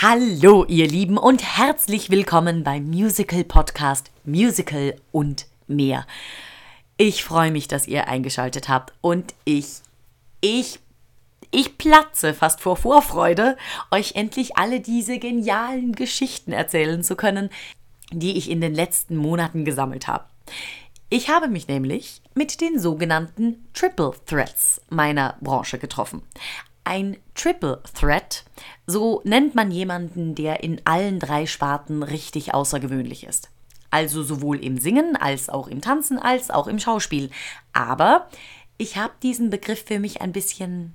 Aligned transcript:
Hallo, 0.00 0.64
ihr 0.68 0.86
Lieben, 0.86 1.18
und 1.18 1.42
herzlich 1.42 2.08
willkommen 2.08 2.62
beim 2.62 2.88
Musical 2.88 3.42
Podcast 3.42 4.12
Musical 4.24 4.94
und 5.10 5.48
mehr. 5.66 6.06
Ich 6.98 7.24
freue 7.24 7.50
mich, 7.50 7.66
dass 7.66 7.88
ihr 7.88 8.06
eingeschaltet 8.06 8.68
habt 8.68 8.92
und 9.00 9.34
ich, 9.44 9.66
ich, 10.40 10.78
ich 11.50 11.78
platze 11.78 12.32
fast 12.32 12.60
vor 12.60 12.76
Vorfreude, 12.76 13.56
euch 13.90 14.14
endlich 14.14 14.56
alle 14.56 14.78
diese 14.78 15.18
genialen 15.18 15.96
Geschichten 15.96 16.52
erzählen 16.52 17.02
zu 17.02 17.16
können, 17.16 17.50
die 18.12 18.38
ich 18.38 18.50
in 18.50 18.60
den 18.60 18.76
letzten 18.76 19.16
Monaten 19.16 19.64
gesammelt 19.64 20.06
habe. 20.06 20.26
Ich 21.10 21.28
habe 21.28 21.48
mich 21.48 21.66
nämlich 21.66 22.22
mit 22.34 22.60
den 22.60 22.78
sogenannten 22.78 23.66
Triple 23.74 24.12
Threats 24.26 24.80
meiner 24.90 25.36
Branche 25.40 25.78
getroffen. 25.78 26.22
Ein 26.88 27.18
Triple 27.34 27.82
Threat, 27.92 28.46
so 28.86 29.20
nennt 29.22 29.54
man 29.54 29.70
jemanden, 29.70 30.34
der 30.34 30.62
in 30.62 30.80
allen 30.86 31.20
drei 31.20 31.44
Sparten 31.44 32.02
richtig 32.02 32.54
außergewöhnlich 32.54 33.24
ist. 33.24 33.50
Also 33.90 34.22
sowohl 34.22 34.64
im 34.64 34.78
Singen 34.78 35.14
als 35.14 35.50
auch 35.50 35.68
im 35.68 35.82
Tanzen 35.82 36.18
als 36.18 36.48
auch 36.48 36.66
im 36.66 36.78
Schauspiel. 36.78 37.28
Aber 37.74 38.30
ich 38.78 38.96
habe 38.96 39.12
diesen 39.22 39.50
Begriff 39.50 39.84
für 39.84 39.98
mich 39.98 40.22
ein 40.22 40.32
bisschen 40.32 40.94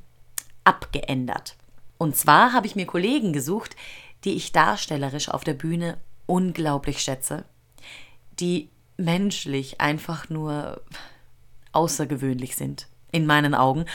abgeändert. 0.64 1.58
Und 2.00 2.18
zwar 2.18 2.54
habe 2.54 2.66
ich 2.66 2.76
mir 2.76 2.88
Kollegen 2.88 3.32
gesucht, 3.32 3.76
die 4.24 4.34
ich 4.34 4.52
darstellerisch 4.52 5.30
auf 5.30 5.44
der 5.44 5.54
Bühne 5.54 6.00
unglaublich 6.26 7.04
schätze, 7.04 7.46
die 8.40 8.72
menschlich 8.98 9.80
einfach 9.80 10.28
nur 10.28 10.82
außergewöhnlich 11.72 12.56
sind, 12.56 12.88
in 13.12 13.28
meinen 13.28 13.54
Augen, 13.54 13.86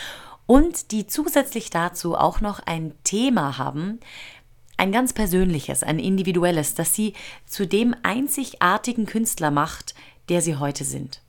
und 0.48 0.92
die 0.92 1.06
zusätzlich 1.06 1.68
dazu 1.68 2.16
auch 2.16 2.40
noch 2.40 2.58
ein 2.60 2.94
Thema 3.04 3.58
haben, 3.58 4.00
ein 4.78 4.92
ganz 4.92 5.12
persönliches, 5.12 5.82
ein 5.82 5.98
individuelles, 5.98 6.74
das 6.74 6.94
sie 6.94 7.12
zu 7.46 7.66
dem 7.66 7.94
einzigartigen 8.02 9.04
Künstler 9.04 9.50
macht, 9.50 9.94
der 10.30 10.40
sie 10.40 10.56
heute 10.56 10.84
sind. 10.84 11.20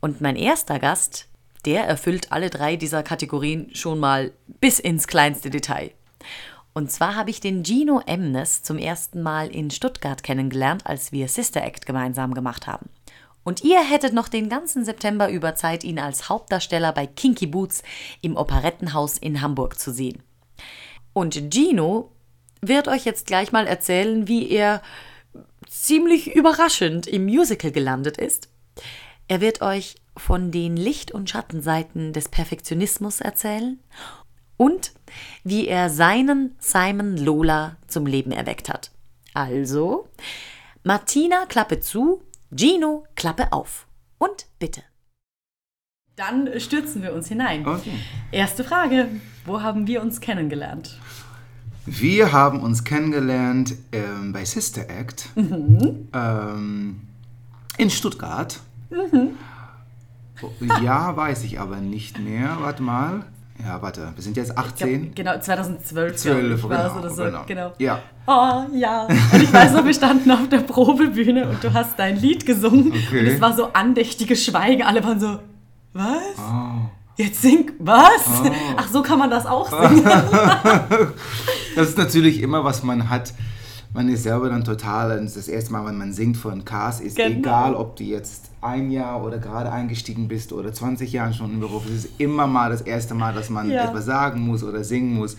Und 0.00 0.20
mein 0.20 0.36
erster 0.36 0.78
Gast, 0.78 1.26
der 1.64 1.84
erfüllt 1.84 2.30
alle 2.30 2.48
drei 2.48 2.76
dieser 2.76 3.02
Kategorien 3.02 3.74
schon 3.74 3.98
mal 3.98 4.30
bis 4.60 4.78
ins 4.78 5.08
kleinste 5.08 5.50
Detail. 5.50 5.90
Und 6.74 6.92
zwar 6.92 7.16
habe 7.16 7.30
ich 7.30 7.40
den 7.40 7.64
Gino 7.64 8.00
Emnes 8.06 8.62
zum 8.62 8.78
ersten 8.78 9.20
Mal 9.20 9.48
in 9.48 9.72
Stuttgart 9.72 10.22
kennengelernt, 10.22 10.86
als 10.86 11.10
wir 11.10 11.26
Sister 11.26 11.64
Act 11.64 11.86
gemeinsam 11.86 12.34
gemacht 12.34 12.68
haben. 12.68 12.88
Und 13.48 13.64
ihr 13.64 13.80
hättet 13.80 14.12
noch 14.12 14.28
den 14.28 14.50
ganzen 14.50 14.84
September 14.84 15.30
über 15.30 15.54
Zeit, 15.54 15.82
ihn 15.82 15.98
als 15.98 16.28
Hauptdarsteller 16.28 16.92
bei 16.92 17.06
Kinky 17.06 17.46
Boots 17.46 17.82
im 18.20 18.36
Operettenhaus 18.36 19.16
in 19.16 19.40
Hamburg 19.40 19.78
zu 19.78 19.90
sehen. 19.90 20.22
Und 21.14 21.50
Gino 21.50 22.12
wird 22.60 22.88
euch 22.88 23.06
jetzt 23.06 23.26
gleich 23.26 23.50
mal 23.50 23.66
erzählen, 23.66 24.28
wie 24.28 24.50
er 24.50 24.82
ziemlich 25.66 26.36
überraschend 26.36 27.06
im 27.06 27.24
Musical 27.24 27.70
gelandet 27.70 28.18
ist. 28.18 28.50
Er 29.28 29.40
wird 29.40 29.62
euch 29.62 29.94
von 30.14 30.50
den 30.50 30.76
Licht- 30.76 31.12
und 31.12 31.30
Schattenseiten 31.30 32.12
des 32.12 32.28
Perfektionismus 32.28 33.22
erzählen 33.22 33.78
und 34.58 34.92
wie 35.42 35.68
er 35.68 35.88
seinen 35.88 36.54
Simon 36.58 37.16
Lola 37.16 37.78
zum 37.86 38.04
Leben 38.04 38.30
erweckt 38.30 38.68
hat. 38.68 38.90
Also, 39.32 40.06
Martina 40.84 41.46
Klappe 41.46 41.80
zu 41.80 42.20
Gino, 42.50 43.04
Klappe 43.14 43.52
auf. 43.52 43.86
Und 44.16 44.46
bitte. 44.58 44.82
Dann 46.16 46.58
stürzen 46.58 47.02
wir 47.02 47.12
uns 47.12 47.28
hinein. 47.28 47.66
Okay. 47.66 47.92
Erste 48.32 48.64
Frage. 48.64 49.08
Wo 49.44 49.62
haben 49.62 49.86
wir 49.86 50.00
uns 50.02 50.20
kennengelernt? 50.20 50.98
Wir 51.84 52.32
haben 52.32 52.60
uns 52.60 52.84
kennengelernt 52.84 53.74
ähm, 53.92 54.32
bei 54.32 54.44
Sister 54.44 54.88
Act 54.88 55.28
ähm, 55.36 57.00
in 57.76 57.90
Stuttgart. 57.90 58.60
Ja, 60.82 61.16
weiß 61.16 61.44
ich 61.44 61.60
aber 61.60 61.76
nicht 61.76 62.18
mehr. 62.18 62.56
Warte 62.60 62.82
mal. 62.82 63.26
Ja, 63.64 63.82
warte, 63.82 64.12
wir 64.14 64.22
sind 64.22 64.36
jetzt 64.36 64.50
Ich 64.50 64.54
glaub, 64.54 64.66
18. 64.72 65.14
genau, 65.14 65.38
2012 65.40 66.16
12, 66.16 66.60
glaub 66.60 66.72
ich, 66.72 66.78
genau, 66.78 66.98
oder 66.98 67.10
so. 67.10 67.24
genau. 67.24 67.42
genau. 67.46 67.72
Ja. 67.78 68.00
Oh 68.26 68.62
ja. 68.74 69.06
Und 69.06 69.42
ich 69.42 69.52
weiß 69.52 69.72
noch, 69.72 69.84
wir 69.84 69.94
standen 69.94 70.30
auf 70.30 70.48
der 70.48 70.58
Probebühne 70.58 71.48
und 71.48 71.62
du 71.64 71.72
hast 71.72 71.98
dein 71.98 72.16
Lied 72.16 72.46
gesungen. 72.46 72.92
Okay. 72.92 73.20
Und 73.20 73.26
es 73.26 73.40
war 73.40 73.54
so 73.56 73.72
andächtiges 73.72 74.44
Schweigen. 74.44 74.82
Alle 74.82 75.02
waren 75.02 75.18
so, 75.18 75.38
was? 75.92 76.38
Oh. 76.38 76.88
Jetzt 77.16 77.42
sing, 77.42 77.72
was? 77.80 78.26
Oh. 78.44 78.50
Ach, 78.76 78.88
so 78.88 79.02
kann 79.02 79.18
man 79.18 79.28
das 79.30 79.44
auch 79.44 79.68
singen. 79.68 80.04
Das 81.74 81.88
ist 81.90 81.98
natürlich 81.98 82.40
immer, 82.42 82.64
was 82.64 82.82
man 82.82 83.08
hat. 83.08 83.32
Man 83.94 84.08
ist 84.08 84.24
selber 84.24 84.48
dann 84.50 84.64
total, 84.64 85.10
das 85.16 85.24
ist 85.26 85.36
das 85.36 85.48
erste 85.48 85.72
Mal, 85.72 85.86
wenn 85.86 85.96
man 85.96 86.12
singt 86.12 86.44
einem 86.44 86.64
Cast, 86.64 87.00
ist 87.00 87.16
Genau. 87.16 87.38
egal, 87.38 87.74
ob 87.74 87.96
du 87.96 88.04
jetzt 88.04 88.47
ein 88.60 88.90
Jahr 88.90 89.22
oder 89.24 89.38
gerade 89.38 89.70
eingestiegen 89.72 90.28
bist 90.28 90.52
oder 90.52 90.72
20 90.72 91.12
Jahre 91.12 91.32
schon 91.32 91.52
im 91.54 91.60
Beruf, 91.60 91.84
es 91.86 92.04
ist 92.04 92.10
immer 92.18 92.46
mal 92.46 92.70
das 92.70 92.80
erste 92.82 93.14
Mal, 93.14 93.32
dass 93.34 93.50
man 93.50 93.70
Ja. 93.70 93.84
etwas 93.84 94.04
sagen 94.06 94.40
muss 94.40 94.62
oder 94.64 94.82
singen 94.84 95.14
muss, 95.14 95.36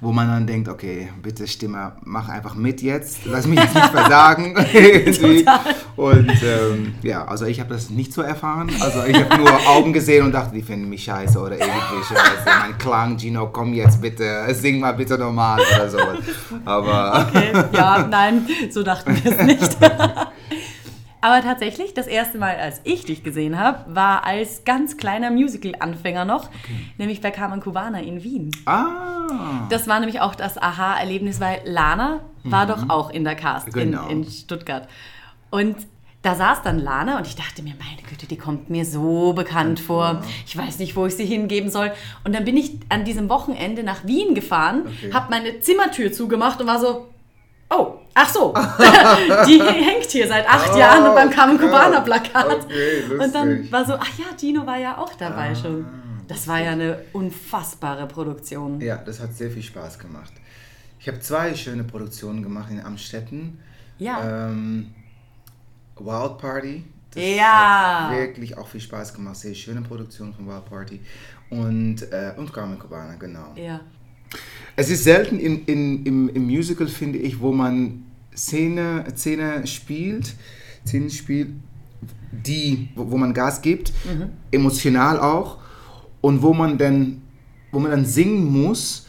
wo 0.00 0.10
man 0.12 0.26
dann 0.28 0.46
denkt, 0.48 0.68
okay, 0.68 1.10
bitte 1.22 1.46
Stimme, 1.46 1.92
mach 2.02 2.28
einfach 2.28 2.54
mit 2.56 2.82
jetzt, 2.82 3.24
lass 3.24 3.46
mich 3.46 3.58
jetzt 3.60 3.74
nicht 3.74 3.86
versagen. 3.92 4.54
Und 5.96 6.28
ähm, 6.42 6.94
ja, 7.02 7.24
also 7.24 7.44
ich 7.46 7.60
habe 7.60 7.72
das 7.74 7.90
nicht 7.90 8.12
so 8.12 8.22
erfahren, 8.22 8.70
also 8.80 9.04
ich 9.04 9.16
habe 9.16 9.36
nur 9.36 9.50
Augen 9.68 9.92
gesehen 9.92 10.24
und 10.24 10.32
dachte, 10.32 10.54
die 10.54 10.62
finden 10.62 10.88
mich 10.88 11.04
scheiße 11.04 11.38
oder 11.38 11.52
irgendwie 11.52 12.02
scheiße. 12.08 12.44
Mein 12.46 12.78
Klang, 12.78 13.16
Gino, 13.18 13.48
komm 13.52 13.74
jetzt 13.74 14.00
bitte, 14.00 14.46
sing 14.54 14.80
mal 14.80 14.92
bitte 14.94 15.18
normal 15.18 15.60
oder 15.76 15.88
sowas. 15.90 16.18
Aber 16.64 17.26
Okay, 17.28 17.52
ja, 17.72 18.06
nein, 18.10 18.46
so 18.70 18.82
dachten 18.82 19.14
wir 19.22 19.32
es 19.32 19.46
nicht. 19.46 19.76
Aber 21.22 21.40
tatsächlich, 21.40 21.94
das 21.94 22.06
erste 22.08 22.36
Mal, 22.36 22.56
als 22.56 22.80
ich 22.84 23.04
dich 23.04 23.22
gesehen 23.22 23.58
habe, 23.58 23.94
war 23.94 24.26
als 24.26 24.64
ganz 24.64 24.96
kleiner 24.96 25.30
Musical-Anfänger 25.30 26.24
noch, 26.24 26.50
nämlich 26.98 27.20
bei 27.20 27.30
Carmen 27.30 27.60
Cubana 27.60 28.00
in 28.00 28.22
Wien. 28.24 28.50
ah, 28.66 29.66
Das 29.70 29.86
war 29.88 30.00
nämlich 30.00 30.20
auch 30.20 30.34
das 30.34 30.60
Aha-Erlebnis, 30.60 31.40
weil 31.40 31.60
Lana 31.64 32.20
war 32.44 32.66
doch 32.66 32.88
auch 32.90 33.10
in 33.10 33.22
der 33.24 33.36
Cast 33.36 33.68
Mhm. 33.68 33.72
Genau. 33.72 34.08
in, 34.08 34.24
in 34.24 34.30
Stuttgart. 34.30 34.88
Und 35.50 35.76
da 36.22 36.34
saß 36.34 36.62
dann 36.62 36.78
Lana 36.78 37.18
und 37.18 37.26
ich 37.26 37.34
dachte 37.36 37.62
mir, 37.62 37.74
meine 37.78 38.02
Güte, 38.08 38.26
die 38.26 38.36
kommt 38.38 38.68
mir 38.70 38.84
so 38.84 39.32
bekannt 39.32 39.80
vor. 39.80 40.22
Ich 40.46 40.56
weiß 40.56 40.78
nicht, 40.78 40.94
wo 40.96 41.06
ich 41.06 41.14
sie 41.16 41.24
hingeben 41.24 41.68
soll. 41.70 41.92
Und 42.24 42.34
dann 42.34 42.44
bin 42.44 42.56
ich 42.56 42.78
an 42.88 43.04
diesem 43.04 43.28
Wochenende 43.28 43.82
nach 43.84 44.04
Wien 44.06 44.34
gefahren, 44.34 44.82
Okay. 44.86 45.12
habe 45.12 45.30
meine 45.30 45.60
Zimmertür 45.60 46.12
zugemacht 46.12 46.60
und 46.60 46.66
war 46.68 46.78
so, 46.80 47.08
oh, 47.74 47.98
ach 48.14 48.28
so, 48.28 48.52
die 49.46 49.60
hängt 49.62 50.10
hier 50.10 50.28
seit 50.28 50.48
acht 50.48 50.70
Oh, 50.74 50.78
Jahren 50.78 51.14
beim 51.14 51.30
Carmen. 51.30 51.58
Cubana 51.58 52.00
Plakat. 52.00 52.64
Okay, 52.64 53.02
und 53.18 53.34
dann 53.34 53.70
war 53.72 53.84
so, 53.84 53.94
ach 53.94 54.18
ja, 54.18 54.26
Gino 54.38 54.66
war 54.66 54.78
ja 54.78 54.98
auch 54.98 55.14
dabei 55.14 55.50
Ah. 55.50 55.54
schon. 55.54 55.86
Das 56.28 56.46
war 56.48 56.60
ja 56.60 56.70
eine 56.72 56.98
unfassbare 57.12 58.06
Produktion. 58.06 58.80
ja, 58.80 58.96
das 58.96 59.20
hat 59.20 59.34
sehr 59.34 59.50
viel 59.50 59.62
Spaß 59.62 59.98
gemacht. 59.98 60.32
Ich 61.00 61.08
habe 61.08 61.18
zwei 61.20 61.54
schöne 61.54 61.84
Produktionen 61.84 62.42
gemacht 62.42 62.70
in 62.70 62.80
Amstetten. 62.80 63.58
Ja. 63.98 64.46
Ähm, 64.48 64.94
Wild 65.98 66.38
Party. 66.38 66.84
Das 67.12 67.22
Ja. 67.22 68.08
hat 68.08 68.16
wirklich 68.16 68.56
auch 68.56 68.66
viel 68.68 68.80
Spaß 68.80 69.12
gemacht. 69.12 69.36
Sehr 69.36 69.54
schöne 69.54 69.82
Produktion 69.82 70.32
von 70.32 70.46
Wild 70.46 70.64
Party. 70.70 71.00
Und, 71.50 72.00
äh, 72.12 72.32
und 72.36 72.52
Carmen 72.52 72.78
Cubana, 72.78 73.14
genau. 73.18 73.52
Ja. 73.56 73.80
Es 74.76 74.90
ist 74.90 75.04
selten 75.04 75.38
in, 75.38 75.64
in, 75.66 76.04
im, 76.06 76.28
im 76.30 76.46
Musical, 76.46 76.86
finde 76.88 77.18
ich, 77.18 77.40
wo 77.40 77.52
man 77.52 78.04
Szene, 78.34 79.04
Szene 79.14 79.66
spielt, 79.66 80.34
Szenen 80.86 81.10
spielt, 81.10 81.50
die, 82.32 82.88
wo, 82.96 83.10
wo 83.10 83.16
man 83.18 83.34
Gas 83.34 83.60
gibt, 83.60 83.92
emotional 84.50 85.20
auch, 85.20 85.58
und 86.22 86.40
wo 86.42 86.54
man 86.54 86.78
dann, 86.78 87.20
wo 87.70 87.78
man 87.80 87.90
dann 87.90 88.06
singen 88.06 88.44
muss, 88.46 89.06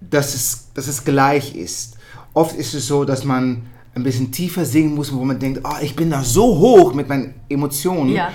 dass 0.00 0.34
es, 0.34 0.68
dass 0.74 0.88
es 0.88 1.04
gleich 1.04 1.54
ist. 1.56 1.96
Oft 2.34 2.54
ist 2.56 2.74
es 2.74 2.86
so, 2.86 3.04
dass 3.04 3.24
man 3.24 3.62
ein 3.94 4.02
bisschen 4.02 4.30
tiefer 4.30 4.66
singen 4.66 4.94
muss, 4.94 5.10
wo 5.12 5.24
man 5.24 5.38
denkt, 5.38 5.62
oh, 5.64 5.76
ich 5.80 5.96
bin 5.96 6.10
da 6.10 6.22
so 6.22 6.42
hoch 6.58 6.92
mit 6.92 7.08
meinen 7.08 7.34
Emotionen 7.48 8.12
Ja. 8.12 8.30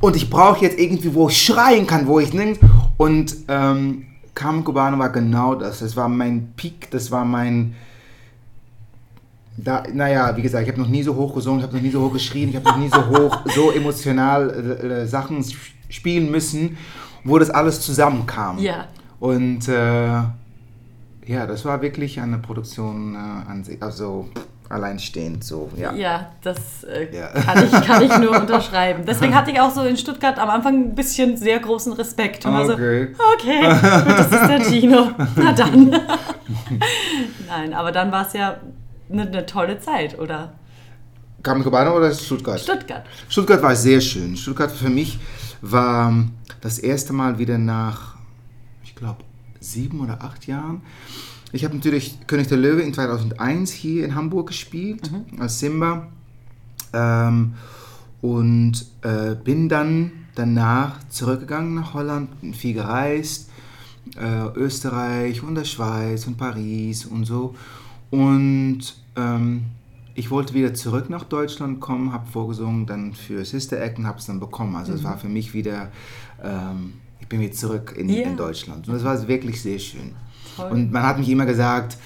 und 0.00 0.16
ich 0.16 0.28
brauche 0.28 0.64
jetzt 0.64 0.76
irgendwie, 0.78 1.14
wo 1.14 1.28
ich 1.28 1.40
schreien 1.40 1.86
kann, 1.86 2.08
wo 2.08 2.18
ich 2.18 2.32
nirgends. 2.32 2.58
Und 2.96 3.36
ähm, 3.46 4.06
Carmen 4.34 4.64
Cubano 4.64 4.98
war 4.98 5.10
genau 5.10 5.54
das. 5.54 5.78
Das 5.80 5.96
war 5.96 6.08
mein 6.08 6.52
Peak, 6.56 6.90
das 6.90 7.10
war 7.10 7.24
mein. 7.24 7.74
Da, 9.56 9.84
naja, 9.92 10.36
wie 10.36 10.42
gesagt, 10.42 10.64
ich 10.66 10.72
habe 10.72 10.80
noch 10.82 10.88
nie 10.88 11.04
so 11.04 11.14
hoch 11.14 11.32
gesungen, 11.34 11.60
ich 11.60 11.66
habe 11.66 11.76
noch 11.76 11.82
nie 11.82 11.90
so 11.90 12.00
hoch 12.00 12.12
geschrien, 12.12 12.48
ich 12.50 12.56
habe 12.56 12.68
noch 12.68 12.76
nie 12.76 12.88
so 12.88 13.06
hoch, 13.06 13.38
so 13.54 13.70
emotional 13.70 14.50
äh, 14.50 14.86
äh, 15.02 15.06
Sachen 15.06 15.38
sp- 15.46 15.70
spielen 15.88 16.28
müssen, 16.30 16.76
wo 17.22 17.38
das 17.38 17.50
alles 17.50 17.80
zusammenkam. 17.80 18.58
Ja. 18.58 18.88
Und 19.20 19.68
äh, 19.68 20.06
ja, 21.26 21.46
das 21.46 21.64
war 21.64 21.80
wirklich 21.82 22.20
eine 22.20 22.38
Produktion 22.38 23.14
äh, 23.14 23.18
an 23.18 23.62
sich. 23.62 23.80
Also, 23.80 24.28
alleinstehend 24.74 25.44
so, 25.44 25.70
ja. 25.76 25.92
Ja, 25.94 26.32
das 26.42 26.84
äh, 26.84 27.08
Ja. 27.16 27.28
Kann, 27.28 27.64
ich, 27.64 27.86
kann 27.86 28.02
ich 28.02 28.18
nur 28.18 28.30
unterschreiben. 28.40 29.04
Deswegen 29.06 29.34
hatte 29.34 29.50
ich 29.52 29.60
auch 29.60 29.70
so 29.70 29.82
in 29.82 29.96
Stuttgart 29.96 30.38
am 30.38 30.50
Anfang 30.50 30.74
ein 30.74 30.94
bisschen 30.94 31.36
sehr 31.36 31.60
großen 31.60 31.92
Respekt. 31.92 32.44
Und 32.44 32.52
war 32.52 32.66
so, 32.66 32.72
Okay. 32.74 33.14
okay, 33.34 33.60
gut, 33.60 34.18
das 34.18 34.26
ist 34.32 34.48
der 34.48 34.60
Gino. 34.64 35.10
Na 35.36 35.52
dann. 35.52 35.90
Nein, 37.48 37.72
aber 37.72 37.92
dann 37.92 38.10
war 38.12 38.26
es 38.26 38.32
ja 38.32 38.56
eine, 39.10 39.22
eine 39.22 39.46
tolle 39.46 39.78
Zeit, 39.78 40.18
oder? 40.18 40.52
Copacabana 41.42 41.92
oder 41.92 42.12
Stuttgart? 42.12 42.58
Stuttgart. 42.60 43.04
Stuttgart 43.28 43.62
war 43.62 43.76
sehr 43.76 44.00
schön. 44.00 44.36
Stuttgart 44.36 44.72
für 44.72 44.88
mich 44.90 45.18
war 45.60 46.12
das 46.60 46.78
erste 46.78 47.12
Mal 47.12 47.38
wieder 47.38 47.58
nach, 47.58 48.16
ich 48.82 48.94
glaube, 48.94 49.22
sieben 49.60 50.00
oder 50.00 50.18
acht 50.22 50.46
Jahren. 50.46 50.82
Ich 51.54 51.64
habe 51.64 51.76
natürlich 51.76 52.18
König 52.26 52.48
der 52.48 52.58
Löwe 52.58 52.82
in 52.82 52.92
2001 52.92 53.70
hier 53.70 54.04
in 54.04 54.16
Hamburg 54.16 54.48
gespielt, 54.48 55.08
als 55.38 55.60
Simba. 55.60 56.08
Ähm, 56.92 57.54
und 58.20 58.86
äh, 59.02 59.36
bin 59.36 59.68
dann 59.68 60.10
danach 60.34 60.98
zurückgegangen 61.10 61.74
nach 61.76 61.94
Holland, 61.94 62.40
bin 62.40 62.54
viel 62.54 62.74
gereist, 62.74 63.50
äh, 64.16 64.46
Österreich 64.56 65.44
und 65.44 65.54
der 65.54 65.64
Schweiz 65.64 66.26
und 66.26 66.36
Paris 66.38 67.04
und 67.06 67.24
so. 67.24 67.54
Und 68.10 68.96
ähm, 69.14 69.66
ich 70.16 70.32
wollte 70.32 70.54
wieder 70.54 70.74
zurück 70.74 71.08
nach 71.08 71.22
Deutschland 71.22 71.78
kommen, 71.78 72.12
habe 72.12 72.28
vorgesungen 72.28 72.86
dann 72.86 73.12
für 73.12 73.44
Sister 73.44 73.80
Act 73.80 73.98
und 73.98 74.08
habe 74.08 74.18
es 74.18 74.26
dann 74.26 74.40
bekommen. 74.40 74.74
Also 74.74 74.92
es 74.92 75.04
war 75.04 75.18
für 75.18 75.28
mich 75.28 75.54
wieder, 75.54 75.92
ähm, 76.42 76.94
ich 77.20 77.28
bin 77.28 77.38
wieder 77.40 77.52
zurück 77.52 77.94
in, 77.96 78.08
Ja. 78.08 78.24
in 78.24 78.36
Deutschland. 78.36 78.88
Und 78.88 78.94
das 78.94 79.04
war 79.04 79.28
wirklich 79.28 79.62
sehr 79.62 79.78
schön. 79.78 80.16
Und 80.70 80.92
man 80.92 81.02
hat 81.02 81.18
mich 81.18 81.28
immer 81.28 81.46
gesagt, 81.46 81.96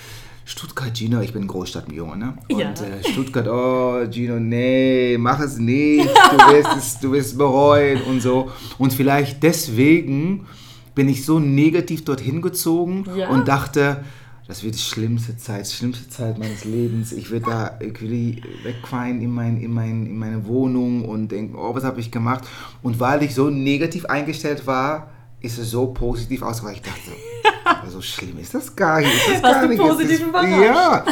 Stuttgart, 0.45 0.97
Gino, 0.97 1.21
ich 1.21 1.33
bin 1.35 1.47
Großstadtjunge, 1.47 2.17
ne? 2.17 2.35
Und 2.51 2.59
Ja. 2.59 2.71
äh, 2.71 3.05
Stuttgart, 3.13 3.47
oh, 3.49 4.07
Gino, 4.11 4.41
nee, 4.41 5.17
mach 5.19 5.41
es 5.41 5.59
nicht, 5.59 6.09
du 6.31 6.37
wirst 6.53 6.77
es, 6.77 6.99
du 7.01 7.13
wirst 7.13 7.37
bereuen 7.37 8.01
und 8.03 8.23
so. 8.23 8.51
Und 8.79 8.93
vielleicht 8.95 9.43
deswegen 9.43 10.47
bin 10.95 11.09
ich 11.09 11.25
so 11.27 11.39
negativ 11.39 12.05
dorthin 12.05 12.41
gezogen 12.41 13.05
Ja. 13.15 13.29
und 13.29 13.47
dachte, 13.47 14.05
das 14.47 14.65
wird 14.65 14.75
die 14.75 14.79
schlimmste 14.81 15.37
Zeit, 15.37 15.67
die 15.71 15.75
schlimmste 15.75 16.09
Zeit 16.09 16.39
meines 16.39 16.65
Lebens. 16.65 17.13
Ich 17.13 17.31
werde 17.31 17.45
da 17.51 17.77
irgendwie 17.81 18.41
wegquallen 18.63 19.21
in, 19.21 19.31
mein, 19.31 19.61
in, 19.61 19.71
mein, 19.71 20.07
in 20.07 20.17
meine 20.17 20.47
Wohnung 20.47 21.05
und 21.05 21.29
denken, 21.31 21.57
oh, 21.57 21.75
was 21.75 21.85
habe 21.85 22.01
ich 22.01 22.11
gemacht? 22.11 22.45
Und 22.83 22.99
weil 22.99 23.23
ich 23.23 23.35
so 23.35 23.51
negativ 23.51 24.07
eingestellt 24.07 24.67
war, 24.67 25.11
ist 25.41 25.59
es 25.59 25.71
so 25.71 25.87
positiv 25.89 26.43
ausgegangen. 26.43 26.77
Ich 26.77 26.83
dachte, 26.83 27.91
so 27.91 28.01
schlimm 28.03 28.39
ist 28.39 28.55
das 28.55 28.75
gar 28.75 29.01
nicht. 29.01 29.13
Ist 29.15 29.29
das 29.37 29.43
Warst 29.43 29.61
gar 29.61 29.69
nicht. 29.69 29.79
positiv 29.81 30.11
ist, 30.11 30.23
überrascht? 30.23 30.63
Ja, 30.65 31.05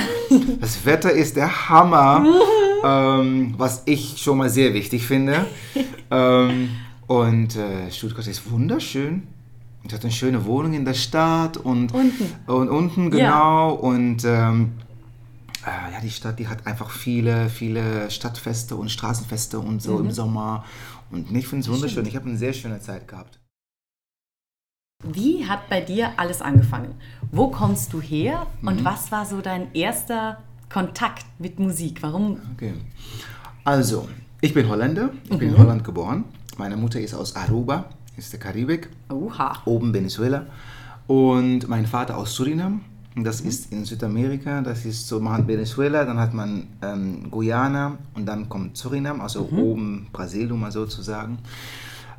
das 0.60 0.84
Wetter 0.84 1.12
ist 1.12 1.36
der 1.36 1.68
Hammer, 1.68 2.24
ähm, 2.84 3.54
was 3.56 3.82
ich 3.86 4.16
schon 4.18 4.38
mal 4.38 4.50
sehr 4.50 4.74
wichtig 4.74 5.06
finde. 5.06 5.46
Ähm, 6.08 6.68
und 7.08 7.56
äh, 7.56 7.90
Stuttgart 7.90 8.24
ist 8.28 8.48
wunderschön. 8.48 9.24
Es 9.84 9.92
hat 9.92 10.02
eine 10.04 10.12
schöne 10.12 10.44
Wohnung 10.44 10.72
in 10.72 10.84
der 10.84 10.94
Stadt 10.94 11.56
und 11.56 11.92
Unten. 11.92 12.32
und 12.46 12.68
unten 12.68 13.12
Ja. 13.16 13.26
genau 13.26 13.72
und 13.74 14.24
ähm, 14.24 14.74
äh, 15.64 15.92
ja 15.92 16.00
die 16.00 16.10
Stadt 16.10 16.38
die 16.38 16.46
hat 16.46 16.64
einfach 16.64 16.90
viele 16.90 17.48
viele 17.48 18.08
Stadtfeste 18.08 18.76
und 18.76 18.88
Straßenfeste 18.92 19.58
und 19.58 19.82
so 19.82 19.94
Mhm. 19.98 20.04
im 20.06 20.10
Sommer 20.12 20.64
und 21.10 21.28
ich 21.36 21.48
finde 21.48 21.64
es 21.64 21.72
wunderschön. 21.72 22.06
Ich 22.06 22.14
habe 22.14 22.28
eine 22.28 22.38
sehr 22.38 22.52
schöne 22.52 22.78
Zeit 22.80 23.08
gehabt. 23.08 23.40
Wie 25.04 25.44
hat 25.46 25.68
bei 25.68 25.80
dir 25.82 26.10
alles 26.16 26.40
angefangen? 26.40 26.94
Wo 27.30 27.48
kommst 27.48 27.92
du 27.92 28.00
her 28.00 28.46
Mhm. 28.62 28.68
und 28.68 28.84
was 28.84 29.12
war 29.12 29.26
so 29.26 29.40
dein 29.42 29.72
erster 29.74 30.38
Kontakt 30.72 31.26
mit 31.38 31.58
Musik? 31.58 32.02
Warum? 32.02 32.38
Okay. 32.54 32.74
Also, 33.64 34.08
ich 34.40 34.54
bin 34.54 34.68
Holländer, 34.68 35.10
ich 35.24 35.30
bin 35.38 35.48
Mhm. 35.50 35.54
in 35.54 35.58
Holland 35.58 35.84
geboren. 35.84 36.24
Meine 36.56 36.76
Mutter 36.76 36.98
ist 37.00 37.14
aus 37.14 37.36
Aruba, 37.36 37.90
ist 38.16 38.32
der 38.32 38.40
Karibik, 38.40 38.88
Oha. 39.10 39.58
oben 39.66 39.92
Venezuela. 39.92 40.46
Und 41.06 41.68
mein 41.68 41.86
Vater 41.86 42.16
aus 42.16 42.34
Surinam. 42.34 42.80
Und 43.14 43.24
Das 43.24 43.40
ist 43.40 43.72
in 43.72 43.84
Südamerika, 43.86 44.60
das 44.60 44.84
ist 44.84 45.08
so, 45.08 45.20
man 45.20 45.32
hat 45.34 45.48
Venezuela, 45.48 46.04
dann 46.04 46.18
hat 46.18 46.34
man 46.34 46.66
ähm, 46.82 47.30
Guyana 47.30 47.96
und 48.14 48.26
dann 48.26 48.46
kommt 48.48 48.76
Surinam, 48.76 49.22
also 49.22 49.48
oben 49.50 50.06
Brasilien 50.12 50.60
mal 50.60 50.70
sozusagen. 50.70 51.38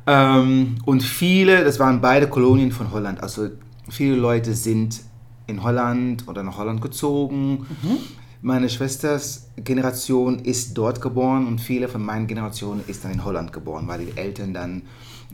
Ähm, 0.08 0.76
und 0.86 1.02
viele, 1.02 1.64
das 1.64 1.78
waren 1.78 2.00
beide 2.00 2.28
Kolonien 2.28 2.72
von 2.72 2.90
Holland, 2.90 3.22
also 3.22 3.50
viele 3.90 4.16
Leute 4.16 4.54
sind 4.54 5.02
in 5.46 5.62
Holland 5.62 6.26
oder 6.26 6.42
nach 6.42 6.56
Holland 6.56 6.80
gezogen. 6.80 7.66
Meine 8.40 8.70
Schwesters 8.70 9.50
Generation 9.56 10.38
ist 10.38 10.78
dort 10.78 11.02
geboren 11.02 11.46
und 11.46 11.60
viele 11.60 11.88
von 11.88 12.02
meinen 12.02 12.26
Generationen 12.26 12.82
ist 12.86 13.04
dann 13.04 13.12
in 13.12 13.24
Holland 13.24 13.52
geboren, 13.52 13.86
weil 13.86 14.06
die 14.06 14.16
Eltern 14.16 14.54
dann 14.54 14.82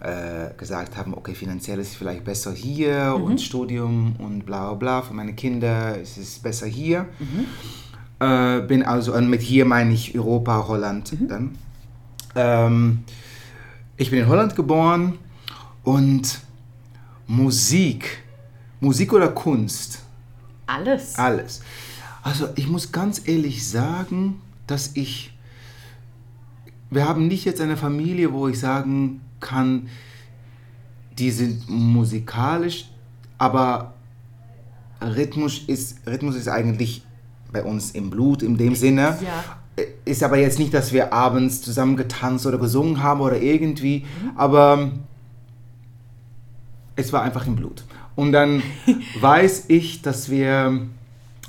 äh, 0.01 0.53
gesagt 0.57 0.97
haben, 0.97 1.15
okay, 1.15 1.35
finanziell 1.35 1.79
ist 1.79 1.91
es 1.91 1.95
vielleicht 1.95 2.25
besser 2.25 2.53
hier 2.53 3.15
und 3.23 3.41
Studium 3.41 4.17
und 4.19 4.45
bla 4.45 4.71
bla 4.71 4.75
bla. 4.75 5.03
Für 5.03 5.15
meine 5.15 5.35
Kinder 5.35 5.97
ist 6.01 6.17
es 6.17 6.39
besser 6.41 6.67
hier. 6.67 7.07
Äh, 8.19 8.63
bin 8.63 8.83
also, 8.83 9.15
und 9.15 9.29
mit 9.29 9.43
hier 9.43 9.67
meine 9.67 9.93
ich 9.93 10.17
Europa, 10.17 10.67
Holland 10.67 11.13
dann. 11.29 11.57
Ähm, 12.35 13.05
ich 13.97 14.11
bin 14.11 14.21
in 14.21 14.29
Holland 14.29 14.57
geboren 14.57 15.19
und 15.83 16.41
Musik, 17.27 18.23
Musik 18.81 19.13
oder 19.13 19.29
Kunst, 19.29 20.01
Alles. 20.67 21.15
alles. 21.17 21.61
Also 22.23 22.49
ich 22.57 22.69
muss 22.69 22.91
ganz 22.91 23.27
ehrlich 23.29 23.69
sagen, 23.69 24.41
dass 24.67 24.93
ich, 24.95 25.33
wir 26.91 27.07
haben 27.07 27.29
nicht 27.29 27.45
jetzt 27.45 27.61
eine 27.61 27.77
Familie, 27.77 28.33
wo 28.33 28.49
ich 28.49 28.59
sagen 28.59 29.21
kann, 29.41 29.89
die 31.19 31.31
sind 31.31 31.69
musikalisch, 31.69 32.91
aber 33.39 33.95
Rhythmus 35.01 35.59
ist, 35.67 36.07
Rhythmus 36.07 36.35
ist 36.37 36.49
eigentlich 36.49 37.05
bei 37.53 37.63
uns 37.63 37.93
im 37.93 38.11
Blut, 38.11 38.43
in 38.43 38.57
dem 38.57 38.75
Sinne. 38.75 39.19
Ja. 39.23 39.59
Ist 40.05 40.23
aber 40.23 40.39
jetzt 40.39 40.59
nicht, 40.59 40.73
dass 40.73 40.93
wir 40.93 41.13
abends 41.13 41.63
zusammen 41.63 41.97
getanzt 41.97 42.47
oder 42.47 42.59
gesungen 42.59 43.03
haben 43.03 43.21
oder 43.21 43.41
irgendwie, 43.41 44.05
aber 44.37 44.93
es 46.97 47.13
war 47.13 47.23
einfach 47.23 47.47
im 47.47 47.57
Blut. 47.57 47.85
Und 48.15 48.33
dann 48.33 48.63
weiß 49.21 49.65
ich, 49.69 50.03
dass 50.03 50.31
wir 50.31 50.87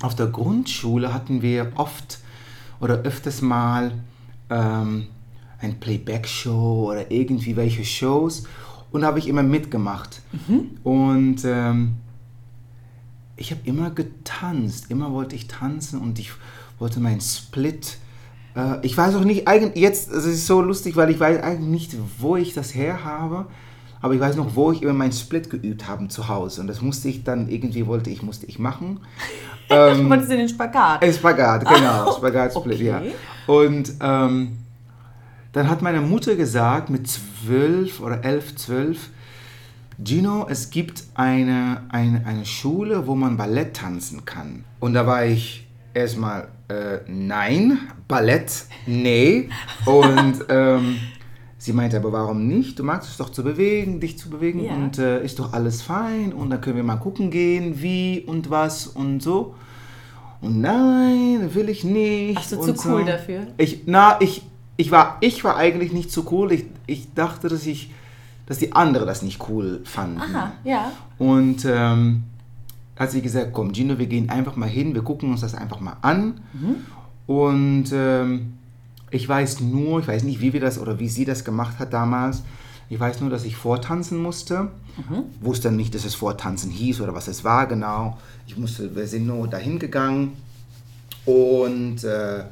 auf 0.02 0.14
der 0.14 0.26
Grundschule 0.26 1.14
hatten 1.14 1.42
wir 1.42 1.72
oft 1.76 2.18
oder 2.80 2.96
öfters 2.98 3.42
mal 3.42 3.92
ähm, 4.50 5.06
ein 5.60 5.78
Playback-Show 5.78 6.90
oder 6.90 7.10
irgendwie 7.10 7.56
welche 7.56 7.84
Shows 7.84 8.44
und 8.96 9.02
da 9.02 9.08
habe 9.08 9.18
ich 9.18 9.28
immer 9.28 9.42
mitgemacht. 9.42 10.22
Und 10.82 11.44
ähm, 11.44 11.96
ich 13.36 13.50
habe 13.50 13.60
immer 13.64 13.90
getanzt, 13.90 14.90
immer 14.90 15.12
wollte 15.12 15.36
ich 15.36 15.48
tanzen 15.48 16.00
und 16.00 16.18
ich 16.18 16.32
wollte 16.78 17.00
meinen 17.00 17.20
Split. 17.20 17.98
Äh, 18.56 18.78
ich 18.82 18.96
weiß 18.96 19.14
auch 19.14 19.24
nicht, 19.24 19.46
eigentlich 19.46 19.82
jetzt, 19.82 20.10
es 20.10 20.24
ist 20.24 20.46
so 20.46 20.60
lustig, 20.62 20.96
weil 20.96 21.10
ich 21.10 21.20
weiß 21.20 21.42
eigentlich 21.42 21.68
nicht, 21.68 21.96
wo 22.18 22.36
ich 22.36 22.54
das 22.54 22.74
her 22.74 23.04
habe. 23.04 23.46
Aber 24.00 24.14
ich 24.14 24.20
weiß 24.20 24.36
noch, 24.36 24.54
wo 24.54 24.72
ich 24.72 24.82
immer 24.82 24.92
meinen 24.92 25.12
Split 25.12 25.50
geübt 25.50 25.88
habe 25.88 26.08
zu 26.08 26.28
Hause. 26.28 26.60
Und 26.60 26.66
das 26.66 26.80
musste 26.80 27.08
ich 27.08 27.24
dann 27.24 27.48
irgendwie, 27.48 27.86
wollte 27.86 28.10
ich, 28.10 28.22
musste 28.22 28.46
ich 28.46 28.58
machen. 28.58 29.00
Du 29.68 30.08
wolltest 30.08 30.30
in 30.30 30.38
den 30.38 30.48
Spagat. 30.48 31.02
Ein 31.02 31.12
Spagat, 31.12 31.66
genau. 31.66 32.12
Spagat-Split, 32.12 32.78
ja. 32.78 32.98
okay. 32.98 33.14
Und 33.48 33.94
ähm, 34.00 34.58
dann 35.52 35.68
hat 35.68 35.82
meine 35.82 36.00
Mutter 36.00 36.36
gesagt, 36.36 36.88
mit 36.88 37.08
zwölf 37.08 38.00
oder 38.00 38.24
elf, 38.24 38.54
zwölf, 38.54 39.10
Gino, 39.98 40.46
es 40.48 40.70
gibt 40.70 41.02
eine, 41.14 41.82
eine, 41.88 42.24
eine 42.26 42.44
Schule, 42.44 43.08
wo 43.08 43.16
man 43.16 43.36
Ballett 43.36 43.74
tanzen 43.74 44.24
kann. 44.24 44.64
Und 44.78 44.94
da 44.94 45.04
war 45.04 45.24
ich 45.24 45.66
erstmal, 45.94 46.48
äh, 46.68 46.98
nein, 47.06 47.78
Ballett, 48.08 48.64
nee. 48.86 49.48
Und 49.84 50.34
ähm, 50.48 50.96
sie 51.58 51.72
meinte, 51.72 51.96
aber 51.96 52.12
warum 52.12 52.46
nicht? 52.48 52.78
Du 52.78 52.84
magst 52.84 53.10
es 53.10 53.16
doch 53.16 53.30
zu 53.30 53.42
bewegen, 53.44 54.00
dich 54.00 54.18
zu 54.18 54.30
bewegen 54.30 54.64
Ja. 54.64 54.74
und 54.74 54.98
äh, 54.98 55.24
ist 55.24 55.38
doch 55.38 55.52
alles 55.52 55.82
fein. 55.82 56.32
Und 56.32 56.50
dann 56.50 56.60
können 56.60 56.76
wir 56.76 56.84
mal 56.84 56.96
gucken 56.96 57.30
gehen, 57.30 57.80
wie 57.82 58.20
und 58.26 58.50
was 58.50 58.86
und 58.86 59.22
so. 59.22 59.54
Und 60.40 60.60
nein, 60.60 61.50
will 61.54 61.68
ich 61.68 61.84
nicht. 61.84 62.36
Warst 62.36 62.52
du 62.52 62.74
zu 62.74 62.88
cool 62.88 63.04
dafür? 63.04 63.46
Ich, 63.56 63.82
na, 63.86 64.16
ich, 64.20 64.42
ich, 64.76 64.90
war, 64.90 65.16
ich 65.20 65.42
war 65.44 65.56
eigentlich 65.56 65.92
nicht 65.92 66.10
so 66.12 66.26
cool. 66.30 66.52
Ich, 66.52 66.66
ich 66.86 67.14
dachte, 67.14 67.48
dass, 67.48 67.66
ich, 67.66 67.90
dass 68.46 68.58
die 68.58 68.72
anderen 68.72 69.06
das 69.06 69.22
nicht 69.22 69.48
cool 69.48 69.80
fanden. 69.84 70.20
Aha, 70.20 70.52
ja. 70.64 70.92
Und 71.18 71.64
ähm, 71.64 72.24
hat 72.96 73.10
sie 73.10 73.22
gesagt, 73.22 73.52
komm 73.52 73.72
Gino, 73.74 73.98
wir 73.98 74.06
gehen 74.06 74.30
einfach 74.30 74.56
mal 74.56 74.68
hin, 74.68 74.94
wir 74.94 75.02
gucken 75.02 75.30
uns 75.30 75.42
das 75.42 75.54
einfach 75.54 75.80
mal 75.80 75.96
an. 76.02 76.40
Und 77.26 77.86
ähm, 77.92 78.54
ich 79.10 79.28
weiß 79.28 79.60
nur, 79.60 80.00
ich 80.00 80.08
weiß 80.08 80.22
nicht, 80.24 80.40
wie 80.40 80.52
wir 80.52 80.60
das 80.60 80.78
oder 80.78 80.98
wie 80.98 81.08
sie 81.08 81.24
das 81.24 81.44
gemacht 81.44 81.78
hat 81.78 81.92
damals. 81.92 82.42
Ich 82.88 82.98
weiß 83.00 83.20
nur, 83.20 83.30
dass 83.30 83.44
ich 83.44 83.56
vortanzen 83.56 84.18
musste. 84.18 84.70
Wusste 85.40 85.70
nicht, 85.72 85.94
dass 85.94 86.04
es 86.04 86.14
Vortanzen 86.14 86.70
hieß 86.70 87.00
oder 87.02 87.14
was 87.14 87.28
es 87.28 87.44
war 87.44 87.66
genau. 87.66 88.16
Ich 88.46 88.56
musste, 88.56 88.94
wir 88.96 89.06
sind 89.06 89.26
nur 89.26 89.46
dahin 89.48 89.78
gegangen 89.78 90.32
Und 91.26 92.04
äh, 92.04 92.44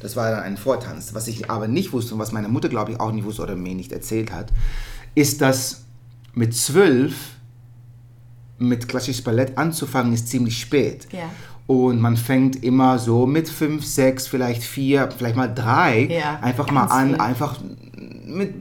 das 0.00 0.16
war 0.16 0.30
dann 0.30 0.42
ein 0.44 0.56
Vortanz. 0.56 1.12
Was 1.14 1.28
ich 1.28 1.50
aber 1.50 1.68
nicht 1.68 1.92
wusste 1.92 2.14
und 2.14 2.20
was 2.20 2.32
meine 2.32 2.48
Mutter, 2.48 2.68
glaube 2.68 2.92
ich, 2.92 3.00
auch 3.00 3.12
nicht 3.12 3.24
wusste 3.24 3.42
oder 3.42 3.56
mir 3.56 3.74
nicht 3.74 3.92
erzählt 3.92 4.32
hat, 4.32 4.52
ist, 5.14 5.40
dass 5.40 5.82
mit 6.32 6.54
zwölf 6.54 7.34
mit 8.60 8.86
klassisches 8.88 9.22
Ballett 9.22 9.58
anzufangen, 9.58 10.12
ist 10.12 10.28
ziemlich 10.28 10.60
spät. 10.60 11.08
Ja. 11.12 11.24
Und 11.66 12.00
man 12.00 12.16
fängt 12.16 12.62
immer 12.64 12.98
so 12.98 13.26
mit 13.26 13.48
fünf, 13.48 13.84
sechs, 13.84 14.26
vielleicht 14.26 14.62
vier, 14.62 15.08
vielleicht 15.16 15.36
mal 15.36 15.52
drei, 15.52 16.06
Ja, 16.10 16.38
einfach 16.40 16.70
mal 16.70 16.84
an, 16.86 17.10
früh. 17.14 17.20
einfach 17.20 17.58
mit 18.26 18.54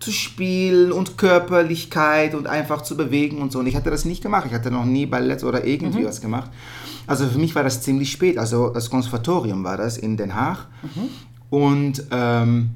zu 0.00 0.10
spielen 0.10 0.90
und 0.92 1.16
Körperlichkeit 1.16 2.34
und 2.34 2.46
einfach 2.48 2.82
zu 2.82 2.96
bewegen 2.96 3.38
und 3.38 3.52
so. 3.52 3.58
Und 3.60 3.66
ich 3.66 3.76
hatte 3.76 3.90
das 3.90 4.04
nicht 4.04 4.22
gemacht. 4.22 4.46
Ich 4.48 4.52
hatte 4.52 4.70
noch 4.70 4.84
nie 4.84 5.06
Ballett 5.06 5.44
oder 5.44 5.64
irgendwie 5.64 6.00
Mhm. 6.00 6.06
was 6.06 6.20
gemacht. 6.20 6.50
Also 7.06 7.26
für 7.28 7.38
mich 7.38 7.54
war 7.54 7.62
das 7.64 7.82
ziemlich 7.82 8.10
spät. 8.10 8.38
Also 8.38 8.70
das 8.70 8.90
Konservatorium 8.90 9.62
war 9.64 9.76
das 9.76 9.96
in 9.96 10.16
Den 10.16 10.34
Haag. 10.34 10.66
Mhm. 10.82 11.08
Und 11.50 12.04
ähm, 12.10 12.70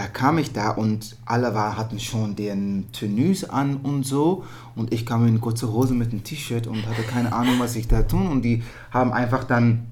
da 0.00 0.06
kam 0.06 0.38
ich 0.38 0.54
da 0.54 0.70
und 0.70 1.14
alle 1.26 1.54
war, 1.54 1.76
hatten 1.76 2.00
schon 2.00 2.34
den 2.34 2.86
Tenues 2.90 3.44
an 3.44 3.76
und 3.76 4.04
so. 4.04 4.44
Und 4.74 4.94
ich 4.94 5.04
kam 5.04 5.26
in 5.26 5.42
kurze 5.42 5.70
Hose 5.70 5.92
mit 5.92 6.10
einem 6.10 6.24
T-Shirt 6.24 6.66
und 6.66 6.88
hatte 6.88 7.02
keine 7.02 7.34
Ahnung, 7.34 7.56
was 7.58 7.76
ich 7.76 7.86
da 7.86 8.00
tun. 8.00 8.28
Und 8.28 8.40
die 8.40 8.62
haben 8.90 9.12
einfach 9.12 9.44
dann 9.44 9.88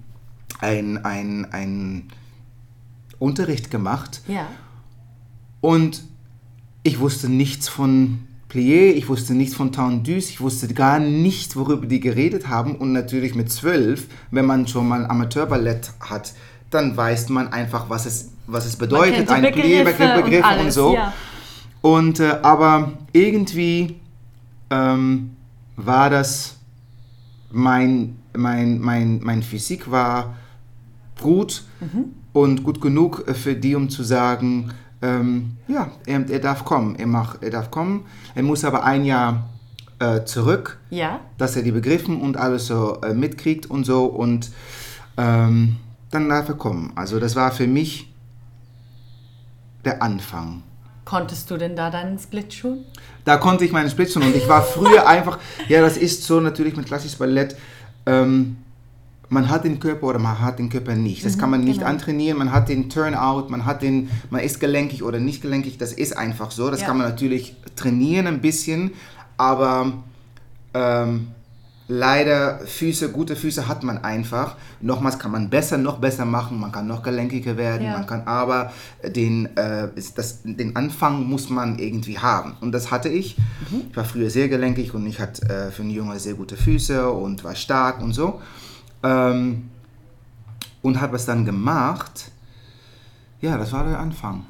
ein, 0.61 1.05
ein, 1.05 1.47
ein 1.53 2.05
Unterricht 3.19 3.71
gemacht. 3.71 4.23
Ja. 4.27 4.47
Und 5.61 6.05
ich 6.85 7.01
wusste 7.01 7.29
nichts 7.29 7.69
von 7.69 8.21
Plié, 8.49 8.93
ich 8.93 9.11
wusste 9.11 9.35
nichts 9.35 9.55
von 9.55 9.73
Tendus, 9.73 10.31
ich 10.31 10.41
wusste 10.41 10.73
gar 10.73 11.01
nichts, 11.01 11.55
worüber 11.55 11.85
die 11.85 12.01
geredet 12.01 12.49
haben. 12.49 12.77
Und 12.77 12.93
natürlich 12.93 13.35
mit 13.35 13.53
zwölf, 13.53 14.09
wenn 14.31 14.47
man 14.47 14.67
schon 14.69 14.89
mal 14.89 15.05
Amateurballett 15.05 15.93
hat, 16.01 16.33
dann 16.71 16.97
weiß 16.97 17.29
man 17.29 17.49
einfach, 17.49 17.91
was 17.91 18.07
es, 18.07 18.31
was 18.49 18.67
es 18.67 18.77
bedeutet, 18.77 19.31
ein 19.31 19.43
Begriffe 19.43 19.91
Plié, 19.91 20.17
und 20.17 20.25
Begriff 20.25 20.45
und, 20.45 20.45
alles, 20.45 20.75
so. 20.75 20.95
ja. 20.95 21.13
Und 21.81 22.19
äh, 22.19 22.39
aber 22.43 22.93
irgendwie 23.13 24.01
ähm, 24.71 25.37
war 25.77 26.11
das 26.11 26.57
mein, 27.51 28.17
mein, 28.37 28.81
mein, 28.81 29.21
mein 29.23 29.43
Physik 29.43 29.91
war 29.91 30.35
gut 31.21 31.65
und 32.33 32.65
gut 32.65 32.81
genug 32.81 33.25
für 33.35 33.55
die, 33.55 33.75
um 33.75 33.89
zu 33.89 34.03
sagen, 34.03 34.73
ähm, 35.01 35.53
ja, 35.69 35.93
er, 36.07 36.29
er 36.29 36.39
darf 36.41 36.65
kommen, 36.65 36.97
er, 36.97 37.07
mach, 37.07 37.41
er 37.41 37.51
darf 37.51 37.71
kommen. 37.71 38.05
Er 38.35 38.43
muss 38.43 38.65
aber 38.65 38.85
ein 38.85 39.05
Jahr 39.05 39.49
äh, 40.01 40.25
zurück, 40.25 40.79
Ja. 40.91 41.21
dass 41.39 41.57
er 41.57 41.63
die 41.63 41.73
Begriffen 41.73 42.21
und 42.21 42.37
alles 42.37 42.67
so 42.67 43.01
äh, 43.03 43.15
mitkriegt 43.15 43.67
und 43.67 43.85
so 43.85 44.07
und 44.07 44.51
ähm, 45.17 45.77
dann 46.11 46.29
darf 46.29 46.49
er 46.49 46.55
kommen. 46.57 46.93
Also 46.97 47.19
das 47.21 47.37
war 47.37 47.53
für 47.53 47.67
mich 47.67 48.08
der 49.85 50.03
Anfang. 50.03 50.63
Konntest 51.05 51.51
du 51.51 51.57
denn 51.57 51.75
da 51.75 51.91
deinen 51.91 52.19
Split 52.19 52.53
schon? 52.53 52.85
Da 53.25 53.39
konnte 53.39 53.65
ich 53.65 53.73
meine 53.73 53.89
Splitzen 53.89 54.23
und 54.23 54.37
ich 54.37 54.49
war 54.49 54.63
früher 54.63 55.07
einfach, 55.07 55.39
ja, 55.69 55.81
das 55.81 55.97
ist 55.97 56.25
so 56.25 56.41
natürlich 56.41 56.77
mit 56.77 56.87
klassisches 56.87 57.19
Ballett, 57.19 57.57
ähm, 58.05 58.59
man 59.31 59.49
hat 59.51 59.65
den 59.65 59.79
Körper 59.79 60.07
oder 60.07 60.19
man 60.19 60.41
hat 60.41 60.59
den 60.59 60.71
Körper 60.71 60.95
nicht. 60.95 61.25
Das 61.25 61.37
kann 61.37 61.51
man 61.51 61.63
nicht 61.63 61.81
genau. 61.81 61.91
antrainieren, 61.91 62.39
man 62.39 62.51
hat 62.53 62.69
den 62.69 62.89
Turnout, 62.89 63.49
man 63.51 63.67
hat 63.67 63.83
den, 63.83 64.11
man 64.31 64.41
ist 64.41 64.59
gelenkig 64.61 65.03
oder 65.03 65.19
nicht 65.19 65.43
gelenkig, 65.43 65.77
das 65.79 65.93
ist 65.93 66.17
einfach 66.17 66.51
so. 66.51 66.71
Das 66.71 66.81
Ja. 66.81 66.87
kann 66.87 66.97
man 66.99 67.09
natürlich 67.09 67.55
trainieren 67.77 68.27
ein 68.27 68.41
bisschen, 68.41 68.93
aber 69.37 69.93
ähm, 70.75 71.29
leider 71.89 72.59
Füße, 72.61 73.11
gute 73.13 73.35
Füße 73.35 73.67
hat 73.67 73.83
man 73.83 74.05
einfach. 74.05 74.57
Nochmals 74.81 75.19
kann 75.19 75.31
man 75.33 75.49
besser, 75.51 75.79
noch 75.79 75.99
besser 75.99 76.25
machen, 76.27 76.61
man 76.61 76.71
kann 76.71 76.87
noch 76.87 77.03
gelenkiger 77.03 77.57
werden, 77.57 77.87
Ja. 77.87 77.93
man 77.95 78.07
kann 78.07 78.23
aber 78.27 78.73
den, 79.03 79.47
äh, 79.57 79.89
das, 80.15 80.41
den 80.45 80.77
Anfang 80.77 81.25
muss 81.25 81.49
man 81.49 81.79
irgendwie 81.79 82.19
haben. 82.19 82.57
Und 82.61 82.73
das 82.73 82.91
hatte 82.91 83.09
ich. 83.09 83.37
Ich 83.91 83.97
war 83.97 84.05
früher 84.05 84.29
sehr 84.31 84.49
gelenkig 84.49 84.93
und 84.95 85.07
ich 85.07 85.19
hatte 85.19 85.49
äh, 85.49 85.71
für 85.71 85.83
einen 85.83 85.91
Junge 85.91 86.19
sehr 86.21 86.35
gute 86.35 86.57
Füße 86.57 87.11
und 87.11 87.43
war 87.43 87.55
stark 87.55 88.03
und 88.03 88.13
so. 88.13 88.41
Ähm, 89.03 89.71
und 90.83 91.01
habe 91.01 91.17
es 91.17 91.25
dann 91.27 91.45
gemacht. 91.45 92.31
Ja, 93.41 93.57
das 93.57 93.73
war 93.73 93.85
der 93.85 93.99
Anfang. 93.99 94.45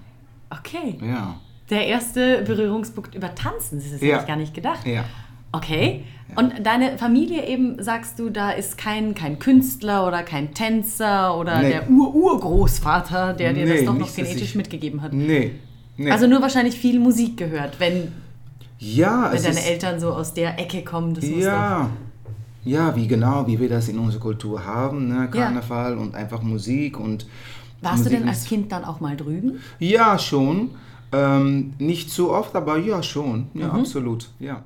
Okay. 0.50 0.98
Ja. 1.02 1.36
Der 1.70 1.86
erste 1.86 2.42
Berührungspunkt 2.42 3.14
über 3.14 3.34
Tanzen, 3.34 3.78
das 3.78 3.92
hätte 3.92 4.06
Ja. 4.06 4.20
ich 4.20 4.26
gar 4.26 4.36
nicht 4.36 4.54
gedacht. 4.54 4.86
Ja. 4.86 5.04
Okay. 5.52 6.04
Und 6.36 6.52
deine 6.64 6.98
Familie 6.98 7.46
eben, 7.46 7.82
sagst 7.82 8.18
du, 8.18 8.28
da 8.28 8.50
ist 8.50 8.76
kein, 8.76 9.14
kein 9.14 9.38
Künstler 9.38 10.06
oder 10.06 10.22
kein 10.22 10.52
Tänzer 10.52 11.36
oder 11.38 11.60
Nee. 11.62 11.68
der 11.70 11.90
Ur-Urgroßvater, 11.90 13.32
der 13.32 13.54
dir 13.54 13.66
das 13.66 13.80
Nee, 13.80 13.86
doch 13.86 13.94
noch 13.98 14.14
genetisch 14.14 14.42
ich- 14.42 14.54
mitgegeben 14.54 15.00
hat. 15.02 15.12
Nee. 15.12 15.52
nee. 15.96 16.10
Also 16.10 16.26
nur 16.26 16.42
wahrscheinlich 16.42 16.74
viel 16.78 17.00
Musik 17.00 17.36
gehört, 17.38 17.80
wenn, 17.80 18.12
ja, 18.78 19.30
wenn 19.32 19.42
deine 19.42 19.58
ist, 19.58 19.68
Eltern 19.68 20.00
so 20.00 20.10
aus 20.12 20.34
der 20.34 20.58
Ecke 20.58 20.82
kommen. 20.82 21.14
Das. 21.14 21.24
Ja. 21.26 21.88
Ja, 22.64 22.94
wie 22.94 23.06
genau, 23.06 23.46
wie 23.46 23.58
wir 23.58 23.68
das 23.70 23.88
in 23.88 23.98
unserer 23.98 24.20
Kultur 24.20 24.64
haben, 24.66 25.08
ne? 25.08 25.28
Karneval 25.30 25.96
und 25.96 26.14
einfach 26.14 26.42
Musik 26.42 27.00
und 27.00 27.26
Warst 27.80 28.00
du 28.00 28.04
Musik 28.04 28.18
denn 28.18 28.28
als 28.28 28.44
Kind 28.44 28.70
dann 28.72 28.84
auch 28.84 29.00
mal 29.00 29.16
drüben? 29.16 29.60
Ja, 29.78 30.18
schon. 30.18 30.72
Ähm, 31.12 31.72
nicht 31.78 32.10
so 32.10 32.32
oft, 32.34 32.54
aber 32.54 32.76
ja, 32.76 33.02
schon. 33.02 33.46
Ja, 33.54 33.68
Mhm. 33.72 33.80
absolut. 33.80 34.28
Ja. 34.40 34.64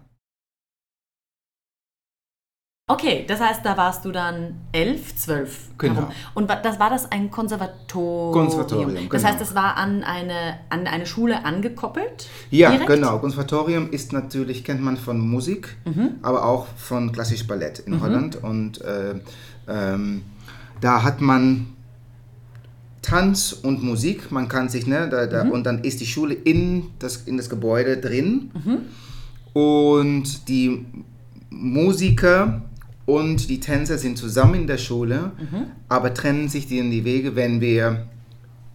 Okay, 2.89 3.25
das 3.29 3.41
heißt, 3.41 3.61
da 3.65 3.77
warst 3.77 4.05
du 4.05 4.11
dann 4.11 4.55
elf, 4.73 5.15
zwölf. 5.15 5.69
Genau. 5.79 5.95
herum. 5.95 6.11
Und 6.35 6.51
das 6.51 6.81
war 6.81 6.91
das 6.91 7.11
ein 7.13 7.31
Konservatorium? 7.31 8.33
Konservatorium, 8.33 8.95
Das 9.09 9.23
genau. 9.23 9.25
heißt, 9.33 9.41
es 9.41 9.55
war 9.55 9.77
an 9.77 10.03
eine, 10.03 10.59
an 10.69 10.89
eine 10.89 11.07
Schule 11.07 11.45
angekoppelt? 11.45 12.29
Ja, 12.51 12.71
direkt? 12.73 12.89
genau. 12.89 13.19
Konservatorium 13.21 13.91
ist 13.91 14.13
natürlich, 14.13 14.65
kennt 14.65 14.83
man 14.83 14.97
von 14.97 15.21
Musik, 15.21 15.77
Mhm. 15.85 16.17
aber 16.23 16.45
auch 16.45 16.67
von 16.77 17.13
klassisch 17.13 17.47
Ballett 17.47 17.79
in 17.79 18.01
Holland. 18.01 18.43
Und 18.43 18.81
äh, 18.83 19.15
ähm, 19.69 20.23
da 20.81 21.05
hat 21.05 21.21
man 21.21 21.69
Tanz 23.01 23.53
und 23.53 23.85
Musik. 23.85 24.33
Man 24.33 24.49
kann 24.49 24.69
sich, 24.69 24.89
ne, 24.89 25.09
da, 25.09 25.27
da, 25.27 25.45
Mhm. 25.45 25.51
und 25.53 25.65
dann 25.65 25.85
ist 25.85 26.01
die 26.01 26.07
Schule 26.07 26.35
in 26.35 26.89
das, 26.99 27.19
in 27.27 27.37
das 27.37 27.49
Gebäude 27.49 27.99
drin. 27.99 28.51
Mhm. 28.55 28.79
Und 29.53 30.49
die 30.49 30.85
Musiker 31.51 32.63
und 33.07 33.49
die 33.49 33.61
Tänzer 33.61 33.99
sind 33.99 34.17
zusammen 34.19 34.55
in 34.55 34.67
der 34.67 34.79
Schule, 34.79 35.33
Mhm. 35.39 35.67
aber 35.89 36.15
trennen 36.15 36.49
sich 36.49 36.67
die 36.67 36.79
in 36.79 36.91
die 36.91 37.05
Wege, 37.05 37.35
wenn 37.37 37.61
wir 37.61 38.07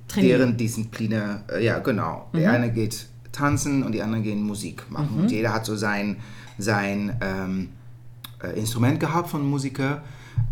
Trainieren. 0.08 0.40
deren 0.40 0.58
Disziplinen, 0.58 1.40
äh, 1.52 1.64
ja 1.66 1.80
genau. 1.80 2.30
Der 2.34 2.52
eine 2.52 2.72
geht 2.72 3.08
tanzen 3.32 3.84
und 3.84 3.92
die 3.94 4.02
anderen 4.02 4.24
gehen 4.24 4.42
Musik 4.44 4.90
machen. 4.90 5.20
Und 5.22 5.32
jeder 5.32 5.54
hat 5.54 5.66
so 5.66 5.76
sein, 5.76 6.18
sein 6.58 7.16
ähm, 7.22 7.70
äh, 8.44 8.58
Instrument 8.60 9.00
gehabt 9.00 9.30
von 9.30 9.48
Musiker 9.48 10.02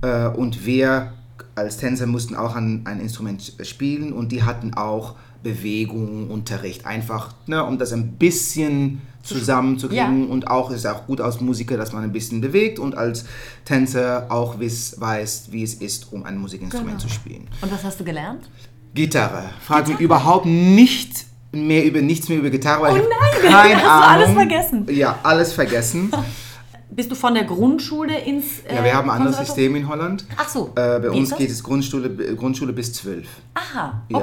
äh, 0.02 0.28
und 0.28 0.66
wir 0.66 1.14
als 1.56 1.78
Tänzer 1.78 2.06
mussten 2.06 2.36
auch 2.36 2.56
an 2.56 2.82
ein 2.86 3.00
Instrument 3.00 3.54
spielen 3.64 4.12
und 4.14 4.32
die 4.32 4.44
hatten 4.44 4.74
auch 4.74 5.16
Bewegung, 5.50 6.32
Unterricht, 6.32 6.86
einfach, 6.88 7.34
ne, 7.46 7.64
um 7.64 7.78
das 7.78 7.94
ein 7.94 8.14
bisschen 8.14 9.02
zusammenzukriegen 9.22 10.26
Ja. 10.28 10.32
und 10.34 10.48
auch 10.50 10.72
ist 10.72 10.86
auch 10.88 11.06
gut 11.06 11.22
als 11.22 11.40
Musiker, 11.40 11.78
dass 11.78 11.94
man 11.94 12.04
ein 12.04 12.12
bisschen 12.12 12.42
bewegt 12.42 12.80
und 12.80 12.98
als 12.98 13.26
Tänzer 13.64 14.26
auch 14.30 14.60
wiss, 14.60 15.00
weiß, 15.00 15.48
wie 15.52 15.62
es 15.64 15.76
ist, 15.76 16.12
um 16.12 16.26
ein 16.26 16.38
Musikinstrument 16.40 16.98
Genau. 16.98 17.00
zu 17.02 17.10
spielen. 17.10 17.48
Und 17.62 17.72
was 17.72 17.84
hast 17.84 18.00
du 18.00 18.04
gelernt? 18.04 18.50
Gitarre. 18.96 19.44
Frag 19.62 19.88
mich 19.88 20.00
überhaupt 20.00 20.46
nicht 20.48 21.26
mehr 21.52 21.86
über 21.86 22.02
nichts 22.02 22.28
mehr 22.28 22.40
über 22.40 22.50
Gitarre, 22.50 22.82
weil 22.84 23.02
Oh 23.02 23.08
nein, 23.08 23.52
keine 23.52 23.76
hast 23.76 23.84
du 23.84 23.90
Ahnung. 23.90 24.08
alles 24.10 24.32
vergessen? 24.34 24.88
Ja, 24.90 25.20
alles 25.24 25.54
vergessen. 25.54 26.12
Bist 26.92 27.12
du 27.12 27.16
von 27.16 27.34
der 27.34 27.44
Grundschule 27.44 28.18
ins. 28.20 28.62
Äh, 28.68 28.76
Ja, 28.76 28.84
wir 28.84 28.94
haben 28.94 29.10
ein 29.10 29.18
anderes? 29.22 29.38
System 29.46 29.76
in 29.76 29.88
Holland. 29.88 30.26
Ach 30.38 30.48
so. 30.48 30.68
Äh, 30.76 31.00
bei 31.00 31.04
Wie 31.12 31.18
uns 31.20 31.30
das? 31.30 31.38
geht 31.40 31.50
es 31.52 31.62
Grundschule, 31.62 32.08
äh, 32.08 32.36
Grundschule 32.36 32.72
bis 32.74 32.94
12. 32.94 33.28
Aha, 33.54 34.02
Ja. 34.10 34.20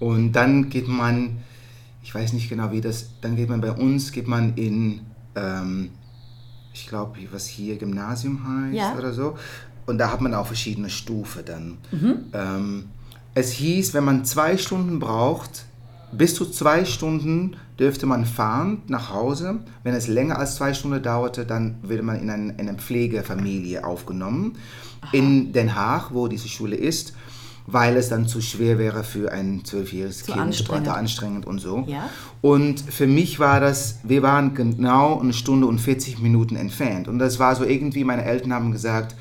Und 0.00 0.32
dann 0.32 0.68
geht 0.70 0.88
man, 0.88 1.38
ich 2.02 2.14
weiß 2.14 2.32
nicht 2.32 2.48
genau 2.48 2.70
wie 2.72 2.80
das, 2.80 3.10
dann 3.20 3.36
geht 3.36 3.48
man 3.48 3.60
bei 3.60 3.72
uns, 3.72 4.12
geht 4.12 4.28
man 4.28 4.54
in, 4.54 5.00
ähm, 5.34 5.90
ich 6.72 6.86
glaube, 6.86 7.18
was 7.32 7.46
hier 7.46 7.76
Gymnasium 7.76 8.40
heißt 8.46 8.74
Ja. 8.76 8.96
oder 8.96 9.12
so. 9.12 9.36
Und 9.86 9.98
da 9.98 10.12
hat 10.12 10.20
man 10.20 10.34
auch 10.34 10.46
verschiedene 10.46 10.90
Stufen 10.90 11.42
dann. 11.44 11.78
Mhm. 11.90 12.14
Ähm, 12.32 12.84
es 13.34 13.52
hieß, 13.52 13.94
wenn 13.94 14.04
man 14.04 14.24
zwei 14.24 14.56
Stunden 14.56 14.98
braucht, 14.98 15.64
bis 16.12 16.34
zu 16.34 16.46
zwei 16.46 16.84
Stunden 16.84 17.56
dürfte 17.78 18.06
man 18.06 18.24
fahren 18.24 18.82
nach 18.88 19.10
Hause. 19.10 19.60
Wenn 19.82 19.94
es 19.94 20.08
länger 20.08 20.38
als 20.38 20.56
zwei 20.56 20.74
Stunden 20.74 21.02
dauerte, 21.02 21.44
dann 21.44 21.76
würde 21.82 22.02
man 22.02 22.20
in, 22.20 22.30
ein, 22.30 22.50
in 22.50 22.68
eine 22.68 22.78
Pflegefamilie 22.78 23.84
aufgenommen. 23.84 24.56
In 25.12 25.52
Den 25.52 25.74
Haag, 25.74 26.12
wo 26.12 26.26
diese 26.28 26.48
Schule 26.48 26.76
ist, 26.76 27.14
weil 27.70 27.96
es 27.98 28.08
dann 28.08 28.26
zu 28.26 28.40
schwer 28.40 28.78
wäre 28.78 29.04
für 29.04 29.30
ein 29.30 29.62
zwölfjähriges 29.62 30.24
Kind. 30.24 30.38
anstrengend. 30.38 30.88
Anstrengend 30.88 31.46
und 31.46 31.58
so. 31.58 31.84
Ja. 31.86 32.08
Und 32.40 32.80
für 32.80 33.06
mich 33.06 33.38
war 33.38 33.60
das, 33.60 33.98
wir 34.04 34.22
waren 34.22 34.54
genau 34.54 35.20
eine 35.20 35.34
Stunde 35.34 35.66
und 35.66 35.78
40 35.78 36.18
Minuten 36.20 36.56
entfernt. 36.56 37.08
Und 37.08 37.18
das 37.18 37.38
war 37.38 37.54
so 37.54 37.64
irgendwie, 37.64 38.04
meine 38.04 38.24
Eltern 38.24 38.54
haben 38.54 38.72
gesagt, 38.72 39.14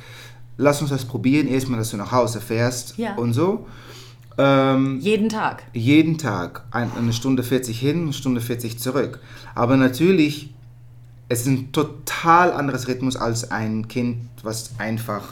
lass 0.55 0.79
uns 0.81 0.91
das 0.91 1.03
probieren, 1.03 1.47
erstmal, 1.47 1.77
dass 1.79 1.91
du 1.91 1.97
nach 1.97 2.13
Hause 2.13 2.39
fährst 2.39 2.97
Ja. 2.97 3.15
und 3.15 3.33
so. 3.33 3.67
Ähm, 4.37 4.99
Jeden 5.01 5.27
Tag. 5.29 5.63
jeden 5.73 6.17
Tag 6.17 6.63
ein, 6.71 6.89
eine 6.97 7.11
Stunde 7.11 7.43
40 7.43 7.77
hin, 7.79 8.03
eine 8.03 8.13
Stunde 8.13 8.39
40 8.39 8.79
zurück. 8.79 9.19
Aber 9.55 9.75
natürlich, 9.75 10.53
es 11.27 11.41
ist 11.41 11.47
ein 11.47 11.71
total 11.73 12.53
anderes 12.53 12.87
Rhythmus 12.87 13.17
als 13.17 13.51
ein 13.51 13.89
Kind, 13.89 14.17
was 14.43 14.71
einfach 14.77 15.23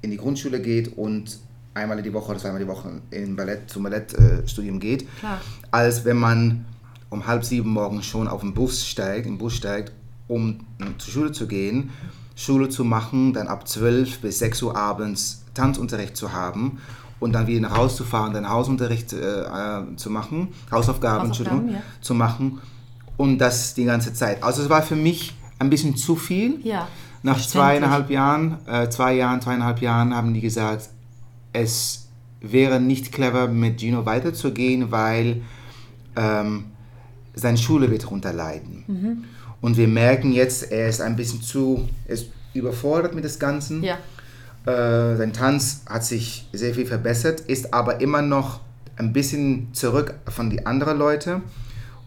in 0.00 0.10
die 0.10 0.16
Grundschule 0.16 0.62
geht 0.62 0.96
und 0.96 1.38
einmal 1.80 1.98
in 1.98 2.04
die 2.04 2.12
Woche 2.12 2.30
oder 2.30 2.38
zweimal 2.38 2.60
die 2.60 2.68
Woche 2.68 2.90
in 3.10 3.36
Ballett, 3.36 3.70
zum 3.70 3.82
Ballettstudium 3.82 4.78
geht, 4.80 5.06
Klar. 5.18 5.40
als 5.70 6.04
wenn 6.04 6.16
man 6.16 6.64
um 7.08 7.26
halb 7.26 7.44
sieben 7.44 7.70
morgens 7.70 8.06
schon 8.06 8.28
auf 8.28 8.40
den 8.40 8.54
Bus 8.54 8.86
steigt, 8.86 9.26
im 9.26 9.38
Bus 9.38 9.54
steigt, 9.54 9.92
um 10.28 10.60
zur 10.98 11.12
Schule 11.12 11.32
zu 11.32 11.48
gehen, 11.48 11.90
Schule 12.36 12.68
zu 12.68 12.84
machen, 12.84 13.32
dann 13.32 13.48
ab 13.48 13.66
12 13.66 14.20
bis 14.20 14.38
6 14.38 14.62
Uhr 14.62 14.76
abends 14.76 15.44
Tanzunterricht 15.54 16.16
zu 16.16 16.32
haben 16.32 16.78
und 17.18 17.32
dann 17.32 17.46
wieder 17.46 17.60
nach 17.60 17.76
Hause 17.76 17.96
zu 17.96 18.04
fahren, 18.04 18.32
dann 18.32 18.48
Hausunterricht 18.48 19.12
äh, 19.12 19.42
äh, 19.42 19.96
zu 19.96 20.10
machen, 20.10 20.48
Hausaufgaben, 20.70 21.28
Hausaufgaben, 21.28 21.72
ja. 21.72 21.82
zu 22.00 22.14
machen 22.14 22.60
und 23.16 23.38
das 23.38 23.74
die 23.74 23.84
ganze 23.84 24.14
Zeit. 24.14 24.42
Also 24.42 24.62
es 24.62 24.70
war 24.70 24.82
für 24.82 24.96
mich 24.96 25.34
ein 25.58 25.68
bisschen 25.68 25.96
zu 25.96 26.16
viel. 26.16 26.60
Ja. 26.64 26.88
Nach 27.22 27.38
zweieinhalb 27.38 28.08
Jahren, 28.08 28.56
äh, 28.66 28.88
zwei 28.88 29.14
Jahren, 29.14 29.42
zweieinhalb 29.42 29.82
Jahren 29.82 30.16
haben 30.16 30.32
die 30.32 30.40
gesagt, 30.40 30.88
es 31.52 32.08
wäre 32.40 32.80
nicht 32.80 33.12
clever 33.12 33.48
mit 33.48 33.80
Gino 33.80 34.06
weiterzugehen, 34.06 34.90
weil 34.90 35.42
ähm, 36.16 36.66
seine 37.34 37.58
Schule 37.58 37.90
wird 37.90 38.04
darunter 38.04 38.32
leiden. 38.32 38.84
Mhm. 38.86 39.24
Und 39.60 39.76
wir 39.76 39.88
merken 39.88 40.32
jetzt, 40.32 40.70
er 40.70 40.88
ist 40.88 41.00
ein 41.00 41.16
bisschen 41.16 41.42
zu 41.42 41.88
er 42.06 42.14
ist 42.14 42.30
überfordert 42.54 43.14
mit 43.14 43.24
des 43.24 43.38
Ganzen. 43.38 43.82
Ja. 43.82 43.98
Äh, 44.66 45.16
sein 45.16 45.32
Tanz 45.32 45.82
hat 45.86 46.04
sich 46.04 46.48
sehr 46.52 46.74
viel 46.74 46.86
verbessert, 46.86 47.40
ist 47.40 47.72
aber 47.72 48.00
immer 48.00 48.22
noch 48.22 48.60
ein 48.96 49.12
bisschen 49.12 49.72
zurück 49.72 50.14
von 50.28 50.50
den 50.50 50.66
anderen 50.66 50.98
Leuten. 50.98 51.42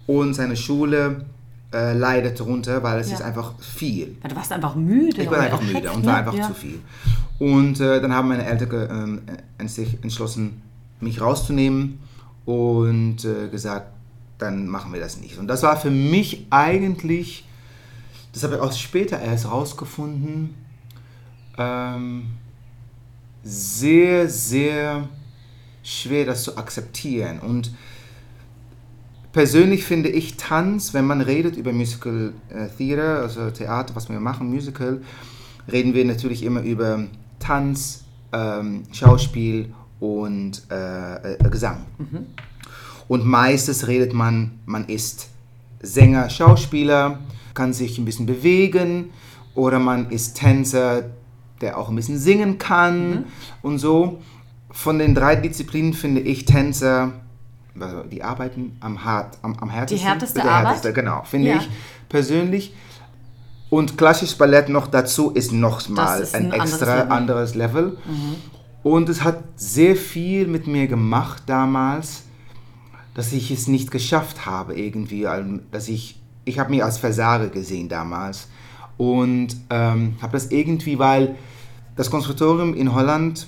Und 0.05 0.33
seine 0.33 0.57
Schule 0.57 1.25
äh, 1.73 1.93
leidet 1.93 2.39
darunter, 2.39 2.83
weil 2.83 2.99
es 2.99 3.09
Ja. 3.09 3.15
ist 3.15 3.21
einfach 3.21 3.53
viel. 3.59 4.15
Ja, 4.21 4.29
du 4.29 4.35
warst 4.35 4.51
einfach 4.51 4.75
müde. 4.75 5.23
Ich 5.23 5.31
war 5.31 5.39
einfach 5.39 5.61
müde 5.61 5.91
und 5.91 6.05
war 6.05 6.17
einfach 6.17 6.35
ja. 6.35 6.47
zu 6.47 6.53
viel. 6.53 6.79
Und 7.39 7.79
äh, 7.79 7.99
dann 7.99 8.13
haben 8.13 8.29
meine 8.29 8.45
Eltern 8.45 9.21
äh, 9.57 9.67
sich 9.67 9.97
entschlossen, 10.03 10.61
mich 10.99 11.19
rauszunehmen 11.19 11.99
und 12.45 13.25
äh, 13.25 13.49
gesagt, 13.49 13.87
dann 14.37 14.67
machen 14.67 14.93
wir 14.93 14.99
das 14.99 15.17
nicht. 15.19 15.37
Und 15.37 15.47
das 15.47 15.63
war 15.63 15.75
für 15.77 15.91
mich 15.91 16.45
eigentlich, 16.49 17.45
das 18.33 18.43
habe 18.43 18.55
ich 18.55 18.61
auch 18.61 18.71
später 18.71 19.19
erst 19.19 19.49
rausgefunden, 19.49 20.53
ähm, 21.57 22.27
sehr, 23.43 24.29
sehr 24.29 25.07
schwer, 25.83 26.25
das 26.25 26.43
zu 26.43 26.57
akzeptieren. 26.57 27.39
Und 27.39 27.73
persönlich 29.33 29.83
finde 29.83 30.09
ich 30.09 30.37
Tanz, 30.37 30.93
wenn 30.93 31.05
man 31.05 31.19
redet 31.19 31.57
über 31.57 31.73
Musical 31.73 32.33
äh, 32.49 32.67
Theater, 32.77 33.23
also 33.23 33.49
Theater, 33.49 33.95
was 33.95 34.07
wir 34.07 34.19
machen, 34.19 34.49
Musical, 34.49 35.01
reden 35.69 35.93
wir 35.93 36.05
natürlich 36.05 36.43
immer 36.43 36.61
über 36.61 37.03
Tanz, 37.39 38.05
ähm, 38.31 38.83
Schauspiel 38.93 39.73
und 39.99 40.63
äh, 40.71 41.33
äh, 41.33 41.49
Gesang. 41.49 41.85
Und 43.07 43.25
meistens 43.25 43.87
redet 43.87 44.13
man, 44.13 44.59
man 44.65 44.85
ist 44.85 45.29
Sänger, 45.81 46.29
Schauspieler, 46.29 47.19
kann 47.53 47.73
sich 47.73 47.97
ein 47.97 48.05
bisschen 48.05 48.25
bewegen 48.25 49.09
oder 49.55 49.79
man 49.79 50.09
ist 50.09 50.35
Tänzer, 50.35 51.09
der 51.61 51.77
auch 51.77 51.89
ein 51.89 51.95
bisschen 51.95 52.17
singen 52.17 52.57
kann 52.57 53.25
und 53.61 53.79
so. 53.79 54.21
Von 54.71 54.99
den 54.99 55.13
drei 55.13 55.35
Disziplinen 55.35 55.93
finde 55.93 56.21
ich 56.21 56.45
Tänzer, 56.45 57.13
also 57.79 58.03
die 58.03 58.23
arbeiten 58.23 58.77
am, 58.79 59.03
hart, 59.03 59.37
am, 59.41 59.57
am 59.59 59.69
härtesten. 59.69 60.07
härteste 60.07 60.41
der 60.41 60.51
Arbeit? 60.51 60.65
härteste, 60.67 60.93
genau, 60.93 61.23
finde 61.23 61.49
Ja. 61.49 61.57
ich 61.57 61.69
persönlich. 62.09 62.73
Und 63.69 63.97
klassisches 63.97 64.35
Ballett 64.37 64.69
noch 64.69 64.87
dazu 64.87 65.31
ist 65.31 65.51
noch 65.51 65.87
mal 65.89 66.19
ist 66.21 66.35
ein, 66.35 66.51
ein 66.51 66.51
anderes 66.61 66.71
extra 66.73 66.95
Level. 66.99 67.11
anderes 67.11 67.55
Level. 67.55 67.97
Und 68.83 69.09
es 69.09 69.23
hat 69.23 69.39
sehr 69.55 69.95
viel 69.95 70.45
mit 70.47 70.67
mir 70.67 70.87
gemacht 70.87 71.43
damals, 71.47 72.23
dass 73.15 73.31
ich 73.31 73.49
es 73.49 73.67
nicht 73.67 73.89
geschafft 73.89 74.45
habe 74.45 74.75
irgendwie, 74.75 75.25
also, 75.25 75.59
dass 75.71 75.87
ich, 75.87 76.19
ich 76.45 76.59
habe 76.59 76.69
mich 76.69 76.83
als 76.83 76.97
Versager 76.99 77.47
gesehen 77.47 77.89
damals 77.89 78.47
und 78.97 79.55
ähm, 79.69 80.15
habe 80.21 80.33
das 80.33 80.47
irgendwie, 80.51 80.99
weil 80.99 81.35
das 81.95 82.09
Konservatorium 82.11 82.73
in 82.75 82.93
Holland, 82.93 83.47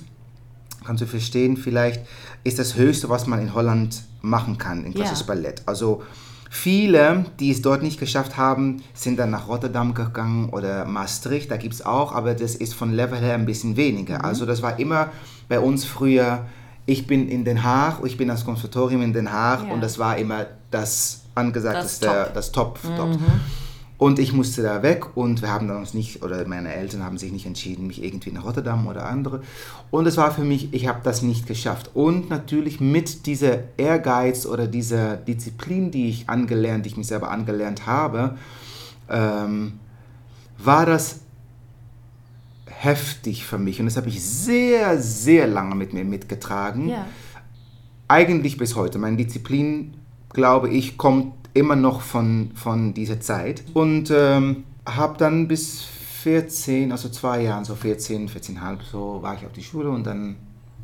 kannst 0.84 1.02
du 1.02 1.06
verstehen, 1.06 1.56
vielleicht 1.56 2.00
ist 2.44 2.58
das 2.58 2.76
Höchste, 2.76 3.08
was 3.08 3.26
man 3.26 3.40
in 3.40 3.54
Holland 3.54 4.02
machen 4.26 4.58
kann, 4.58 4.84
in 4.84 4.92
klassisches 4.94 5.20
Ja. 5.20 5.26
Ballett. 5.34 5.62
Also 5.66 6.02
viele, 6.50 7.26
die 7.40 7.50
es 7.50 7.62
dort 7.62 7.82
nicht 7.82 7.98
geschafft 8.00 8.36
haben, 8.36 8.82
sind 8.94 9.18
dann 9.18 9.30
nach 9.30 9.48
Rotterdam 9.48 9.94
gegangen 9.94 10.50
oder 10.50 10.84
Maastricht, 10.84 11.50
da 11.50 11.56
gibt 11.56 11.74
es 11.74 11.84
auch, 11.84 12.12
aber 12.12 12.34
das 12.34 12.54
ist 12.54 12.74
von 12.74 12.92
Level 12.92 13.18
her 13.18 13.34
ein 13.34 13.46
bisschen 13.46 13.76
weniger. 13.76 14.24
Also 14.24 14.46
das 14.46 14.62
war 14.62 14.78
immer 14.78 15.08
bei 15.48 15.58
uns 15.60 15.84
früher, 15.84 16.46
ich 16.86 17.06
bin 17.06 17.28
in 17.28 17.44
Den 17.44 17.62
Haag, 17.64 17.98
ich 18.04 18.16
bin 18.16 18.28
das 18.28 18.44
Konservatorium 18.44 19.02
in 19.02 19.12
Den 19.12 19.32
Haag 19.32 19.64
Ja. 19.66 19.74
und 19.74 19.80
das 19.82 19.98
war 19.98 20.16
immer 20.18 20.46
das 20.70 21.22
angesagteste, 21.34 22.06
Das 22.34 22.52
Top. 22.52 22.78
das 22.82 22.86
Top. 22.86 22.96
Top. 22.96 23.18
Und 23.98 24.18
ich 24.18 24.34
musste 24.34 24.62
da 24.62 24.82
weg 24.82 25.16
und 25.16 25.40
wir 25.40 25.50
haben 25.50 25.68
dann 25.68 25.78
uns 25.78 25.94
nicht, 25.94 26.22
oder 26.22 26.46
meine 26.46 26.74
Eltern 26.74 27.02
haben 27.02 27.16
sich 27.16 27.32
nicht 27.32 27.46
entschieden, 27.46 27.86
mich 27.86 28.02
irgendwie 28.04 28.30
nach 28.30 28.44
Rotterdam 28.44 28.86
oder 28.86 29.06
andere. 29.06 29.42
Und 29.90 30.06
es 30.06 30.18
war 30.18 30.30
für 30.32 30.44
mich, 30.44 30.74
ich 30.74 30.86
habe 30.86 31.00
das 31.02 31.22
nicht 31.22 31.46
geschafft. 31.46 31.90
Und 31.94 32.28
natürlich 32.28 32.78
mit 32.78 33.24
dieser 33.24 33.60
Ehrgeiz 33.78 34.44
oder 34.44 34.66
dieser 34.66 35.16
Disziplin, 35.16 35.90
die 35.90 36.10
ich 36.10 36.28
angelernt, 36.28 36.84
die 36.84 36.90
ich 36.90 36.96
mich 36.98 37.06
selber 37.06 37.30
angelernt 37.30 37.86
habe, 37.86 38.36
ähm, 39.08 39.74
war 40.58 40.84
das 40.84 41.20
heftig 42.66 43.46
für 43.46 43.58
mich. 43.58 43.80
Und 43.80 43.86
das 43.86 43.96
habe 43.96 44.08
ich 44.08 44.22
sehr, 44.22 45.00
sehr 45.00 45.46
lange 45.46 45.74
mit 45.74 45.94
mir 45.94 46.04
mitgetragen 46.04 46.88
Ja. 46.88 47.06
eigentlich 48.08 48.58
bis 48.58 48.76
heute. 48.76 48.98
Meine 48.98 49.16
Disziplin, 49.16 49.94
glaube 50.32 50.68
ich, 50.68 50.98
kommt 50.98 51.32
immer 51.56 51.76
noch 51.76 52.00
von, 52.02 52.50
von 52.54 52.94
dieser 52.94 53.20
Zeit. 53.20 53.64
Und 53.74 54.10
ähm, 54.10 54.64
habe 54.86 55.18
dann 55.18 55.48
bis 55.48 55.82
14, 55.82 56.92
also 56.92 57.08
zwei 57.08 57.42
Jahren, 57.42 57.64
so 57.64 57.74
14, 57.74 58.28
14,5, 58.28 58.78
so 58.90 59.22
war 59.22 59.34
ich 59.34 59.46
auf 59.46 59.52
die 59.52 59.62
Schule 59.62 59.90
und 59.90 60.06
dann 60.06 60.36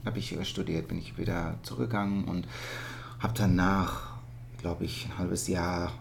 habe 0.04 0.18
ich 0.18 0.37
studiert, 0.48 0.88
bin 0.88 0.98
ich 0.98 1.16
wieder 1.18 1.54
zurückgegangen 1.62 2.24
und 2.24 2.46
habe 3.20 3.35
danach, 3.37 4.14
glaube 4.61 4.85
ich, 4.85 5.06
ein 5.06 5.18
halbes 5.18 5.46
Jahr 5.48 5.92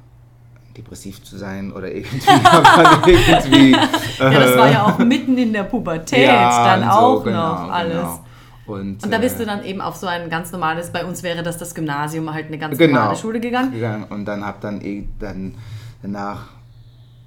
depressiv 0.76 1.24
zu 1.24 1.38
sein 1.38 1.72
oder 1.72 1.92
irgendwie, 1.92 2.18
irgendwie 2.28 3.72
Ja, 3.72 4.30
das 4.30 4.58
war 4.58 4.72
ja 4.72 4.86
auch 4.86 5.00
mitten 5.00 5.38
in 5.38 5.54
der 5.54 5.64
Pubertät 5.64 6.28
dann 6.28 6.84
und 6.84 6.90
auch 6.90 7.24
genau, 7.24 7.54
noch 7.54 7.72
alles. 7.72 7.94
genau. 7.94 8.26
Und, 8.72 9.04
Und 9.04 9.12
da 9.12 9.18
bist 9.18 9.36
äh, 9.36 9.40
du 9.40 9.46
dann 9.46 9.64
eben 9.64 9.82
auf 9.82 9.96
so 9.96 10.08
ein 10.08 10.30
ganz 10.30 10.52
normales, 10.52 10.92
bei 10.92 11.06
uns 11.06 11.24
wäre 11.24 11.44
das 11.44 11.58
das 11.58 11.74
Gymnasium, 11.76 12.34
halt 12.34 12.48
eine 12.48 12.58
ganz 12.58 12.78
Genau. 12.78 13.00
normale 13.00 13.18
Schule 13.18 13.40
gegangen. 13.40 13.72
gegangen 13.72 14.06
und 14.10 14.26
dann 14.26 14.46
habe 14.46 14.58
dann, 14.62 14.82
eh- 14.82 15.08
dann 15.20 15.56
danach 16.02 16.48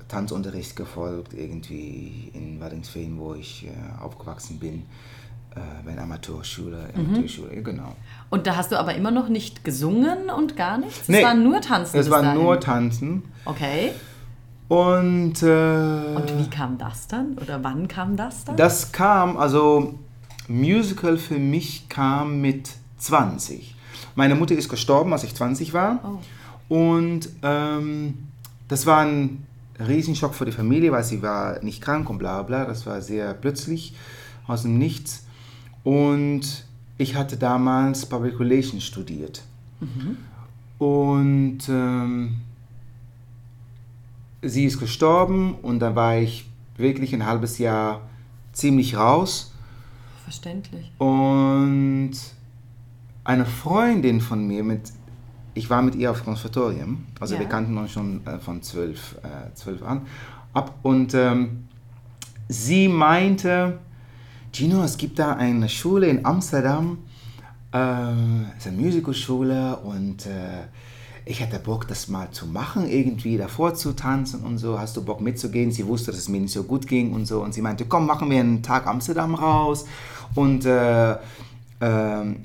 Tanzunterricht 0.09 0.77
gefolgt, 0.77 1.33
irgendwie 1.35 2.31
in 2.35 2.61
Waddingsfeen, 2.61 3.19
wo 3.19 3.35
ich 3.35 3.67
äh, 3.67 4.03
aufgewachsen 4.03 4.59
bin, 4.59 4.83
äh, 5.55 5.61
bei 5.85 5.93
einer 5.93 6.03
Amateurschule, 6.03 6.89
Mhm. 6.95 7.07
Amateurschule, 7.07 7.63
genau. 7.63 7.97
Und 8.31 8.47
da 8.47 8.57
hast 8.57 8.71
du 8.73 8.79
aber 8.79 8.95
immer 8.95 9.11
noch 9.11 9.29
nicht 9.29 9.65
gesungen 9.65 10.31
und 10.37 10.57
gar 10.57 10.79
nichts? 10.79 11.01
Es 11.03 11.09
Nee, 11.09 11.23
war 11.25 11.35
nur 11.35 11.61
Tanzen 11.61 11.99
Es 11.99 12.11
war 12.11 12.23
dahin. 12.23 12.43
nur 12.43 12.61
Tanzen 12.61 13.23
Okay. 13.45 13.93
und, 14.69 15.43
äh, 15.43 16.15
Und 16.17 16.39
wie 16.39 16.49
kam 16.51 16.79
das 16.79 17.07
dann? 17.09 17.37
Oder 17.41 17.63
wann 17.65 17.89
kam 17.89 18.17
das 18.17 18.45
dann? 18.45 18.57
das 18.57 18.93
kam, 18.93 19.37
also 19.37 19.95
Musical 20.49 21.17
für 21.17 21.39
mich 21.39 21.89
kam 21.89 22.41
mit 22.41 22.71
20. 22.99 23.75
Meine 24.15 24.35
Mutter 24.35 24.55
ist 24.55 24.69
gestorben, 24.69 25.13
als 25.13 25.25
ich 25.25 25.35
20 25.35 25.73
war. 25.75 26.21
Oh. 26.69 26.77
Und 26.77 27.29
ähm, 27.43 28.19
das 28.69 28.87
war 28.87 29.05
ein 29.05 29.47
Riesenschock 29.79 30.35
für 30.35 30.45
die 30.45 30.53
Familie, 30.53 30.93
weil 30.93 31.05
sie 31.05 31.23
war 31.23 31.63
nicht 31.63 31.83
krank 31.83 32.09
und 32.09 32.19
bla 32.19 32.43
bla. 32.43 32.65
Das 32.65 32.87
war 32.87 33.01
sehr 33.01 33.35
plötzlich 33.35 33.95
aus 34.47 34.63
dem 34.63 34.79
Nichts. 34.79 35.25
Und 35.83 36.65
ich 36.97 37.17
hatte 37.17 37.37
damals 37.37 38.07
Public 38.07 38.39
Relations 38.39 38.85
studiert. 38.85 39.43
Und 40.79 41.69
ähm, 41.69 42.37
sie 44.43 44.65
ist 44.65 44.79
gestorben 44.79 45.55
und 45.55 45.81
da 45.81 45.95
war 45.95 46.17
ich 46.17 46.47
wirklich 46.77 47.15
ein 47.15 47.27
halbes 47.27 47.59
Jahr 47.59 48.03
ziemlich 48.53 48.97
raus. 48.97 49.54
Verständlich. 50.25 50.91
Und 50.99 52.13
eine 53.25 53.47
Freundin 53.47 54.21
von 54.21 54.47
mir, 54.47 54.65
mit, 54.65 54.93
ich 55.55 55.71
war 55.71 55.83
mit 55.83 55.95
ihr 55.95 56.11
auf 56.11 56.25
Konservatorium, 56.25 57.07
also 57.21 57.35
Ja. 57.35 57.41
wir 57.41 57.47
kannten 57.47 57.77
uns 57.77 57.93
schon 57.93 58.27
äh, 58.27 58.39
von 58.39 58.63
zwölf, 58.63 59.17
äh, 59.23 59.55
zwölf 59.55 59.83
an, 59.83 60.03
ab. 60.53 60.75
Und 60.83 61.15
ähm, 61.15 61.69
sie 62.49 62.89
meinte, 62.89 63.79
Gino, 64.53 64.83
es 64.83 64.97
gibt 64.97 65.19
da 65.19 65.35
eine 65.35 65.69
Schule 65.69 66.07
in 66.07 66.25
Amsterdam, 66.25 66.99
äh, 67.73 67.79
es 68.57 68.65
ist 68.65 68.67
eine 68.69 68.77
Musicalschule 68.79 69.77
und 69.79 70.27
äh, 70.27 70.65
ich 71.27 71.41
hätte 71.41 71.59
Bock, 71.59 71.89
das 71.89 72.09
mal 72.09 72.31
zu 72.33 72.47
machen, 72.47 72.87
irgendwie 72.87 73.39
davor 73.39 73.75
zu 73.75 73.95
tanzen 73.95 74.43
und 74.43 74.59
so. 74.59 74.79
Hast 74.79 74.95
du 74.99 75.03
Bock 75.03 75.23
mitzugehen? 75.23 75.73
Sie 75.73 75.87
wusste, 75.87 76.11
dass 76.11 76.21
es 76.21 76.29
mir 76.29 76.39
nicht 76.39 76.53
so 76.53 76.65
gut 76.65 76.87
ging 76.87 77.15
und 77.15 77.25
so. 77.25 77.43
Und 77.43 77.55
sie 77.55 77.63
meinte, 77.63 77.87
komm, 77.87 78.05
machen 78.05 78.29
wir 78.31 78.41
einen 78.41 78.63
Tag 78.63 78.87
Amsterdam 78.87 79.35
raus 79.35 79.87
und 80.35 80.65
äh, 80.65 81.13
äh, 81.13 81.17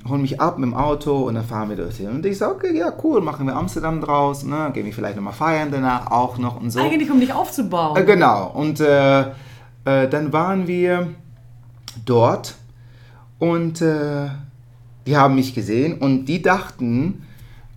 holen 0.08 0.22
mich 0.22 0.42
ab 0.42 0.58
mit 0.58 0.70
dem 0.70 0.74
Auto 0.74 1.28
und 1.28 1.36
dann 1.36 1.46
fahren 1.46 1.70
wir 1.70 1.78
dorthin. 1.78 2.10
Und 2.10 2.26
ich 2.26 2.38
sage, 2.38 2.56
okay, 2.56 2.78
ja, 2.78 2.92
cool, 3.04 3.22
machen 3.22 3.46
wir 3.46 3.56
Amsterdam 3.56 4.02
draus. 4.02 4.44
Ne? 4.44 4.72
Gehen 4.74 4.86
wir 4.86 4.94
vielleicht 4.94 5.16
nochmal 5.16 5.34
feiern 5.34 5.70
danach 5.72 6.12
auch 6.12 6.38
noch 6.38 6.60
und 6.60 6.72
so. 6.72 6.80
Eigentlich, 6.80 7.10
um 7.10 7.20
dich 7.20 7.34
aufzubauen. 7.34 7.98
Äh, 7.98 8.04
genau. 8.04 8.52
Und 8.54 8.80
äh, 8.80 9.22
äh, 9.22 10.08
dann 10.10 10.34
waren 10.34 10.68
wir 10.68 11.10
dort 12.06 12.56
und 13.38 13.82
äh, 13.82 14.28
die 15.06 15.18
haben 15.18 15.36
mich 15.36 15.56
gesehen 15.56 15.98
und 15.98 16.26
die 16.26 16.42
dachten, 16.42 17.26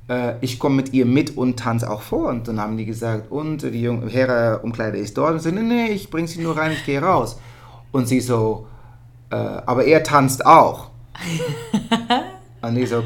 äh, 0.09 0.35
ich 0.41 0.59
komme 0.59 0.77
mit 0.77 0.93
ihr 0.93 1.07
mit 1.07 1.37
und 1.37 1.59
tanze 1.59 1.91
auch 1.91 2.03
vor. 2.03 2.29
Und 2.29 2.49
dann 2.49 2.61
haben 2.61 2.77
die 2.77 2.85
gesagt, 2.85 3.31
und 3.31 3.63
die 3.63 3.83
junge 3.83 4.09
Herrenumkleide 4.09 4.99
ist 4.99 5.17
dort. 5.17 5.33
Und 5.33 5.37
ich 5.37 5.43
so, 5.43 5.51
nee, 5.51 5.63
nee, 5.63 5.87
ich 5.93 6.11
bringe 6.11 6.29
sie 6.29 6.43
nur 6.43 6.57
rein, 6.57 6.73
ich 6.73 6.85
gehe 6.85 7.01
raus. 7.01 7.39
Und 7.93 8.09
sie 8.09 8.21
so, 8.21 8.67
äh, 9.33 9.63
aber 9.67 9.85
er 9.85 10.03
tanzt 10.03 10.45
auch. 10.45 10.91
und 12.63 12.77
ich 12.77 12.91
so, 12.91 13.03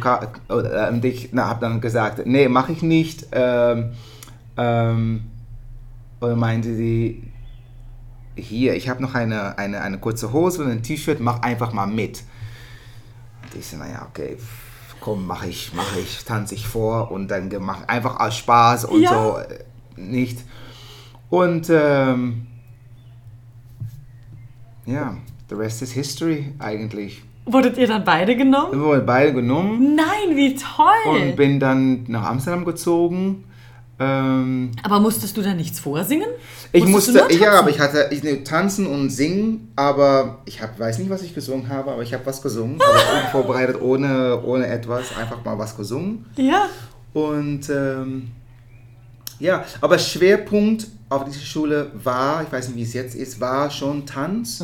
und 0.48 1.04
ich 1.04 1.30
habe 1.36 1.60
dann 1.60 1.80
gesagt, 1.80 2.26
nee, 2.26 2.48
mache 2.48 2.72
ich 2.72 2.82
nicht. 2.82 3.28
Ähm, 3.30 3.92
ähm, 4.56 5.30
und 6.18 6.38
meinte 6.38 6.74
sie, 6.74 7.22
hier, 8.34 8.74
ich 8.74 8.88
habe 8.88 9.02
noch 9.02 9.14
eine, 9.14 9.56
eine, 9.56 9.80
eine 9.80 9.98
kurze 9.98 10.32
Hose 10.32 10.64
und 10.64 10.70
ein 10.70 10.82
T-Shirt, 10.82 11.20
mach 11.20 11.42
einfach 11.42 11.72
mal 11.72 11.86
mit. 11.86 12.24
Und 13.42 13.54
ich 13.54 13.66
so, 13.66 13.76
naja, 13.76 14.06
okay, 14.10 14.36
komm, 15.00 15.26
mache 15.26 15.46
ich, 15.46 15.72
mache 15.74 16.00
ich, 16.00 16.24
tanze 16.24 16.56
ich 16.56 16.66
vor 16.66 17.12
und 17.12 17.28
dann 17.28 17.50
gemacht, 17.50 17.84
einfach 17.88 18.18
aus 18.18 18.36
Spaß 18.36 18.86
und 18.86 19.02
Ja. 19.02 19.10
so, 19.10 19.38
äh, 19.38 19.64
nicht. 19.96 20.44
Und 21.30 21.68
ähm, 21.70 22.46
ja, 24.86 25.16
the 25.48 25.54
rest 25.54 25.82
is 25.82 25.92
history 25.92 26.52
eigentlich. 26.58 27.22
Wurdet 27.44 27.78
ihr 27.78 27.86
dann 27.86 28.04
beide 28.04 28.36
genommen? 28.36 28.72
Wir 28.72 28.80
wurden 28.80 29.06
beide 29.06 29.32
genommen 29.32 29.94
Nein, 29.94 30.36
wie 30.36 30.56
toll! 30.56 31.14
und 31.14 31.36
bin 31.36 31.60
dann 31.60 32.04
nach 32.08 32.24
Amsterdam 32.24 32.64
gezogen. 32.64 33.44
Ähm, 33.98 34.72
Aber 34.82 35.00
musstest 35.00 35.36
du 35.36 35.42
da 35.42 35.54
nichts 35.54 35.78
vorsingen? 35.78 36.28
Ich 36.72 36.84
Musstest 36.84 37.18
musste, 37.18 37.34
ja, 37.34 37.58
aber 37.58 37.70
ich 37.70 37.80
hatte 37.80 38.08
ich, 38.10 38.22
ne, 38.22 38.44
tanzen 38.44 38.86
und 38.86 39.08
singen, 39.08 39.72
aber 39.74 40.40
ich 40.44 40.60
hab, 40.60 40.78
weiß 40.78 40.98
nicht, 40.98 41.08
was 41.08 41.22
ich 41.22 41.34
gesungen 41.34 41.68
habe, 41.68 41.92
aber 41.92 42.02
ich 42.02 42.12
habe 42.12 42.26
was 42.26 42.42
gesungen, 42.42 42.78
aber 42.82 43.24
unvorbereitet, 43.24 43.80
ohne, 43.80 44.42
ohne 44.42 44.66
etwas, 44.66 45.16
einfach 45.16 45.42
mal 45.44 45.56
was 45.58 45.76
gesungen. 45.76 46.26
Ja. 46.36 46.68
Und 47.14 47.70
ähm, 47.70 48.32
ja, 49.38 49.64
aber 49.80 49.98
Schwerpunkt 49.98 50.88
auf 51.08 51.24
dieser 51.24 51.40
Schule 51.40 51.90
war, 51.94 52.42
ich 52.42 52.52
weiß 52.52 52.68
nicht, 52.68 52.76
wie 52.76 52.82
es 52.82 52.92
jetzt 52.92 53.14
ist, 53.14 53.40
war 53.40 53.70
schon 53.70 54.04
Tanz. 54.04 54.62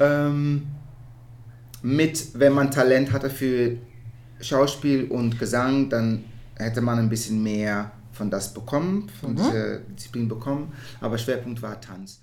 Ähm, 0.00 0.66
mit, 1.82 2.38
wenn 2.38 2.52
man 2.52 2.70
Talent 2.70 3.12
hatte 3.12 3.30
für 3.30 3.76
Schauspiel 4.40 5.04
und 5.10 5.38
Gesang, 5.38 5.88
dann 5.90 6.24
hätte 6.56 6.80
man 6.80 6.98
ein 6.98 7.08
bisschen 7.08 7.42
mehr 7.42 7.92
von 8.12 8.30
das 8.30 8.54
bekommen, 8.54 9.08
von 9.20 9.34
dieser 9.36 9.78
Disziplin 9.80 10.28
bekommen. 10.28 10.72
Aber 11.00 11.18
Schwerpunkt 11.18 11.60
war 11.62 11.80
Tanz. 11.80 12.20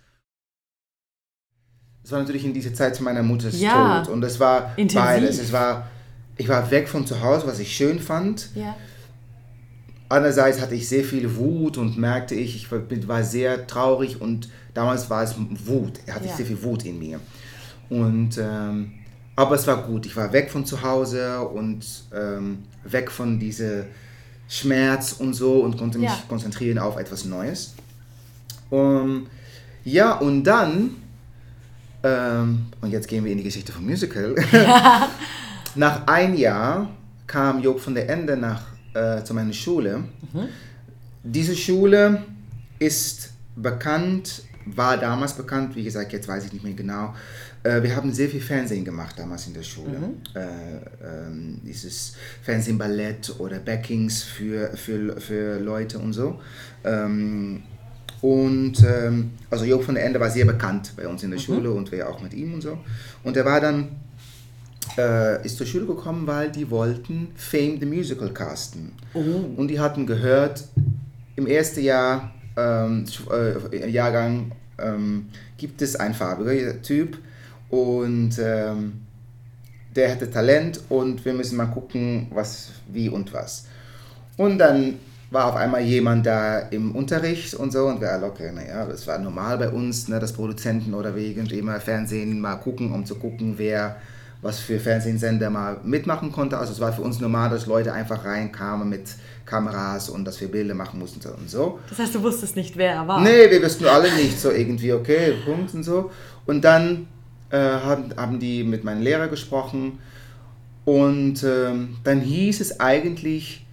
Es 2.03 2.11
war 2.11 2.19
natürlich 2.19 2.45
in 2.45 2.53
dieser 2.53 2.73
Zeit 2.73 2.95
zu 2.95 3.03
meiner 3.03 3.21
Mutters 3.23 3.59
Ja. 3.59 4.03
Tod 4.03 4.13
und 4.13 4.23
es 4.23 4.39
war 4.39 4.71
Intensiv. 4.77 4.99
beides. 4.99 5.37
Es 5.39 5.51
war, 5.51 5.87
ich 6.37 6.47
war 6.47 6.71
weg 6.71 6.87
von 6.89 7.05
zu 7.05 7.21
Hause, 7.21 7.45
was 7.45 7.59
ich 7.59 7.75
schön 7.75 7.99
fand. 7.99 8.49
Ja. 8.55 8.75
Andererseits 10.09 10.59
hatte 10.59 10.75
ich 10.75 10.89
sehr 10.89 11.03
viel 11.03 11.35
Wut 11.37 11.77
und 11.77 11.97
merkte 11.97 12.35
ich, 12.35 12.55
ich 12.55 13.07
war- 13.07 13.23
sehr 13.23 13.65
traurig 13.67 14.19
und 14.19 14.49
damals 14.73 15.09
war 15.09 15.23
es 15.23 15.35
Wut, 15.37 15.99
hatte 16.09 16.25
ich 16.25 16.31
Ja. 16.31 16.37
sehr 16.37 16.45
viel 16.47 16.61
Wut 16.63 16.83
in 16.85 16.99
mir. 16.99 17.19
Und, 17.91 18.37
ähm, 18.37 18.93
aber 19.35 19.55
es 19.55 19.67
war 19.67 19.83
gut, 19.83 20.05
ich 20.05 20.15
war 20.15 20.31
weg 20.31 20.49
von 20.49 20.65
zu 20.65 20.81
Hause 20.81 21.41
und 21.41 21.85
ähm, 22.15 22.59
weg 22.85 23.11
von 23.11 23.37
diesem 23.37 23.83
Schmerz 24.47 25.11
und 25.19 25.33
so 25.33 25.59
und 25.61 25.77
konnte 25.77 25.99
mich 25.99 26.09
Ja. 26.09 26.17
konzentrieren 26.29 26.77
auf 26.79 26.97
etwas 26.97 27.25
Neues. 27.25 27.73
Um, 28.69 29.27
ja, 29.83 30.13
und 30.19 30.45
dann, 30.45 30.91
ähm, 32.03 32.67
und 32.79 32.91
jetzt 32.91 33.09
gehen 33.09 33.25
wir 33.25 33.31
in 33.33 33.39
die 33.39 33.43
Geschichte 33.43 33.73
vom 33.73 33.85
Musical. 33.85 34.35
Nach 35.75 36.07
ein 36.07 36.37
Jahr 36.37 36.89
kam 37.27 37.61
Job 37.61 37.79
von 37.81 37.93
der 37.93 38.09
Ende 38.09 38.37
nach, 38.37 38.61
äh, 38.93 39.21
zu 39.23 39.33
meiner 39.33 39.53
Schule. 39.53 40.03
Diese 41.23 41.55
Schule 41.55 42.23
ist 42.79 43.31
bekannt, 43.55 44.43
war 44.65 44.97
damals 44.97 45.33
bekannt, 45.33 45.75
wie 45.75 45.83
gesagt, 45.83 46.11
jetzt 46.13 46.27
weiß 46.27 46.45
ich 46.45 46.53
nicht 46.53 46.63
mehr 46.63 46.73
genau. 46.73 47.13
Äh, 47.63 47.83
wir 47.83 47.95
haben 47.95 48.11
sehr 48.13 48.29
viel 48.29 48.41
Fernsehen 48.41 48.83
gemacht 48.83 49.17
damals 49.17 49.47
in 49.47 49.53
der 49.53 49.63
Schule. 49.63 49.97
Äh, 50.35 51.27
ähm, 51.27 51.61
dieses 51.63 52.13
Fernsehballett 52.41 53.35
oder 53.39 53.59
Backings 53.59 54.23
für, 54.23 54.75
für, 54.75 55.19
für 55.19 55.59
Leute 55.59 55.99
und 55.99 56.13
so. 56.13 56.39
Ähm, 56.83 57.63
und 58.21 58.83
ähm, 58.83 59.31
also 59.49 59.65
Job 59.65 59.83
von 59.83 59.95
der 59.95 60.05
Ende 60.05 60.19
war 60.19 60.29
sehr 60.29 60.45
bekannt 60.45 60.93
bei 60.95 61.07
uns 61.07 61.23
in 61.23 61.31
der 61.31 61.39
Schule 61.39 61.71
und 61.71 61.91
wir 61.91 62.07
auch 62.07 62.21
mit 62.21 62.33
ihm 62.33 62.53
und 62.53 62.61
so. 62.61 62.77
Und 63.23 63.35
er 63.35 63.45
war 63.45 63.59
dann 63.59 63.89
äh, 64.97 65.43
ist 65.45 65.57
zur 65.57 65.65
Schule 65.65 65.85
gekommen, 65.85 66.27
weil 66.27 66.51
die 66.51 66.69
wollten 66.69 67.29
Fame 67.35 67.79
the 67.79 67.85
Musical 67.85 68.29
casten. 68.29 68.91
Und 69.57 69.67
die 69.69 69.79
hatten 69.79 70.05
gehört, 70.05 70.65
im 71.35 71.47
ersten 71.47 71.81
Jahr, 71.81 72.33
ähm, 72.57 73.05
äh, 73.31 73.89
Jahrgang 73.89 74.51
ähm, 74.77 75.27
gibt 75.57 75.81
es 75.81 75.95
einen 75.95 76.13
farbiger 76.13 76.81
Typ 76.81 77.17
und 77.71 78.37
ähm, 78.37 79.01
der 79.95 80.09
hätte 80.09 80.29
Talent 80.29 80.81
und 80.89 81.23
wir 81.25 81.33
müssen 81.33 81.57
mal 81.57 81.65
gucken, 81.65 82.27
was, 82.33 82.71
wie 82.87 83.09
und 83.09 83.33
was. 83.33 83.65
Und 84.37 84.57
dann 84.57 84.99
war 85.31 85.45
auf 85.45 85.55
einmal 85.55 85.81
jemand 85.81 86.25
da 86.25 86.59
im 86.59 86.93
Unterricht 86.93 87.53
und 87.53 87.71
so 87.71 87.85
und 87.85 88.01
wir 88.01 88.11
alle, 88.11 88.25
okay, 88.25 88.51
naja, 88.53 88.85
das 88.85 89.07
war 89.07 89.17
normal 89.17 89.57
bei 89.57 89.69
uns, 89.69 90.09
ne, 90.09 90.19
dass 90.19 90.33
Produzenten 90.33 90.93
oder 90.93 91.15
wegen 91.15 91.45
immer 91.47 91.79
Fernsehen 91.79 92.39
mal 92.39 92.57
gucken, 92.57 92.91
um 92.91 93.05
zu 93.05 93.15
gucken, 93.15 93.53
wer 93.57 93.95
was 94.41 94.59
für 94.59 94.79
Fernsehsender 94.79 95.49
mal 95.49 95.77
mitmachen 95.83 96.31
konnte. 96.31 96.57
Also 96.57 96.73
es 96.73 96.79
war 96.79 96.91
für 96.91 97.03
uns 97.03 97.19
normal, 97.19 97.49
dass 97.51 97.67
Leute 97.67 97.93
einfach 97.93 98.25
reinkamen 98.25 98.89
mit 98.89 99.03
Kameras 99.45 100.09
und 100.09 100.25
dass 100.25 100.41
wir 100.41 100.49
Bilder 100.49 100.73
machen 100.73 100.99
mussten 100.99 101.21
und 101.29 101.49
so. 101.49 101.79
Das 101.89 101.99
heißt, 101.99 102.15
du 102.15 102.23
wusstest 102.23 102.55
nicht, 102.55 102.75
wer 102.75 102.93
er 102.93 103.07
war. 103.07 103.21
Nee, 103.21 103.49
wir 103.49 103.61
wussten 103.61 103.85
alle 103.85 104.11
nicht 104.15 104.39
so 104.39 104.51
irgendwie, 104.51 104.91
okay, 104.93 105.35
Punkt 105.45 105.73
und 105.75 105.83
so. 105.83 106.11
Und 106.45 106.63
dann 106.63 107.07
äh, 107.51 107.57
haben, 107.57 108.15
haben 108.15 108.39
die 108.39 108.63
mit 108.63 108.83
meinem 108.83 109.01
Lehrer 109.01 109.27
gesprochen. 109.27 109.99
Und 110.85 111.43
ähm, 111.43 111.97
dann 112.03 112.21
hieß 112.21 112.61
es 112.61 112.79
eigentlich, 112.79 113.65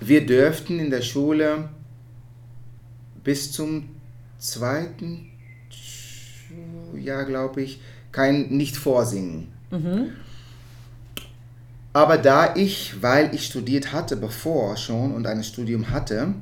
wir 0.00 0.24
dürften 0.24 0.78
in 0.78 0.90
der 0.90 1.02
Schule 1.02 1.68
bis 3.24 3.52
zum 3.52 3.90
zweiten 4.38 5.26
Jahr, 6.96 7.24
glaube 7.24 7.62
ich, 7.62 7.80
kein 8.12 8.48
nicht 8.48 8.76
vorsingen. 8.76 9.48
Aber 11.92 12.16
da 12.16 12.54
ich, 12.54 13.02
weil 13.02 13.34
ich 13.34 13.46
studiert 13.46 13.92
hatte 13.92 14.16
bevor 14.16 14.76
schon 14.76 15.12
und 15.14 15.26
ein 15.26 15.42
Studium 15.42 15.90
hatte, 15.90 16.34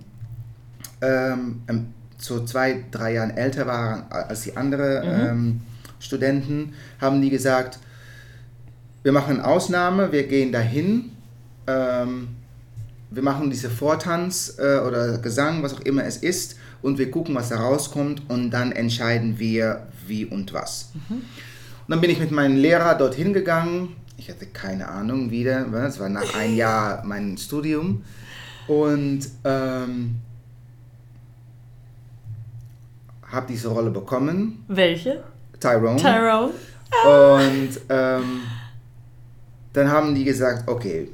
ähm, 1.00 1.62
ähm, 1.68 1.86
so 2.18 2.44
zwei, 2.44 2.84
drei 2.90 3.14
Jahren 3.14 3.30
älter 3.30 3.66
waren 3.66 4.04
als 4.10 4.42
die 4.42 4.56
anderen 4.56 5.02
ähm, 5.04 5.60
Studenten, 6.06 6.72
haben 7.00 7.20
die 7.20 7.30
gesagt, 7.30 7.78
wir 9.02 9.12
machen 9.12 9.38
eine 9.38 9.46
Ausnahme, 9.46 10.10
wir 10.10 10.26
gehen 10.26 10.50
dahin, 10.52 11.10
ähm, 11.66 12.28
wir 13.10 13.22
machen 13.22 13.50
diese 13.50 13.70
Vortanz 13.70 14.56
äh, 14.58 14.78
oder 14.78 15.18
Gesang, 15.18 15.62
was 15.62 15.74
auch 15.74 15.80
immer 15.80 16.04
es 16.04 16.16
ist, 16.16 16.56
und 16.82 16.98
wir 16.98 17.10
gucken, 17.10 17.34
was 17.34 17.50
da 17.50 17.56
rauskommt 17.56 18.22
und 18.28 18.50
dann 18.50 18.72
entscheiden 18.72 19.38
wir, 19.38 19.86
wie 20.06 20.24
und 20.24 20.52
was. 20.52 20.90
Und 21.08 21.22
dann 21.88 22.00
bin 22.00 22.10
ich 22.10 22.18
mit 22.18 22.30
meinem 22.32 22.56
Lehrer 22.56 22.94
dorthin 22.96 23.32
gegangen. 23.32 23.96
Ich 24.16 24.28
hatte 24.28 24.46
keine 24.46 24.88
Ahnung 24.88 25.30
wieder, 25.30 25.72
es 25.86 26.00
war 26.00 26.08
nach 26.08 26.34
einem 26.34 26.56
Jahr 26.56 27.04
mein 27.06 27.38
Studium. 27.38 28.02
Und 28.66 29.20
ähm, 29.44 30.16
habe 33.30 33.46
diese 33.48 33.68
Rolle 33.68 33.90
bekommen, 33.90 34.64
Welche? 34.66 35.22
Tyrone. 35.72 36.00
Tyrone. 36.00 36.52
Und 37.04 37.80
ähm, 37.88 38.42
dann 39.72 39.90
haben 39.90 40.14
die 40.14 40.24
gesagt, 40.24 40.68
okay, 40.68 41.08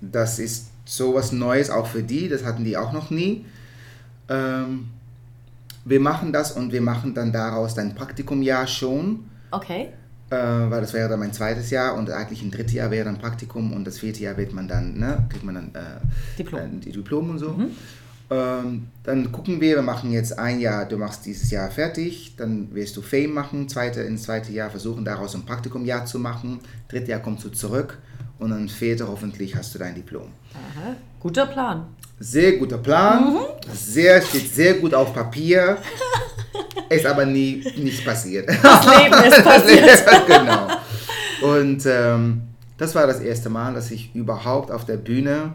das 0.00 0.38
ist 0.38 0.68
sowas 0.84 1.32
Neues 1.32 1.70
auch 1.70 1.86
für 1.86 2.02
die, 2.02 2.28
das 2.28 2.44
hatten 2.44 2.64
die 2.64 2.76
auch 2.76 2.92
noch 2.92 3.10
nie. 3.10 3.44
Ähm, 4.28 4.88
wir 5.84 6.00
machen 6.00 6.32
das 6.32 6.52
und 6.52 6.72
wir 6.72 6.80
machen 6.80 7.14
dann 7.14 7.32
daraus 7.32 7.74
dein 7.74 7.94
Praktikumjahr 7.94 8.66
schon. 8.66 9.30
Okay. 9.50 9.90
äh, 10.30 10.36
weil 10.36 10.80
das 10.80 10.92
wäre 10.92 11.08
dann 11.08 11.20
mein 11.20 11.32
zweites 11.32 11.70
Jahr 11.70 11.94
und 11.94 12.10
eigentlich 12.10 12.42
ein 12.42 12.50
drittes 12.50 12.72
Jahr 12.72 12.90
wäre 12.90 13.04
dann 13.04 13.18
Praktikum 13.18 13.72
und 13.72 13.86
das 13.86 13.98
vierte 13.98 14.22
Jahr 14.22 14.36
wird 14.36 14.52
man 14.52 14.66
dann, 14.66 14.98
ne, 14.98 15.24
kriegt 15.28 15.44
man 15.44 15.54
dann 15.54 15.70
äh, 15.74 16.00
Diplom. 16.38 16.60
äh, 16.60 16.80
die 16.84 16.92
Diplom 16.92 17.30
und 17.30 17.38
so. 17.38 17.56
Ähm, 18.28 18.88
dann 19.04 19.30
gucken 19.30 19.60
wir, 19.60 19.76
wir 19.76 19.82
machen 19.82 20.10
jetzt 20.10 20.36
ein 20.36 20.58
Jahr, 20.58 20.84
du 20.84 20.96
machst 20.96 21.24
dieses 21.26 21.50
Jahr 21.50 21.70
fertig, 21.70 22.34
dann 22.36 22.74
wirst 22.74 22.96
du 22.96 23.02
Fame 23.02 23.32
machen, 23.32 23.68
zweite, 23.68 24.00
ins 24.00 24.24
zweite 24.24 24.50
Jahr 24.52 24.68
versuchen 24.68 25.04
daraus 25.04 25.34
ein 25.36 25.44
Praktikumjahr 25.44 26.06
zu 26.06 26.18
machen, 26.18 26.58
drittes 26.88 27.08
Jahr 27.08 27.20
kommst 27.20 27.44
du 27.44 27.50
zurück 27.50 27.98
und 28.40 28.50
dann 28.50 28.68
vierte 28.68 29.06
hoffentlich 29.06 29.54
hast 29.54 29.74
du 29.74 29.78
dein 29.78 29.94
Diplom. 29.94 30.28
Aha. 30.54 30.96
Guter 31.20 31.46
Plan. 31.46 31.86
Sehr 32.18 32.56
guter 32.56 32.78
Plan, 32.78 33.36
sehr, 33.72 34.20
steht 34.22 34.52
sehr 34.52 34.74
gut 34.74 34.92
auf 34.92 35.14
Papier, 35.14 35.78
ist 36.88 37.06
aber 37.06 37.26
nie 37.26 37.64
nichts 37.76 38.04
passiert. 38.04 38.48
Das 38.48 38.86
Leben 38.86 39.22
ist 39.28 39.44
passiert. 39.44 40.04
genau. 40.26 40.68
Und 41.42 41.86
ähm, 41.86 42.42
das 42.78 42.94
war 42.94 43.06
das 43.06 43.20
erste 43.20 43.50
Mal, 43.50 43.74
dass 43.74 43.90
ich 43.90 44.14
überhaupt 44.14 44.70
auf 44.70 44.84
der 44.84 44.96
Bühne 44.96 45.54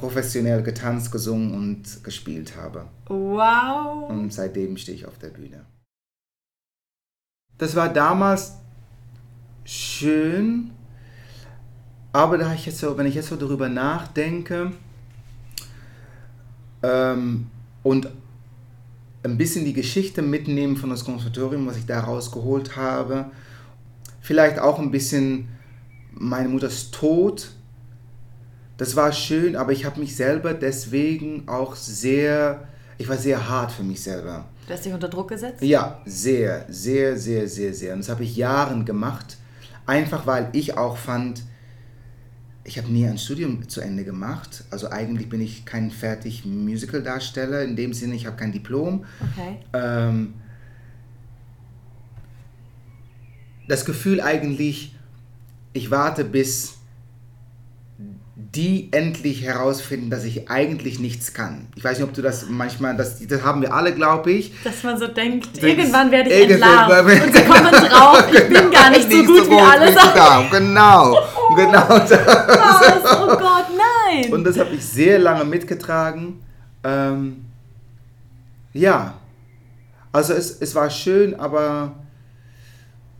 professionell 0.00 0.62
getanzt, 0.62 1.12
gesungen 1.12 1.54
und 1.54 2.02
gespielt 2.02 2.56
habe. 2.56 2.86
Wow. 3.06 4.08
Und 4.10 4.32
seitdem 4.32 4.76
stehe 4.76 4.96
ich 4.96 5.06
auf 5.06 5.18
der 5.18 5.28
Bühne. 5.28 5.64
Das 7.58 7.76
war 7.76 7.92
damals 7.92 8.54
schön, 9.64 10.70
aber 12.12 12.38
da 12.38 12.54
ich 12.54 12.66
jetzt 12.66 12.78
so, 12.78 12.96
wenn 12.96 13.06
ich 13.06 13.14
jetzt 13.14 13.28
so 13.28 13.36
darüber 13.36 13.68
nachdenke 13.68 14.72
ähm, 16.82 17.46
und 17.82 18.08
ein 19.22 19.36
bisschen 19.36 19.66
die 19.66 19.74
Geschichte 19.74 20.22
mitnehmen 20.22 20.78
von 20.78 20.88
das 20.88 21.04
Konservatorium, 21.04 21.66
was 21.66 21.76
ich 21.76 21.84
da 21.84 22.00
rausgeholt 22.00 22.76
habe, 22.76 23.26
vielleicht 24.22 24.58
auch 24.58 24.78
ein 24.78 24.90
bisschen 24.90 25.48
meine 26.12 26.48
Mutters 26.48 26.90
Tod, 26.90 27.50
das 28.80 28.96
war 28.96 29.12
schön, 29.12 29.56
aber 29.56 29.72
ich 29.72 29.84
habe 29.84 30.00
mich 30.00 30.16
selber 30.16 30.54
deswegen 30.54 31.46
auch 31.46 31.76
sehr, 31.76 32.66
ich 32.96 33.06
war 33.10 33.18
sehr 33.18 33.46
hart 33.46 33.72
für 33.72 33.82
mich 33.82 34.02
selber. 34.02 34.46
Du 34.66 34.72
hast 34.72 34.86
dich 34.86 34.94
unter 34.94 35.10
Druck 35.10 35.28
gesetzt? 35.28 35.62
Ja, 35.62 36.00
sehr, 36.06 36.64
sehr, 36.70 37.18
sehr, 37.18 37.46
sehr, 37.46 37.74
sehr. 37.74 37.92
Und 37.92 37.98
das 37.98 38.08
habe 38.08 38.24
ich 38.24 38.36
Jahren 38.36 38.86
gemacht, 38.86 39.36
einfach 39.84 40.26
weil 40.26 40.48
ich 40.54 40.78
auch 40.78 40.96
fand, 40.96 41.42
ich 42.64 42.78
habe 42.78 42.90
nie 42.90 43.06
ein 43.06 43.18
Studium 43.18 43.68
zu 43.68 43.82
Ende 43.82 44.02
gemacht. 44.02 44.64
Also 44.70 44.88
eigentlich 44.88 45.28
bin 45.28 45.42
ich 45.42 45.66
kein 45.66 45.90
fertig 45.90 46.46
Musical-Darsteller. 46.46 47.64
In 47.64 47.76
dem 47.76 47.92
Sinne, 47.92 48.14
ich 48.14 48.24
habe 48.24 48.38
kein 48.38 48.50
Diplom. 48.50 49.04
Okay. 49.32 49.58
Ähm, 49.74 50.32
das 53.68 53.84
Gefühl 53.84 54.22
eigentlich, 54.22 54.96
ich 55.74 55.90
warte 55.90 56.24
bis 56.24 56.79
die 58.54 58.88
endlich 58.92 59.42
herausfinden, 59.42 60.10
dass 60.10 60.24
ich 60.24 60.50
eigentlich 60.50 60.98
nichts 60.98 61.32
kann. 61.34 61.68
Ich 61.76 61.84
weiß 61.84 61.98
nicht, 61.98 62.08
ob 62.08 62.14
du 62.14 62.20
das 62.20 62.46
manchmal, 62.48 62.96
das, 62.96 63.24
das 63.24 63.42
haben 63.44 63.62
wir 63.62 63.72
alle, 63.72 63.94
glaube 63.94 64.32
ich. 64.32 64.52
Dass 64.64 64.82
man 64.82 64.98
so 64.98 65.06
denkt, 65.06 65.56
Denkst- 65.62 65.62
irgendwann 65.62 66.10
werde 66.10 66.30
ich 66.30 66.50
entlarvt. 66.50 67.24
Und 67.26 67.32
sie 67.36 67.42
kommen 67.44 67.70
drauf, 67.70 68.24
ich 68.32 68.48
bin 68.48 68.70
gar 68.72 68.90
nicht 68.90 69.10
so 69.10 69.24
gut 69.24 69.48
wie 69.50 69.60
alle 69.60 69.92
sagen. 69.92 70.48
Genau, 70.50 71.16
genau. 71.56 71.86
das. 71.88 72.10
Was? 72.10 73.12
Oh 73.22 73.26
Gott, 73.36 73.66
nein! 73.76 74.32
Und 74.32 74.42
das 74.42 74.58
habe 74.58 74.74
ich 74.74 74.84
sehr 74.84 75.20
lange 75.20 75.44
mitgetragen. 75.44 76.42
Ähm, 76.82 77.44
ja, 78.72 79.14
also 80.10 80.32
es, 80.32 80.60
es 80.60 80.74
war 80.74 80.90
schön, 80.90 81.38
aber 81.38 81.92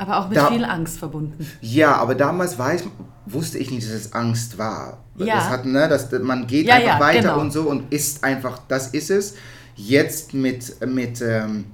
Aber 0.01 0.19
auch 0.19 0.29
mit 0.29 0.39
Da- 0.39 0.47
viel 0.49 0.65
Angst 0.65 0.99
verbunden. 0.99 1.47
ja, 1.61 1.95
aber 1.97 2.15
damals 2.15 2.59
weiß, 2.59 2.85
wusste 3.27 3.59
ich 3.59 3.71
nicht, 3.71 3.87
dass 3.87 3.95
es 3.95 4.13
Angst 4.15 4.57
war. 4.57 5.05
Ja. 5.17 5.35
Das 5.37 5.51
hat, 5.51 5.67
ne, 5.67 5.87
das, 5.89 6.11
man 6.23 6.47
geht 6.47 6.67
Ja, 6.67 6.77
einfach 6.77 6.95
ja, 6.95 7.01
weiter 7.01 7.21
genau. 7.21 7.41
und 7.41 7.53
so 7.53 7.63
und 7.65 7.93
ist 7.93 8.25
einfach, 8.25 8.59
das 8.67 8.89
ist 8.89 9.11
es. 9.11 9.35
Jetzt 9.77 10.33
mit, 10.33 10.75
mit 10.87 11.21
ähm, 11.21 11.67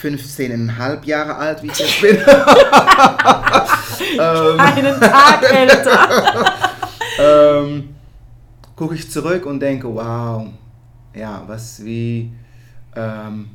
15,5 0.00 1.04
Jahre 1.06 1.34
alt, 1.34 1.62
wie 1.64 1.66
ich 1.66 1.78
jetzt 1.78 2.00
bin, 2.00 2.16
Einen 4.18 5.00
Tag 5.00 5.42
älter. 5.52 6.08
ähm, 7.18 7.94
gucke 8.76 8.94
ich 8.94 9.10
zurück 9.10 9.46
und 9.46 9.60
denke, 9.60 9.92
wow, 9.92 10.46
ja, 11.14 11.42
was 11.46 11.84
wie, 11.84 12.32
ähm, 12.94 13.50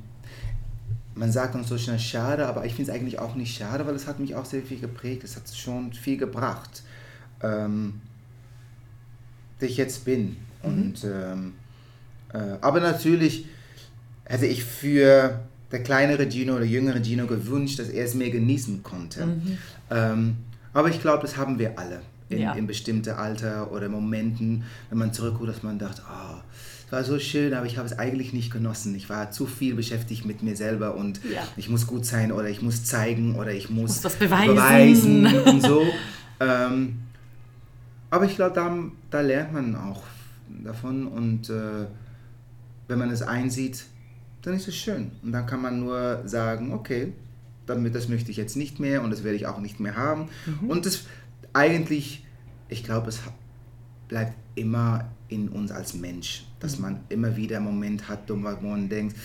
man 1.17 1.31
sagt 1.31 1.55
uns 1.55 1.67
so 1.67 1.77
schnell 1.77 1.99
schade, 1.99 2.47
aber 2.47 2.65
ich 2.65 2.73
finde 2.73 2.91
es 2.91 2.97
eigentlich 2.97 3.19
auch 3.19 3.35
nicht 3.35 3.57
schade, 3.57 3.85
weil 3.85 3.95
es 3.95 4.07
hat 4.07 4.19
mich 4.19 4.35
auch 4.35 4.45
sehr 4.45 4.61
viel 4.61 4.79
geprägt, 4.79 5.23
es 5.23 5.35
hat 5.35 5.43
schon 5.53 5.93
viel 5.93 6.17
gebracht, 6.17 6.83
ähm, 7.41 8.01
dass 9.59 9.69
ich 9.69 9.77
jetzt 9.77 10.05
bin. 10.05 10.37
Und, 10.63 11.03
ähm, 11.03 11.53
äh, 12.33 12.57
aber 12.61 12.79
natürlich 12.79 13.45
hätte 14.25 14.45
ich 14.45 14.63
für 14.63 15.39
der 15.71 15.83
kleinere 15.83 16.29
Gino 16.29 16.55
oder 16.55 16.65
jüngere 16.65 17.03
Gino 17.03 17.27
gewünscht, 17.27 17.79
dass 17.79 17.89
er 17.89 18.05
es 18.05 18.13
mehr 18.13 18.29
genießen 18.29 18.83
konnte. 18.83 19.27
Ähm, 19.89 20.37
aber 20.73 20.89
ich 20.89 21.01
glaube, 21.01 21.23
das 21.23 21.37
haben 21.37 21.59
wir 21.59 21.77
alle 21.77 22.01
in, 22.29 22.39
Ja. 22.39 22.53
in 22.53 22.67
bestimmte 22.67 23.17
Alter 23.17 23.71
oder 23.71 23.89
Momenten, 23.89 24.63
wenn 24.89 24.97
man 24.97 25.13
zurückguckt, 25.13 25.49
dass 25.49 25.63
man 25.63 25.79
dachte, 25.79 26.01
oh, 26.09 26.35
es 26.85 26.91
war 26.91 27.03
so 27.03 27.19
schön, 27.19 27.53
aber 27.53 27.65
ich 27.65 27.77
habe 27.77 27.87
es 27.87 27.97
eigentlich 27.99 28.31
nicht 28.33 28.51
genossen. 28.51 28.95
Ich 28.95 29.09
war 29.09 29.31
zu 29.31 29.45
viel 29.45 29.75
beschäftigt 29.75 30.25
mit 30.25 30.41
mir 30.43 30.55
selber 30.55 30.95
und 30.95 31.19
Ja. 31.23 31.41
ich 31.57 31.69
muss 31.69 31.85
gut 31.87 32.05
sein 32.05 32.31
oder 32.31 32.49
ich 32.49 32.61
muss 32.61 32.85
zeigen 32.85 33.35
oder 33.35 33.51
ich 33.53 33.69
muss, 33.69 33.89
Muss 33.95 34.03
was 34.05 34.15
beweisen. 34.15 35.23
beweisen 35.23 35.25
und 35.45 35.61
so. 35.61 35.83
ähm, 36.39 36.99
aber 38.09 38.25
ich 38.25 38.35
glaube, 38.35 38.55
da, 38.55 38.73
da 39.11 39.21
lernt 39.21 39.53
man 39.53 39.75
auch 39.75 40.03
davon 40.63 41.07
und 41.07 41.49
äh, 41.49 41.85
wenn 42.87 42.99
man 42.99 43.09
es 43.09 43.21
einsieht, 43.21 43.83
dann 44.43 44.53
ist 44.53 44.67
es 44.69 44.75
schön. 44.77 45.11
Und 45.23 45.33
dann 45.33 45.45
kann 45.45 45.61
man 45.61 45.79
nur 45.81 46.21
sagen, 46.25 46.71
okay, 46.71 47.11
damit 47.65 47.95
das 47.95 48.07
möchte 48.07 48.31
ich 48.31 48.37
jetzt 48.37 48.55
nicht 48.55 48.79
mehr 48.79 49.03
und 49.03 49.09
das 49.11 49.25
werde 49.25 49.35
ich 49.35 49.45
auch 49.45 49.59
nicht 49.59 49.81
mehr 49.81 49.97
haben. 49.97 50.29
Und 50.69 50.85
das 50.85 51.01
eigentlich, 51.53 52.25
ich 52.69 52.83
glaube, 52.83 53.09
es 53.09 53.19
bleibt 54.07 54.33
immer 54.55 55.05
in 55.29 55.49
uns 55.49 55.71
als 55.71 55.93
Mensch, 55.93 56.45
dass 56.59 56.79
man 56.79 57.01
immer 57.09 57.35
wieder 57.35 57.57
einen 57.57 57.65
Moment 57.65 58.07
hat, 58.07 58.29
wo 58.29 58.35
man 58.35 58.89
denkt, 58.89 59.15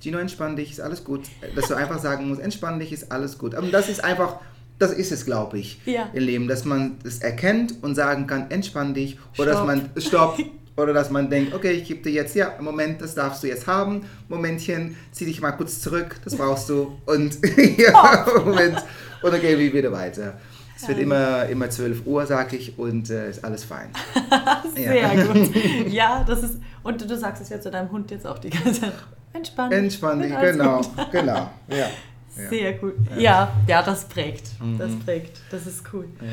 Gino, 0.00 0.18
entspann 0.18 0.56
dich, 0.56 0.72
ist 0.72 0.80
alles 0.80 1.04
gut. 1.04 1.22
Dass 1.54 1.68
du 1.68 1.74
einfach 1.74 2.00
sagen 2.00 2.28
musst, 2.28 2.40
entspann 2.40 2.80
dich, 2.80 2.92
ist 2.92 3.12
alles 3.12 3.38
gut. 3.38 3.54
Aber 3.54 3.68
das 3.68 3.88
ist 3.88 4.02
einfach, 4.02 4.40
das 4.78 4.92
ist 4.92 5.12
es, 5.12 5.24
glaube 5.24 5.58
ich, 5.60 5.80
Ja. 5.86 6.08
im 6.12 6.24
Leben, 6.24 6.48
dass 6.48 6.64
man 6.64 6.96
es 7.04 7.20
erkennt 7.20 7.82
und 7.82 7.94
sagen 7.94 8.26
kann, 8.26 8.50
entspann 8.50 8.94
dich. 8.94 9.16
Oder 9.38 9.52
dass 9.52 9.58
Stopp. 9.58 9.66
man, 9.66 9.90
stopp. 10.02 10.38
Oder 10.76 10.94
dass 10.94 11.10
man 11.10 11.28
denkt, 11.28 11.54
okay, 11.54 11.72
ich 11.72 11.86
gebe 11.86 12.02
dir 12.02 12.12
jetzt, 12.12 12.34
ja, 12.34 12.54
Moment, 12.58 13.02
das 13.02 13.14
darfst 13.14 13.42
du 13.42 13.46
jetzt 13.46 13.66
haben. 13.66 14.06
Momentchen, 14.28 14.96
zieh 15.12 15.26
dich 15.26 15.40
mal 15.40 15.52
kurz 15.52 15.80
zurück, 15.82 16.16
das 16.24 16.34
brauchst 16.34 16.68
du. 16.70 16.98
Und 17.04 17.36
ja, 17.78 18.26
Moment. 18.42 18.78
Und 19.22 19.32
dann 19.32 19.40
gehen 19.40 19.58
wir 19.58 19.72
wieder 19.72 19.92
weiter. 19.92 20.40
Es 20.82 20.88
wird 20.88 20.98
immer, 20.98 21.46
immer 21.46 21.70
12 21.70 22.06
Uhr, 22.06 22.26
sag 22.26 22.52
ich, 22.52 22.78
und 22.78 23.08
äh, 23.10 23.30
ist 23.30 23.44
alles 23.44 23.64
fein. 23.64 23.90
Sehr 24.74 25.26
gut. 25.26 25.50
Ja, 25.88 26.24
das 26.26 26.42
ist. 26.42 26.58
Und 26.82 27.08
du 27.08 27.16
sagst 27.16 27.42
es 27.42 27.48
ja 27.50 27.60
zu 27.60 27.70
deinem 27.70 27.90
Hund 27.92 28.10
jetzt 28.10 28.26
auch 28.26 28.38
die 28.38 28.50
ganze 28.50 28.80
Zeit. 28.80 28.92
Entspann. 29.32 29.70
Entspann 29.72 30.20
dich, 30.20 30.36
genau, 30.38 30.78
gut. 30.78 30.90
genau. 31.12 31.50
Ja. 31.68 31.76
ja. 31.76 31.86
Mhm. 32.34 32.48
Sehr 32.50 32.72
gut. 32.74 32.94
Ja, 33.16 33.52
ja, 33.66 33.82
das 33.82 34.04
prägt. 34.06 34.50
Das 34.78 34.90
prägt. 35.04 35.38
Das 35.50 35.66
ist 35.66 35.84
cool. 35.92 36.06
ja. 36.20 36.26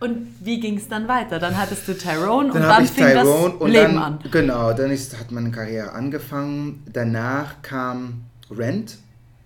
Und 0.00 0.26
wie 0.40 0.60
ging 0.60 0.76
es 0.76 0.88
dann 0.88 1.08
weiter? 1.08 1.38
Dann 1.38 1.56
hattest 1.56 1.88
du 1.88 1.96
Tyrone 1.96 2.48
und 2.48 2.54
Dann 2.54 2.62
dann 2.62 2.72
habe 2.74 2.84
ich 2.84 2.90
fing 2.90 3.06
Tyrone 3.06 3.52
das 3.52 3.60
und 3.60 3.70
Leben 3.70 3.94
dann, 3.94 3.98
an. 3.98 4.18
genau, 4.30 4.72
dann 4.74 4.90
ist, 4.90 5.18
hat 5.18 5.30
meine 5.30 5.50
Karriere 5.50 5.92
angefangen. 5.92 6.82
Danach 6.92 7.62
kam 7.62 8.24
Rent, 8.50 8.98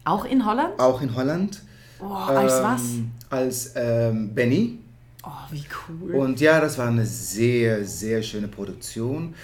Auch 0.04 0.24
in 0.24 0.44
Holland? 0.44 0.70
auch 0.80 1.00
in 1.00 1.14
Holland. 1.14 1.62
Oh, 2.00 2.06
als 2.12 2.62
was? 2.62 2.82
ähm, 2.82 3.10
Als 3.30 3.72
ähm, 3.76 4.34
Benny. 4.34 4.78
Oh, 5.24 5.30
wie 5.50 5.64
cool. 5.88 6.14
Und 6.14 6.40
ja, 6.40 6.60
das 6.60 6.78
war 6.78 6.88
eine 6.88 7.04
sehr, 7.04 7.84
sehr 7.84 8.22
schöne 8.22 8.48
Produktion. 8.48 9.34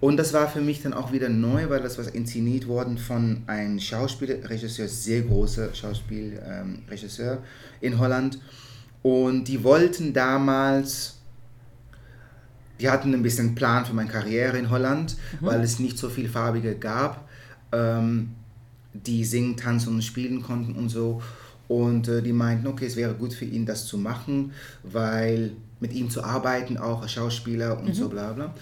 Und 0.00 0.18
das 0.18 0.32
war 0.32 0.48
für 0.48 0.60
mich 0.60 0.82
dann 0.82 0.92
auch 0.92 1.10
wieder 1.12 1.28
neu, 1.28 1.70
weil 1.70 1.80
das 1.80 1.96
war 1.98 2.14
inszeniert 2.14 2.68
worden 2.68 2.98
von 2.98 3.42
einem 3.46 3.80
Schauspielregisseur, 3.80 4.88
sehr 4.88 5.22
großer 5.22 5.74
Schauspielregisseur 5.74 6.62
ähm, 6.62 6.82
Regisseur 6.88 7.38
in 7.80 7.98
Holland. 7.98 8.38
Und 9.02 9.44
die 9.44 9.64
wollten 9.64 10.12
damals, 10.12 11.16
die 12.78 12.90
hatten 12.90 13.14
ein 13.14 13.22
bisschen 13.22 13.54
Plan 13.54 13.86
für 13.86 13.94
meine 13.94 14.10
Karriere 14.10 14.58
in 14.58 14.68
Holland, 14.68 15.16
weil 15.40 15.62
es 15.62 15.78
nicht 15.78 15.96
so 15.96 16.08
viel 16.10 16.28
Farbige 16.28 16.74
gab, 16.76 17.26
ähm, 17.72 18.34
die 18.92 19.24
singen, 19.24 19.56
tanzen 19.56 19.94
und 19.94 20.02
spielen 20.02 20.42
konnten 20.42 20.74
und 20.74 20.88
so. 20.88 21.22
Und 21.68 22.08
äh, 22.08 22.22
die 22.22 22.32
meinten, 22.32 22.66
okay, 22.68 22.86
es 22.86 22.96
wäre 22.96 23.14
gut 23.14 23.32
für 23.34 23.44
ihn, 23.44 23.66
das 23.66 23.86
zu 23.86 23.98
machen, 23.98 24.52
weil 24.82 25.52
mit 25.80 25.92
ihm 25.92 26.08
zu 26.10 26.22
arbeiten, 26.22 26.78
auch 26.78 27.02
als 27.02 27.12
Schauspieler 27.12 27.78
und 27.78 27.94
so 27.94 28.08
bla 28.08 28.32
bla. 28.32 28.54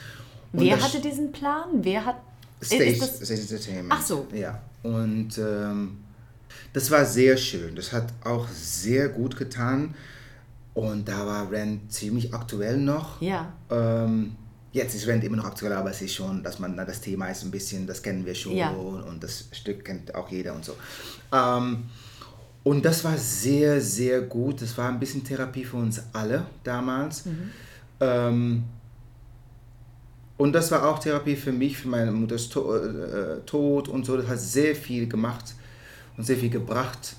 Und 0.53 0.61
Wer 0.61 0.81
hatte 0.83 1.01
diesen 1.01 1.31
Plan? 1.33 1.65
Wer 1.83 2.05
hat. 2.07 2.17
Stage, 2.63 2.85
ist 2.85 3.03
das, 3.03 3.17
Stage 3.27 3.41
Entertainment. 3.43 3.93
Ach 3.95 4.03
so. 4.03 4.27
Ja. 4.33 4.61
Und 4.83 5.37
ähm, 5.39 5.99
Das 6.73 6.91
war 6.91 7.05
sehr 7.05 7.37
schön. 7.37 7.77
Das 7.77 7.93
hat 7.93 8.13
auch 8.25 8.49
sehr 8.49 9.09
gut 9.09 9.37
getan. 9.37 9.95
Und 10.73 11.07
da 11.09 11.27
war 11.27 11.53
Rand 11.53 11.93
ziemlich 11.93 12.33
aktuell 12.35 12.79
noch. 12.79 13.21
Ja. 13.21 13.53
Ähm, 13.71 14.35
jetzt 14.73 14.95
ist 14.95 15.07
Rand 15.07 15.23
immer 15.23 15.37
noch 15.37 15.45
aktuell, 15.45 15.73
aber 15.73 15.91
es 15.91 16.03
ist 16.03 16.15
schon, 16.15 16.43
dass 16.43 16.59
man, 16.59 16.75
na, 16.75 16.85
das 16.85 17.01
Thema 17.01 17.29
ist 17.29 17.45
ein 17.45 17.51
bisschen, 17.53 17.87
das 17.87 18.03
kennen 18.03 18.25
wir 18.27 18.35
schon 18.35 18.57
Ja. 18.57 18.71
und 18.71 19.23
das 19.23 19.45
Stück 19.53 19.85
kennt 19.85 20.15
auch 20.15 20.29
jeder 20.31 20.55
und 20.55 20.65
so. 20.65 20.75
Ähm, 21.33 21.85
und 22.65 22.85
das 22.85 23.05
war 23.05 23.17
sehr, 23.19 23.81
sehr 23.81 24.23
gut. 24.23 24.63
Das 24.63 24.77
war 24.79 24.89
ein 24.89 24.99
bisschen 24.99 25.23
Therapie 25.23 25.65
für 25.65 25.77
uns 25.77 26.03
alle 26.15 26.47
damals. 26.65 27.25
Ähm, 28.01 28.65
und 30.39 30.53
das 30.53 30.71
war 30.71 30.89
auch 30.89 30.99
Therapie 30.99 31.37
für 31.37 31.53
mich, 31.53 31.77
für 31.77 31.89
meine 31.89 32.11
Mutters 32.11 32.49
to 32.49 32.75
äh, 32.75 33.41
Tod 33.45 33.89
und 33.89 34.05
so. 34.07 34.17
Das 34.17 34.27
hat 34.27 34.41
sehr 34.41 34.75
viel 34.75 35.07
gemacht 35.07 35.55
und 36.17 36.25
sehr 36.25 36.39
viel 36.39 36.49
gebracht. 36.51 37.17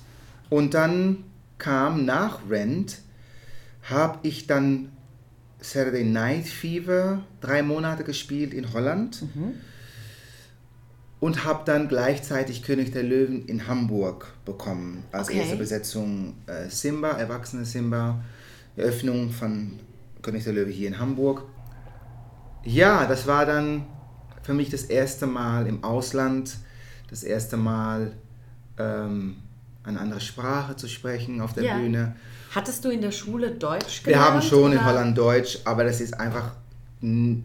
Und 0.50 0.74
dann 0.74 1.24
kam 1.58 2.04
nach 2.04 2.40
Rent, 2.50 2.98
habe 3.84 4.18
ich 4.22 4.48
dann 4.48 4.90
Saturday 5.60 6.04
Night 6.04 6.46
Fever 6.46 7.22
drei 7.40 7.62
Monate 7.62 8.02
gespielt 8.02 8.52
in 8.52 8.72
Holland 8.72 9.22
und 11.20 11.44
habe 11.44 11.62
dann 11.64 11.88
gleichzeitig 11.88 12.62
König 12.62 12.92
der 12.92 13.02
Löwen 13.02 13.46
in 13.46 13.66
Hamburg 13.66 14.34
bekommen. 14.44 15.04
Als 15.12 15.28
Okay. 15.28 15.38
erste 15.38 15.56
Besetzung 15.56 16.34
äh, 16.46 16.68
Simba, 16.68 17.12
erwachsene 17.12 17.64
Simba, 17.64 18.20
Eröffnung 18.76 19.30
von 19.30 19.78
König 20.22 20.44
der 20.44 20.52
Löwe 20.52 20.70
hier 20.70 20.88
in 20.88 20.98
Hamburg. 20.98 21.44
Ja, 22.64 23.06
das 23.06 23.26
war 23.26 23.46
dann 23.46 23.86
für 24.42 24.54
mich 24.54 24.70
das 24.70 24.84
erste 24.84 25.26
Mal 25.26 25.66
im 25.66 25.82
Ausland, 25.84 26.56
das 27.10 27.22
erste 27.22 27.56
Mal 27.56 28.12
ähm, 28.78 29.36
eine 29.84 30.00
andere 30.00 30.20
Sprache 30.20 30.76
zu 30.76 30.88
sprechen 30.88 31.40
auf 31.40 31.52
der 31.54 31.64
Ja. 31.64 31.78
Bühne. 31.78 32.16
Hattest 32.54 32.84
du 32.84 32.90
in 32.90 33.00
der 33.00 33.12
Schule 33.12 33.52
Deutsch 33.52 34.04
Wir 34.04 34.12
gelernt? 34.14 34.32
haben 34.34 34.42
schon 34.42 34.72
in 34.72 34.78
oder? 34.78 34.86
Holland 34.86 35.16
Deutsch, 35.16 35.58
aber 35.64 35.84
das 35.84 36.00
ist 36.00 36.18
einfach, 36.18 36.52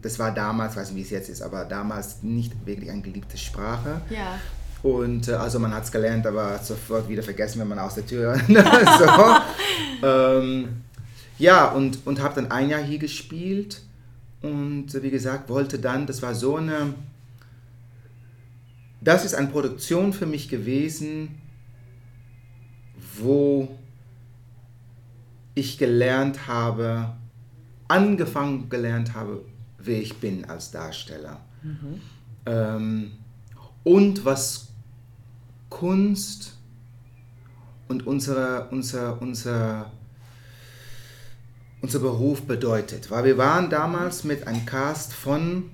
das 0.02 0.18
war 0.18 0.32
damals, 0.32 0.76
weiß 0.76 0.90
nicht 0.90 0.98
wie 0.98 1.02
es 1.02 1.10
jetzt 1.10 1.28
ist, 1.28 1.42
aber 1.42 1.64
damals 1.64 2.22
nicht 2.22 2.66
wirklich 2.66 2.90
eine 2.90 3.02
geliebte 3.02 3.36
Sprache. 3.36 4.00
Ja. 4.10 4.40
Und 4.82 5.28
äh, 5.28 5.32
also 5.32 5.58
man 5.58 5.72
hat 5.72 5.84
es 5.84 5.92
gelernt, 5.92 6.26
aber 6.26 6.58
sofort 6.58 7.08
wieder 7.08 7.22
vergessen, 7.22 7.60
wenn 7.60 7.68
man 7.68 7.78
aus 7.78 7.94
der 7.94 8.06
Tür. 8.06 8.36
so. 8.48 10.06
ähm, 10.06 10.68
ja, 11.38 11.68
und, 11.70 12.04
und 12.06 12.20
habe 12.20 12.34
dann 12.34 12.50
ein 12.50 12.70
Jahr 12.70 12.82
hier 12.82 12.98
gespielt 12.98 13.82
und 14.40 14.86
wie 15.00 15.10
gesagt, 15.10 15.48
wollte 15.48 15.78
dann, 15.78 16.06
das 16.06 16.22
war 16.22 16.34
so 16.34 16.56
eine, 16.56 16.94
das 19.00 19.24
ist 19.24 19.34
eine 19.34 19.48
Produktion 19.48 20.12
für 20.12 20.26
mich 20.26 20.48
gewesen, 20.48 21.40
wo 23.18 23.76
ich 25.54 25.78
gelernt 25.78 26.48
habe, 26.48 27.14
angefangen 27.86 28.68
gelernt 28.68 29.14
habe, 29.14 29.44
wer 29.84 30.00
ich 30.00 30.16
bin 30.18 30.44
als 30.44 30.70
Darsteller. 30.70 31.40
Ähm, 32.46 33.12
und 33.84 34.24
was 34.24 34.68
Kunst 35.68 36.56
und 37.88 38.06
unsere, 38.06 38.68
unser, 38.70 39.20
unser, 39.20 39.90
unser 41.80 41.98
Beruf 41.98 42.42
bedeutet. 42.42 43.10
Weil 43.10 43.24
wir 43.24 43.38
waren 43.38 43.70
damals 43.70 44.24
mit 44.24 44.46
einem 44.46 44.64
Cast 44.66 45.12
von, 45.12 45.70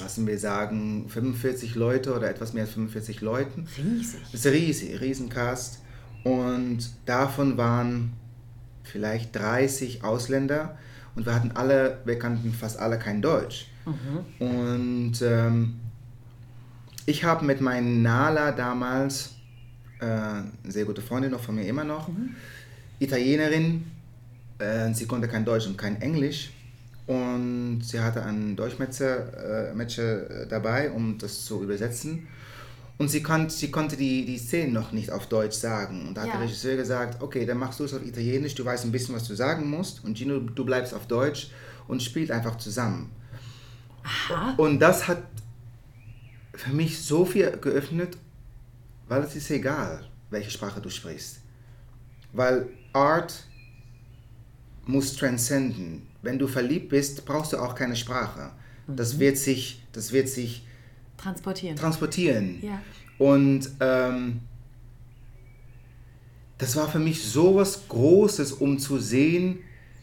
lassen 0.00 0.26
wir 0.26 0.38
sagen, 0.38 1.08
45 1.08 1.74
Leute 1.74 2.14
oder 2.14 2.28
etwas 2.28 2.52
mehr 2.52 2.64
als 2.64 2.72
45 2.72 3.20
Leuten. 3.20 3.66
Riesig. 3.78 4.20
Das 4.30 4.44
ist 4.44 4.52
riesig, 4.52 5.00
Riesencast. 5.00 5.80
Und 6.24 6.90
davon 7.06 7.56
waren 7.56 8.12
vielleicht 8.84 9.34
30 9.34 10.04
Ausländer 10.04 10.76
und 11.14 11.26
wir 11.26 11.34
hatten 11.34 11.52
alle, 11.52 11.98
wir 12.04 12.18
kannten 12.18 12.52
fast 12.52 12.78
alle 12.78 12.98
kein 12.98 13.20
Deutsch. 13.22 13.68
Und 14.38 15.14
ähm, 15.22 15.80
ich 17.06 17.24
habe 17.24 17.44
mit 17.44 17.60
meinen 17.60 18.02
Nala 18.02 18.52
damals, 18.52 19.34
äh, 20.00 20.04
eine 20.04 20.48
sehr 20.64 20.84
gute 20.84 21.02
Freundin 21.02 21.32
noch 21.32 21.40
von 21.40 21.54
mir 21.54 21.66
immer 21.66 21.84
noch, 21.84 22.08
Italienerin, 22.98 23.90
äh, 24.58 24.92
sie 24.94 25.06
konnte 25.06 25.28
kein 25.28 25.44
Deutsch 25.44 25.66
und 25.66 25.76
kein 25.76 26.00
Englisch. 26.00 26.52
Und 27.06 27.82
sie 27.82 27.98
hatte 27.98 28.22
einen 28.24 28.54
Dolmetscher 28.54 29.72
äh, 29.72 30.42
äh, 30.42 30.46
dabei, 30.48 30.90
um 30.92 31.18
das 31.18 31.44
zu 31.44 31.62
übersetzen. 31.62 32.28
Und 33.02 33.08
sie, 33.08 33.20
konnt, 33.20 33.50
sie 33.50 33.72
konnte 33.72 33.96
die, 33.96 34.24
die 34.24 34.38
Szenen 34.38 34.72
noch 34.72 34.92
nicht 34.92 35.10
auf 35.10 35.26
Deutsch 35.26 35.56
sagen. 35.56 36.06
Und 36.06 36.14
da 36.14 36.20
hat 36.20 36.28
Ja. 36.28 36.34
der 36.34 36.42
Regisseur 36.42 36.76
gesagt, 36.76 37.20
okay, 37.20 37.44
dann 37.44 37.58
machst 37.58 37.80
du 37.80 37.84
es 37.84 37.92
auf 37.92 38.06
Italienisch, 38.06 38.54
du 38.54 38.64
weißt 38.64 38.84
ein 38.84 38.92
bisschen, 38.92 39.12
was 39.12 39.26
du 39.26 39.34
sagen 39.34 39.68
musst. 39.68 40.04
Und 40.04 40.16
Gino, 40.16 40.38
du 40.38 40.64
bleibst 40.64 40.94
auf 40.94 41.08
Deutsch 41.08 41.50
und 41.88 42.00
spielt 42.00 42.30
einfach 42.30 42.58
zusammen. 42.58 43.10
Aha. 44.04 44.54
Und 44.56 44.78
das 44.78 45.08
hat 45.08 45.20
für 46.54 46.70
mich 46.70 47.02
so 47.02 47.24
viel 47.24 47.50
geöffnet, 47.60 48.16
weil 49.08 49.22
es 49.24 49.34
ist 49.34 49.50
egal, 49.50 50.04
welche 50.30 50.52
Sprache 50.52 50.80
du 50.80 50.88
sprichst. 50.88 51.40
Weil 52.32 52.68
Art 52.92 53.46
muss 54.86 55.16
transzenden. 55.16 56.06
Wenn 56.22 56.38
du 56.38 56.46
verliebt 56.46 56.90
bist, 56.90 57.24
brauchst 57.24 57.52
du 57.52 57.56
auch 57.56 57.74
keine 57.74 57.96
Sprache. 57.96 58.52
Das 58.86 59.18
wird 59.18 59.38
sich, 59.38 59.82
das 59.90 60.12
wird 60.12 60.28
sich 60.28 60.64
Transportieren. 61.22 61.76
transportieren. 61.76 62.58
ja. 62.62 62.80
Und 63.18 63.70
ähm, 63.80 64.40
das 66.58 66.76
war 66.76 66.88
für 66.88 66.98
mich 66.98 67.22
so 67.22 67.56
was 67.56 67.88
Großes, 67.88 68.52
um 68.52 68.78
zu 68.78 68.98
sehen, 68.98 69.58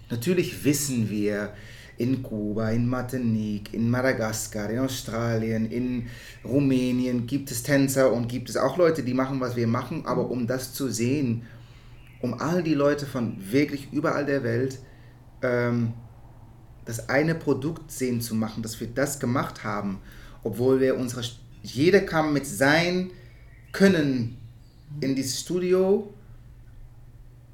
natürlich 0.10 0.64
wissen 0.64 1.10
wir, 1.10 1.54
in 2.00 2.24
Kuba, 2.24 2.70
in 2.70 2.88
Martinique, 2.88 3.74
in 3.74 3.90
Madagaskar, 3.90 4.70
in 4.70 4.80
Australien, 4.80 5.70
in 5.70 6.08
Rumänien 6.46 7.28
gibt 7.28 7.52
es 7.52 7.62
Tänzer 7.62 8.14
und 8.14 8.30
gibt 8.30 8.50
es 8.50 8.56
auch 8.56 8.78
Leute, 8.78 9.04
die 9.04 9.14
machen, 9.14 9.42
was 9.42 9.58
wir 9.58 9.68
machen, 9.68 10.06
aber 10.06 10.32
um 10.32 10.48
das 10.48 10.74
zu 10.74 10.90
sehen, 10.90 11.44
um 12.22 12.36
all 12.36 12.64
die 12.64 12.74
Leute 12.74 13.06
von 13.06 13.36
wirklich 13.52 13.90
überall 13.92 14.26
der 14.26 14.44
Welt 14.44 14.80
ähm, 15.42 15.94
das 16.86 17.10
eine 17.10 17.36
Produkt 17.36 17.92
sehen 17.92 18.22
zu 18.22 18.34
machen, 18.34 18.64
dass 18.64 18.80
wir 18.80 18.88
das 18.88 19.20
gemacht 19.20 19.66
haben, 19.66 20.00
obwohl 20.44 20.80
wir 20.80 20.98
unsere, 20.98 21.22
jeder 21.64 22.02
kam 22.02 22.34
mit 22.34 22.46
sein 22.46 23.12
Können 23.72 24.38
in 25.02 25.16
dieses 25.16 25.40
Studio 25.42 26.14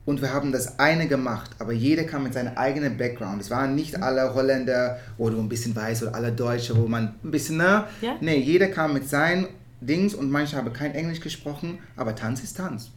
und 0.06 0.22
wir 0.22 0.32
haben 0.32 0.52
das 0.52 0.78
eine 0.78 1.08
gemacht, 1.08 1.52
aber 1.58 1.74
jeder 1.74 2.04
kam 2.04 2.24
mit 2.24 2.34
seinem 2.34 2.56
eigenen 2.56 2.98
Background. 2.98 3.42
Es 3.42 3.50
waren 3.50 3.74
nicht 3.76 4.02
alle 4.02 4.34
Holländer, 4.36 5.00
wo 5.18 5.30
du 5.30 5.40
ein 5.40 5.50
bisschen 5.50 5.76
weißt, 5.76 6.04
oder 6.04 6.16
alle 6.16 6.32
Deutsche, 6.32 6.78
wo 6.78 6.88
man 6.88 7.16
ein 7.24 7.32
bisschen, 7.32 7.58
ne? 7.58 7.86
Ja. 8.02 8.16
Nee, 8.22 8.38
jeder 8.38 8.68
kam 8.68 8.94
mit 8.94 9.10
seinen 9.10 9.48
Dings 9.82 10.14
und 10.14 10.30
manche 10.30 10.58
haben 10.58 10.72
kein 10.74 10.94
Englisch 10.94 11.22
gesprochen, 11.22 11.80
aber 11.96 12.16
Tanz 12.16 12.44
ist 12.44 12.58
Tanz. 12.58 12.92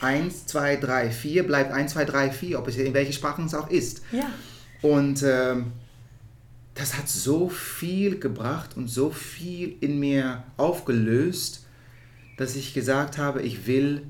Eins, 0.00 0.46
zwei, 0.46 0.76
drei, 0.76 1.10
vier 1.10 1.46
bleibt 1.46 1.72
eins, 1.72 1.92
zwei, 1.92 2.04
drei, 2.04 2.30
vier, 2.30 2.58
ob 2.58 2.68
es 2.68 2.76
in 2.76 2.92
welche 2.92 3.12
Sprachen 3.12 3.46
es 3.46 3.54
auch 3.54 3.70
ist. 3.70 4.02
Ja. 4.12 4.26
Und 4.82 5.22
ähm, 5.22 5.72
das 6.74 6.98
hat 6.98 7.08
so 7.08 7.48
viel 7.48 8.18
gebracht 8.18 8.76
und 8.76 8.88
so 8.88 9.10
viel 9.10 9.76
in 9.80 10.00
mir 10.00 10.42
aufgelöst, 10.56 11.64
dass 12.36 12.56
ich 12.56 12.74
gesagt 12.74 13.16
habe, 13.16 13.42
ich 13.42 13.66
will 13.66 14.02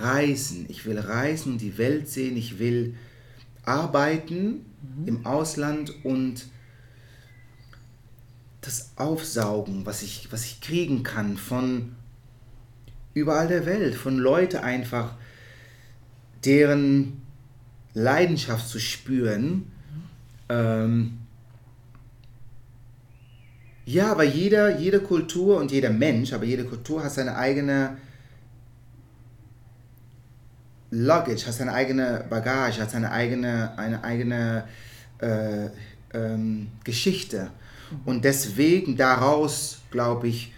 reisen. 0.00 0.66
Ich 0.68 0.84
will 0.84 0.98
reisen 0.98 1.52
und 1.52 1.60
die 1.60 1.78
Welt 1.78 2.08
sehen. 2.08 2.36
Ich 2.36 2.58
will 2.58 2.94
arbeiten 3.64 4.64
im 5.04 5.26
Ausland 5.26 5.92
und 6.04 6.46
das 8.60 8.92
aufsaugen, 8.96 9.84
was 9.86 10.02
ich, 10.02 10.28
was 10.30 10.44
ich 10.44 10.60
kriegen 10.60 11.02
kann 11.02 11.36
von 11.36 11.96
überall 13.14 13.48
der 13.48 13.66
Welt, 13.66 13.94
von 13.94 14.18
Leuten 14.18 14.58
einfach, 14.58 15.14
deren 16.44 17.22
Leidenschaft 17.94 18.68
zu 18.68 18.78
spüren. 18.78 19.70
Ähm, 20.48 21.17
ja, 23.88 24.12
aber 24.12 24.24
jeder, 24.24 24.78
jede 24.78 25.00
Kultur 25.00 25.56
und 25.56 25.72
jeder 25.72 25.88
Mensch, 25.88 26.34
aber 26.34 26.44
jede 26.44 26.64
Kultur 26.64 27.02
hat 27.02 27.10
seine 27.10 27.34
eigene 27.36 27.96
Luggage, 30.90 31.46
hat 31.46 31.54
seine 31.54 31.72
eigene 31.72 32.22
Bagage, 32.28 32.82
hat 32.82 32.90
seine 32.90 33.10
eigene, 33.10 33.78
eine 33.78 34.04
eigene 34.04 34.64
äh, 35.20 35.70
ähm, 36.12 36.68
Geschichte. 36.84 37.50
Und 38.04 38.26
deswegen 38.26 38.98
daraus, 38.98 39.78
glaube 39.90 40.28
ich, 40.28 40.52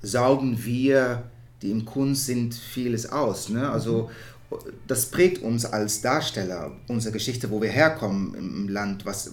saugen 0.00 0.64
wir, 0.64 1.24
die 1.60 1.72
im 1.72 1.84
Kunst 1.84 2.24
sind, 2.24 2.54
vieles 2.54 3.12
aus. 3.12 3.50
Ne? 3.50 3.70
Also 3.70 4.10
das 4.86 5.10
prägt 5.10 5.42
uns 5.42 5.66
als 5.66 6.00
Darsteller, 6.00 6.72
unsere 6.88 7.12
Geschichte, 7.12 7.50
wo 7.50 7.60
wir 7.60 7.68
herkommen 7.68 8.34
im 8.34 8.68
Land, 8.70 9.04
was 9.04 9.32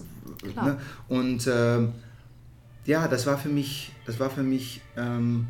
Klar. 0.52 0.64
ne? 0.66 0.78
und 1.08 1.48
ähm, 1.50 1.94
ja, 2.84 3.08
das 3.08 3.26
war 3.26 3.38
für 3.38 3.48
mich, 3.48 3.92
das 4.06 4.18
war 4.18 4.30
für 4.30 4.42
mich 4.42 4.80
ähm, 4.96 5.46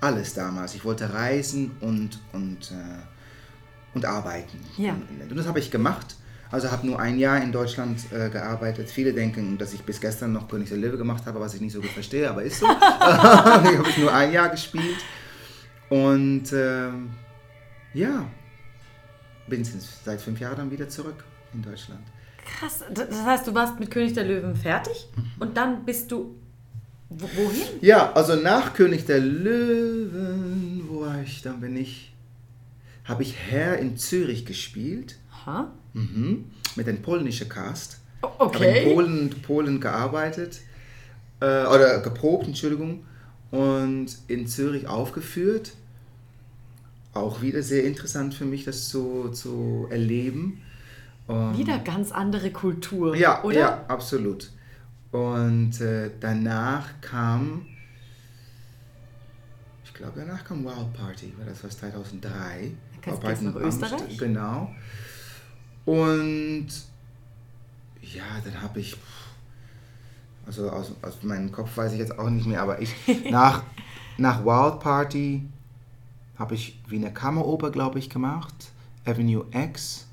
alles 0.00 0.34
damals. 0.34 0.74
Ich 0.74 0.84
wollte 0.84 1.12
reisen 1.12 1.72
und, 1.80 2.20
und, 2.32 2.70
äh, 2.70 3.94
und 3.94 4.04
arbeiten. 4.04 4.60
Ja. 4.76 4.94
Und 5.28 5.36
das 5.36 5.46
habe 5.46 5.58
ich 5.58 5.70
gemacht. 5.70 6.16
Also 6.50 6.70
habe 6.70 6.86
nur 6.86 7.00
ein 7.00 7.18
Jahr 7.18 7.42
in 7.42 7.50
Deutschland 7.50 8.00
äh, 8.12 8.30
gearbeitet. 8.30 8.88
Viele 8.88 9.12
denken, 9.12 9.58
dass 9.58 9.72
ich 9.72 9.82
bis 9.82 10.00
gestern 10.00 10.32
noch 10.32 10.48
König 10.48 10.68
der 10.68 10.78
Löwe 10.78 10.96
gemacht 10.96 11.26
habe, 11.26 11.40
was 11.40 11.54
ich 11.54 11.60
nicht 11.60 11.72
so 11.72 11.80
gut 11.80 11.90
verstehe, 11.90 12.30
aber 12.30 12.42
ist 12.42 12.60
so. 12.60 12.66
ich 12.70 12.72
habe 12.76 14.00
nur 14.00 14.14
ein 14.14 14.32
Jahr 14.32 14.48
gespielt. 14.48 14.98
Und 15.88 16.52
ähm, 16.52 17.10
ja, 17.94 18.26
bin 19.48 19.64
seit 19.64 20.20
fünf 20.20 20.38
Jahren 20.38 20.56
dann 20.56 20.70
wieder 20.70 20.88
zurück 20.88 21.24
in 21.52 21.62
Deutschland. 21.62 22.02
Krass. 22.46 22.80
Das 22.92 23.08
heißt, 23.24 23.46
du 23.46 23.54
warst 23.54 23.78
mit 23.80 23.90
König 23.90 24.12
der 24.14 24.24
Löwen 24.24 24.54
fertig 24.56 25.08
und 25.38 25.56
dann 25.56 25.84
bist 25.84 26.10
du 26.12 26.34
wo- 27.08 27.28
wohin? 27.34 27.62
Ja, 27.80 28.12
also 28.12 28.36
nach 28.36 28.72
König 28.74 29.04
der 29.04 29.20
Löwen, 29.20 30.84
wo 30.88 31.00
war 31.02 31.20
ich? 31.22 31.42
Dann 31.42 31.60
bin 31.60 31.76
ich, 31.76 32.12
habe 33.04 33.22
ich 33.22 33.34
Herr 33.36 33.78
in 33.78 33.96
Zürich 33.96 34.46
gespielt, 34.46 35.16
Ha? 35.46 35.72
mhm. 35.92 36.44
mit 36.76 36.86
dem 36.86 37.02
polnischen 37.02 37.48
Cast. 37.48 37.98
O- 38.22 38.26
Habe 38.26 38.44
Okay. 38.44 38.82
in 38.84 38.94
Polen, 38.94 39.30
Polen 39.42 39.80
gearbeitet, 39.80 40.60
äh, 41.40 41.66
oder 41.66 42.00
geprobt, 42.00 42.46
Entschuldigung, 42.46 43.04
und 43.50 44.08
in 44.28 44.46
Zürich 44.46 44.88
aufgeführt. 44.88 45.72
Auch 47.12 47.40
wieder 47.42 47.62
sehr 47.62 47.84
interessant 47.84 48.34
für 48.34 48.44
mich, 48.44 48.64
das 48.64 48.88
zu, 48.88 49.30
zu 49.30 49.86
erleben. 49.90 50.60
Und 51.26 51.58
Wieder 51.58 51.78
ganz 51.80 52.12
andere 52.12 52.50
Kultur. 52.52 53.16
ja, 53.16 53.42
oder? 53.42 53.58
ja, 53.58 53.84
absolut. 53.88 54.50
Und 55.10 55.80
äh, 55.80 56.10
danach 56.20 57.00
kam, 57.00 57.66
ich 59.84 59.92
glaube, 59.94 60.12
danach 60.16 60.44
kam 60.44 60.64
Wild 60.64 60.92
Party, 60.92 61.32
weil 61.38 61.46
das 61.46 61.62
war 61.62 61.70
2003. 61.70 62.72
Geht's- 63.00 63.06
Wild 63.06 63.20
Party 63.22 63.44
nach 63.44 63.56
in 63.56 63.62
Amst- 63.64 63.82
Österreich? 63.82 64.18
Genau. 64.18 64.70
Und 65.84 66.68
ja, 68.02 68.22
dann 68.44 68.60
habe 68.62 68.80
ich, 68.80 68.96
also 70.46 70.70
aus, 70.70 70.92
aus 71.02 71.22
meinem 71.22 71.50
Kopf 71.50 71.76
weiß 71.76 71.92
ich 71.92 71.98
jetzt 71.98 72.18
auch 72.18 72.30
nicht 72.30 72.46
mehr, 72.46 72.62
aber 72.62 72.80
ich, 72.80 72.94
nach, 73.30 73.62
nach 74.18 74.44
Wild 74.44 74.80
Party 74.80 75.42
habe 76.36 76.54
ich 76.54 76.80
Wiener 76.88 77.10
Kammeroper, 77.10 77.70
glaube 77.70 77.98
ich, 77.98 78.10
gemacht, 78.10 78.54
Avenue 79.04 79.46
X, 79.52 80.05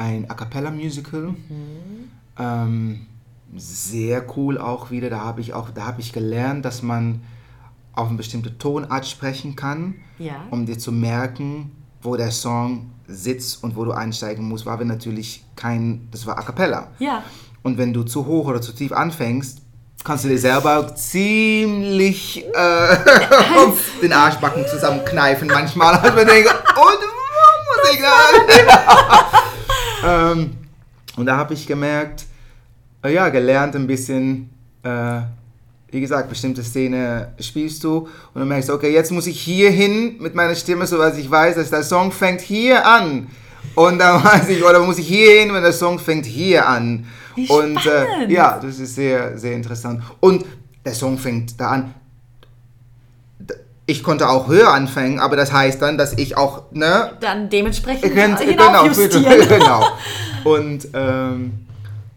ein 0.00 0.30
A 0.30 0.34
Cappella 0.34 0.70
Musical. 0.70 1.34
Ähm, 2.38 3.06
sehr 3.56 4.24
cool 4.36 4.58
auch 4.58 4.90
wieder. 4.90 5.10
Da 5.10 5.20
habe 5.20 5.40
ich 5.42 5.52
auch, 5.52 5.70
da 5.70 5.84
habe 5.86 6.00
ich 6.00 6.12
gelernt, 6.12 6.64
dass 6.64 6.82
man 6.82 7.22
auf 7.92 8.08
eine 8.08 8.16
bestimmte 8.16 8.56
Tonart 8.56 9.06
sprechen 9.06 9.56
kann, 9.56 9.96
Ja. 10.18 10.44
um 10.50 10.64
dir 10.64 10.78
zu 10.78 10.90
merken, 10.92 11.72
wo 12.02 12.16
der 12.16 12.30
Song 12.30 12.90
sitzt 13.06 13.62
und 13.62 13.76
wo 13.76 13.84
du 13.84 13.92
einsteigen 13.92 14.48
musst, 14.48 14.64
war 14.64 14.78
wir 14.78 14.86
natürlich 14.86 15.44
kein, 15.56 16.08
das 16.12 16.24
war 16.26 16.38
A 16.38 16.42
Cappella. 16.42 16.88
Ja. 16.98 17.22
Und 17.62 17.76
wenn 17.76 17.92
du 17.92 18.04
zu 18.04 18.24
hoch 18.24 18.46
oder 18.46 18.62
zu 18.62 18.72
tief 18.72 18.92
anfängst, 18.92 19.58
kannst 20.02 20.24
du 20.24 20.28
dir 20.28 20.38
selber 20.38 20.94
ziemlich 20.96 22.46
äh, 22.54 22.96
den 24.02 24.12
Arschbacken 24.14 24.64
zusammenkneifen 24.66 25.48
manchmal. 25.48 25.96
Und 25.96 26.16
man 26.16 26.26
denkt, 26.26 26.48
und 26.48 27.00
muss 27.68 27.92
ich 27.92 28.00
dann? 28.00 28.70
Ähm, 30.04 30.50
und 31.16 31.26
da 31.26 31.36
habe 31.36 31.54
ich 31.54 31.66
gemerkt, 31.66 32.26
äh, 33.04 33.14
ja, 33.14 33.28
gelernt 33.28 33.74
ein 33.76 33.86
bisschen, 33.86 34.50
äh, 34.82 35.20
wie 35.90 36.00
gesagt, 36.00 36.28
bestimmte 36.28 36.62
Szene 36.62 37.32
spielst 37.40 37.82
du 37.84 37.98
und 37.98 38.40
dann 38.40 38.48
merkst 38.48 38.68
du, 38.68 38.74
okay, 38.74 38.92
jetzt 38.92 39.10
muss 39.10 39.26
ich 39.26 39.40
hier 39.40 39.70
hin 39.70 40.16
mit 40.20 40.34
meiner 40.34 40.54
Stimme, 40.54 40.86
so 40.86 40.96
dass 40.98 41.18
ich 41.18 41.30
weiß, 41.30 41.56
dass 41.56 41.70
der 41.70 41.82
Song 41.82 42.12
fängt 42.12 42.40
hier 42.40 42.86
an. 42.86 43.28
Und 43.74 43.98
dann 43.98 44.22
weiß 44.24 44.48
ich, 44.48 44.64
oder 44.64 44.80
muss 44.80 44.98
ich 44.98 45.08
hier 45.08 45.40
hin, 45.40 45.52
wenn 45.52 45.62
der 45.62 45.72
Song 45.72 45.98
fängt 45.98 46.26
hier 46.26 46.66
an. 46.66 47.06
Wie 47.34 47.48
und 47.48 47.84
äh, 47.86 48.30
ja, 48.30 48.58
das 48.60 48.78
ist 48.78 48.94
sehr, 48.94 49.38
sehr 49.38 49.54
interessant. 49.54 50.02
Und 50.20 50.44
der 50.84 50.94
Song 50.94 51.18
fängt 51.18 51.60
da 51.60 51.68
an. 51.68 51.94
Ich 53.90 54.04
konnte 54.04 54.28
auch 54.28 54.46
höher 54.46 54.72
anfangen, 54.72 55.18
aber 55.18 55.34
das 55.34 55.52
heißt 55.52 55.82
dann, 55.82 55.98
dass 55.98 56.12
ich 56.16 56.36
auch, 56.36 56.62
ne, 56.70 57.10
Dann 57.18 57.48
dementsprechend 57.50 58.14
Könnt- 58.14 58.38
hinaufjustieren. 58.38 59.24
genau. 59.48 59.84
Und 60.44 60.86
ähm, 60.94 61.66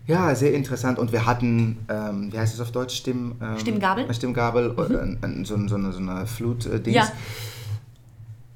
ja, 0.06 0.36
sehr 0.36 0.54
interessant. 0.54 1.00
Und 1.00 1.12
wir 1.12 1.26
hatten, 1.26 1.80
ähm, 1.90 2.32
wie 2.32 2.38
heißt 2.38 2.54
es 2.54 2.60
auf 2.62 2.70
Deutsch? 2.72 2.96
Stimm, 2.96 3.34
ähm, 3.42 3.58
Stimmgabel? 3.60 4.08
äh, 4.08 4.14
Stimmgabel, 4.14 4.76
ein- 4.78 5.18
ein- 5.24 5.46
so, 5.46 5.56
so 5.68 5.74
eine, 5.76 5.92
so 5.92 5.98
eine 6.00 6.28
Flut-Dings. 6.28 6.96
Ja. 6.96 7.08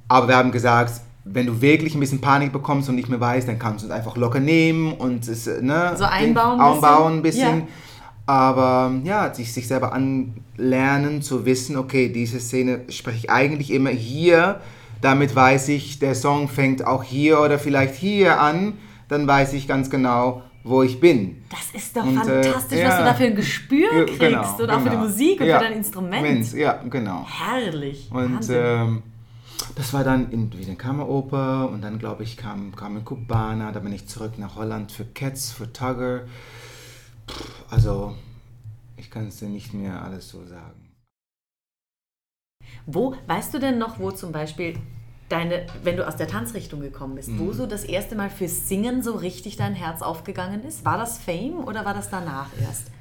Aber 0.08 0.28
wir 0.28 0.36
haben 0.38 0.52
gesagt, 0.52 1.02
wenn 1.26 1.48
du 1.48 1.60
wirklich 1.60 1.96
ein 1.96 2.00
bisschen 2.00 2.22
Panik 2.22 2.54
bekommst 2.54 2.88
und 2.88 2.96
nicht 2.96 3.10
mehr 3.10 3.20
weißt, 3.20 3.48
dann 3.48 3.58
kannst 3.58 3.84
du 3.84 3.88
es 3.90 3.94
einfach 3.94 4.16
locker 4.16 4.40
nehmen 4.40 4.94
und 4.94 5.28
es 5.28 5.48
äh, 5.48 5.60
ne, 5.62 5.94
So 5.98 6.06
einbauen 6.06 6.60
ein 6.62 6.74
einbauen 6.76 7.14
ein 7.18 7.22
bisschen. 7.24 7.62
bisschen. 7.62 7.87
Aber 8.28 8.94
ja, 9.06 9.34
sich, 9.34 9.54
sich 9.54 9.68
selber 9.68 9.94
anlernen, 9.94 11.22
zu 11.22 11.46
wissen, 11.46 11.78
okay, 11.78 12.10
diese 12.10 12.40
Szene 12.42 12.82
spreche 12.90 13.18
ich 13.18 13.30
eigentlich 13.32 13.72
immer 13.72 13.90
hier, 13.90 14.60
damit 15.02 15.34
weiß 15.36 15.70
ich, 15.70 16.00
der 16.00 16.14
Song 16.14 16.50
fängt 16.50 16.86
auch 16.86 17.04
hier 17.04 17.40
oder 17.40 17.58
vielleicht 17.58 17.96
hier 17.96 18.40
an, 18.42 18.74
dann 19.08 19.26
weiß 19.28 19.54
ich 19.54 19.66
ganz 19.68 19.90
genau, 19.90 20.44
wo 20.66 20.84
ich 20.84 21.00
bin. 21.00 21.38
Das 21.50 21.82
ist 21.82 21.96
doch 21.96 22.04
Und, 22.04 22.18
äh, 22.28 22.44
fantastisch, 22.44 22.80
ja. 22.80 22.90
was 22.90 22.98
du 22.98 23.04
da 23.06 23.14
für 23.14 23.24
ein 23.24 23.36
Gespür 23.36 23.94
Ja, 23.94 24.04
kriegst. 24.04 24.20
genau, 24.20 24.56
oder 24.62 24.76
auch 24.76 24.82
für 24.82 24.90
die 24.90 24.96
genau. 24.96 25.04
Musik 25.04 25.40
und 25.40 25.48
Ja, 25.48 25.60
für 25.60 25.64
dein 25.66 25.78
Instrument. 25.78 26.22
Mensch, 26.22 26.54
Ja, 26.54 26.84
genau. 26.90 27.26
Herrlich. 27.30 28.10
Und 28.12 28.46
ähm, 28.50 29.04
das 29.76 29.94
war 29.94 30.04
dann 30.04 30.32
in 30.32 30.52
wieder 30.52 30.70
in 30.72 30.78
Kammeroper 30.78 31.70
und 31.72 31.82
dann 31.82 31.98
glaube 32.00 32.24
ich 32.24 32.36
kam, 32.36 32.76
kam 32.76 32.98
in 32.98 33.06
Kubana, 33.06 33.72
da 33.72 33.80
bin 33.80 33.94
ich 33.94 34.08
zurück 34.08 34.34
nach 34.38 34.58
Holland 34.58 34.92
für 34.92 35.06
Cats, 35.06 35.54
für 35.54 35.72
Tugger. 35.72 36.22
Also 37.70 38.16
ich 38.96 39.12
kann 39.12 39.28
es 39.28 39.38
dir 39.38 39.50
nicht 39.50 39.74
mehr 39.74 40.02
alles 40.02 40.30
so 40.30 40.46
sagen. 40.46 40.96
Wo, 42.86 43.16
weißt 43.28 43.54
du 43.54 43.60
denn 43.60 43.78
noch, 43.78 44.00
wo 44.00 44.12
zum 44.12 44.32
Beispiel 44.32 44.80
deine, 45.30 45.68
wenn 45.84 45.98
du 45.98 46.08
aus 46.08 46.16
der 46.16 46.28
Tanzrichtung 46.28 46.80
gekommen 46.80 47.16
bist, 47.16 47.30
Mhm. 47.30 47.40
wo 47.40 47.52
so 47.52 47.66
das 47.66 47.84
erste 47.84 48.16
Mal 48.16 48.30
fürs 48.30 48.68
Singen 48.70 49.04
so 49.04 49.14
richtig 49.16 49.58
dein 49.58 49.76
Herz 49.76 50.02
aufgegangen 50.02 50.64
ist? 50.64 50.86
War 50.86 50.98
das 50.98 51.18
Fame 51.18 51.60
oder 51.60 51.84
war 51.86 51.94
das 51.94 52.10
danach 52.10 52.50
erst? 52.62 52.92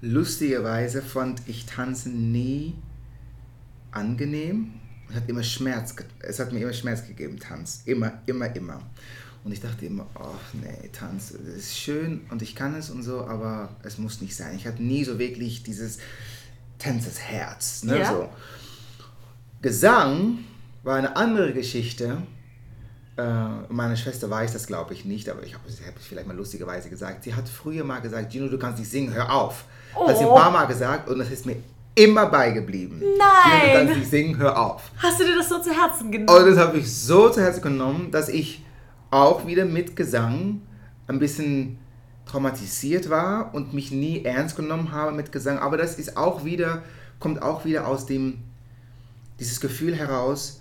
Lustigerweise 0.00 1.00
fand 1.02 1.42
ich 1.48 1.64
Tanzen 1.66 2.32
nie 2.32 2.74
angenehm. 3.92 4.74
Es 5.08 5.16
hat 5.16 5.28
immer 5.28 5.42
Schmerz, 5.42 5.94
es 6.20 6.40
hat 6.40 6.52
mir 6.52 6.60
immer 6.60 6.72
Schmerz 6.72 7.06
gegeben, 7.06 7.38
Tanz. 7.38 7.82
Immer, 7.86 8.12
immer, 8.26 8.54
immer. 8.56 8.80
Und 9.44 9.50
ich 9.52 9.60
dachte 9.60 9.86
immer, 9.86 10.06
oh 10.18 10.26
nee, 10.52 10.88
Tanz, 10.92 11.32
das 11.36 11.54
ist 11.56 11.76
schön 11.76 12.20
und 12.30 12.42
ich 12.42 12.54
kann 12.54 12.74
es 12.76 12.90
und 12.90 13.02
so, 13.02 13.22
aber 13.26 13.70
es 13.82 13.98
muss 13.98 14.20
nicht 14.20 14.36
sein. 14.36 14.54
Ich 14.54 14.66
hatte 14.68 14.82
nie 14.82 15.02
so 15.04 15.18
wirklich 15.18 15.64
dieses 15.64 15.98
Tänzersherz. 16.78 17.82
Ne? 17.84 17.98
Ja. 17.98 18.12
So. 18.12 18.28
Gesang 19.60 20.38
war 20.82 20.96
eine 20.96 21.16
andere 21.16 21.52
Geschichte. 21.52 22.18
Äh, 23.16 23.22
meine 23.68 23.96
Schwester 23.96 24.28
weiß 24.30 24.52
das, 24.52 24.66
glaube 24.66 24.94
ich, 24.94 25.04
nicht, 25.04 25.28
aber 25.28 25.42
ich 25.42 25.54
habe 25.54 25.64
es 25.68 25.80
vielleicht 26.06 26.26
mal 26.26 26.36
lustigerweise 26.36 26.88
gesagt. 26.88 27.24
Sie 27.24 27.34
hat 27.34 27.48
früher 27.48 27.84
mal 27.84 28.00
gesagt, 28.00 28.32
Gino, 28.32 28.48
du 28.48 28.58
kannst 28.58 28.78
nicht 28.78 28.90
singen, 28.90 29.12
hör 29.12 29.32
auf. 29.32 29.64
Hat 29.94 30.16
sie 30.16 30.22
ein 30.24 30.28
Oh. 30.30 30.34
paar 30.36 30.50
Mal 30.50 30.66
gesagt 30.66 31.08
und 31.08 31.18
das 31.18 31.30
ist 31.30 31.44
mir 31.46 31.56
immer 31.94 32.26
beigeblieben. 32.26 32.98
Gino, 33.00 33.12
du 33.12 33.18
Nein. 33.18 33.72
kannst 33.74 33.96
nicht 33.98 34.10
singen, 34.10 34.36
hör 34.38 34.58
auf. 34.58 34.90
Hast 34.96 35.20
du 35.20 35.24
dir 35.24 35.36
das 35.36 35.48
so 35.48 35.60
zu 35.60 35.70
Herzen 35.70 36.10
genommen? 36.10 36.38
Und 36.44 36.50
das 36.50 36.58
habe 36.58 36.78
ich 36.78 36.92
so 36.92 37.28
zu 37.28 37.40
Herzen 37.42 37.60
genommen, 37.62 38.10
dass 38.10 38.28
ich 38.28 38.64
auch 39.12 39.46
wieder 39.46 39.64
mit 39.64 39.94
Gesang 39.94 40.62
ein 41.06 41.18
bisschen 41.18 41.78
traumatisiert 42.26 43.10
war 43.10 43.54
und 43.54 43.74
mich 43.74 43.90
nie 43.92 44.24
ernst 44.24 44.56
genommen 44.56 44.90
habe 44.92 45.12
mit 45.12 45.30
Gesang. 45.32 45.58
Aber 45.58 45.76
das 45.76 45.96
ist 45.98 46.16
auch 46.16 46.44
wieder, 46.44 46.82
kommt 47.20 47.42
auch 47.42 47.64
wieder 47.64 47.86
aus 47.86 48.06
dem, 48.06 48.38
dieses 49.38 49.60
Gefühl 49.60 49.94
heraus, 49.94 50.60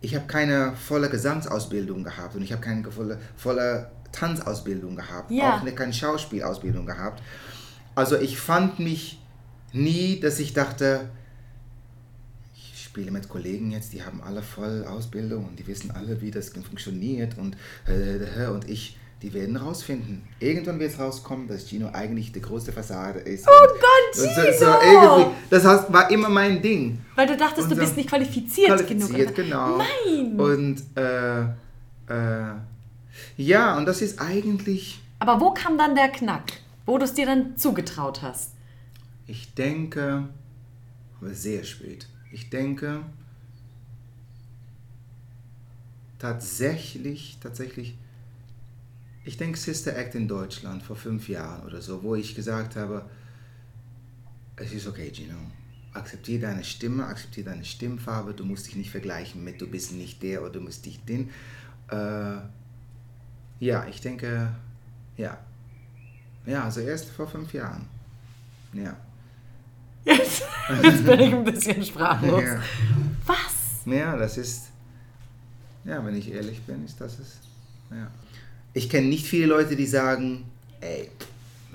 ich 0.00 0.14
habe 0.14 0.26
keine 0.26 0.72
volle 0.76 1.08
Gesangsausbildung 1.08 2.04
gehabt 2.04 2.34
und 2.36 2.42
ich 2.42 2.52
habe 2.52 2.62
keine 2.62 2.90
volle, 2.90 3.18
volle 3.36 3.90
Tanzausbildung 4.12 4.94
gehabt, 4.96 5.30
Ja. 5.30 5.56
auch 5.56 5.74
keine 5.74 5.92
Schauspielausbildung 5.92 6.86
gehabt. 6.86 7.22
Also 7.94 8.16
ich 8.16 8.38
fand 8.38 8.78
mich 8.78 9.20
nie, 9.72 10.20
dass 10.20 10.38
ich 10.38 10.52
dachte, 10.52 11.08
spiele 12.92 13.10
mit 13.10 13.26
Kollegen 13.30 13.70
jetzt, 13.70 13.94
die 13.94 14.02
haben 14.02 14.20
alle 14.22 14.42
voll 14.42 14.84
Ausbildung 14.84 15.46
und 15.46 15.58
die 15.58 15.66
wissen 15.66 15.90
alle, 15.92 16.20
wie 16.20 16.30
das 16.30 16.50
funktioniert 16.50 17.38
und, 17.38 17.56
äh, 17.86 18.46
und 18.48 18.68
ich, 18.68 18.98
die 19.22 19.32
werden 19.32 19.56
rausfinden. 19.56 20.22
Irgendwann 20.40 20.78
wird 20.78 20.92
es 20.92 20.98
rauskommen, 20.98 21.48
dass 21.48 21.66
Gino 21.66 21.88
eigentlich 21.94 22.32
die 22.32 22.42
größte 22.42 22.70
Fassade 22.70 23.20
ist. 23.20 23.48
Oh 23.48 23.66
Gott, 23.66 24.14
so, 24.14 24.26
Gino! 24.26 24.52
so 24.58 24.66
irgendwie, 24.66 25.30
das 25.48 25.64
heißt, 25.64 25.90
war 25.90 26.10
immer 26.10 26.28
mein 26.28 26.60
Ding. 26.60 27.00
Weil 27.14 27.26
du 27.26 27.34
dachtest, 27.34 27.70
du 27.70 27.74
so 27.74 27.80
bist 27.80 27.96
nicht 27.96 28.10
qualifiziert, 28.10 28.68
Qualifiziert, 28.68 29.34
genug. 29.34 29.36
genau. 29.36 29.78
Nein. 29.78 30.38
Und 30.38 30.82
äh, 30.94 31.40
äh, 31.40 32.54
ja, 33.38 33.78
und 33.78 33.86
das 33.86 34.02
ist 34.02 34.20
eigentlich 34.20 35.00
Aber 35.18 35.40
wo 35.40 35.54
kam 35.54 35.78
dann 35.78 35.94
der 35.94 36.08
Knack? 36.08 36.52
Wo 36.84 36.98
du 36.98 37.06
es 37.06 37.14
dir 37.14 37.24
dann 37.24 37.56
zugetraut 37.56 38.20
hast? 38.20 38.50
Ich 39.26 39.54
denke, 39.54 40.28
aber 41.18 41.30
sehr 41.32 41.64
spät. 41.64 42.06
Ich 42.32 42.48
denke, 42.48 43.04
tatsächlich, 46.18 47.36
tatsächlich, 47.42 47.98
ich 49.24 49.36
denke 49.36 49.58
Sister 49.58 49.94
Act 49.94 50.14
in 50.14 50.28
Deutschland 50.28 50.82
vor 50.82 50.96
fünf 50.96 51.28
Jahren 51.28 51.66
oder 51.66 51.82
so, 51.82 52.02
wo 52.02 52.14
ich 52.14 52.34
gesagt 52.34 52.74
habe, 52.74 53.04
es 54.56 54.72
ist 54.72 54.86
okay, 54.86 55.12
Gino. 55.14 55.36
Akzeptiere 55.92 56.40
deine 56.40 56.64
Stimme, 56.64 57.04
akzeptiere 57.04 57.50
deine 57.50 57.66
Stimmfarbe. 57.66 58.32
Du 58.32 58.46
musst 58.46 58.66
dich 58.66 58.76
nicht 58.76 58.90
vergleichen 58.90 59.44
mit, 59.44 59.60
du 59.60 59.66
bist 59.66 59.92
nicht 59.92 60.22
der 60.22 60.40
oder 60.40 60.52
du 60.52 60.64
bist 60.64 60.86
nicht 60.86 61.06
den. 61.06 61.28
Äh, 61.88 62.36
ja, 63.60 63.86
ich 63.86 64.00
denke, 64.00 64.54
ja. 65.18 65.38
Ja, 66.46 66.64
also 66.64 66.80
erst 66.80 67.10
vor 67.10 67.28
fünf 67.28 67.52
Jahren. 67.52 67.86
Ja. 68.72 68.96
Jetzt, 70.04 70.42
jetzt 70.82 71.06
bin 71.06 71.20
ich 71.20 71.32
ein 71.32 71.44
bisschen 71.44 71.84
sprachlos. 71.84 72.42
Ja. 72.42 72.60
Was? 73.26 73.86
Ja, 73.86 74.16
das 74.16 74.36
ist, 74.36 74.70
ja, 75.84 76.04
wenn 76.04 76.16
ich 76.16 76.32
ehrlich 76.32 76.60
bin, 76.62 76.84
ist 76.84 77.00
das 77.00 77.18
es. 77.18 77.38
Ja. 77.90 78.08
Ich 78.72 78.88
kenne 78.88 79.08
nicht 79.08 79.26
viele 79.26 79.46
Leute, 79.46 79.76
die 79.76 79.86
sagen, 79.86 80.44
ey, 80.80 81.08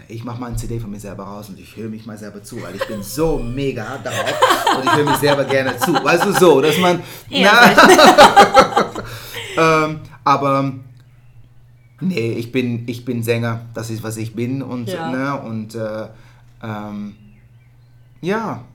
ich 0.10 0.24
mache 0.24 0.40
mal 0.40 0.48
ein 0.48 0.58
CD 0.58 0.80
von 0.80 0.90
mir 0.92 1.00
selber 1.00 1.24
raus 1.24 1.50
und 1.50 1.60
ich 1.60 1.76
höre 1.76 1.90
mich 1.90 2.06
mal 2.06 2.18
selber 2.18 2.42
zu, 2.44 2.62
weil 2.62 2.76
ich 2.76 2.88
bin 2.88 3.04
so 3.04 3.40
mega 3.40 3.98
drauf 3.98 4.78
und 4.78 4.86
ich 4.86 4.96
höre 4.96 5.06
mich 5.06 5.18
selber 5.18 5.44
gerne 5.44 5.78
zu. 5.78 5.94
Weißt 5.94 6.26
du, 6.26 6.34
so, 6.34 6.62
dass 6.62 6.78
man... 6.78 7.02
Na, 7.30 7.76
ähm, 9.86 10.00
aber 10.24 10.74
nee, 12.00 12.34
ich 12.34 12.52
bin, 12.52 12.88
ich 12.88 13.04
bin 13.04 13.24
Sänger, 13.24 13.66
das 13.74 13.90
ist, 13.90 14.04
was 14.04 14.18
ich 14.18 14.34
bin 14.34 14.62
und, 14.62 14.88
Ja. 14.90 15.12
ne, 15.12 15.42
und 15.42 15.76
äh, 15.76 16.08
ähm, 16.64 17.16
ja, 18.28 18.66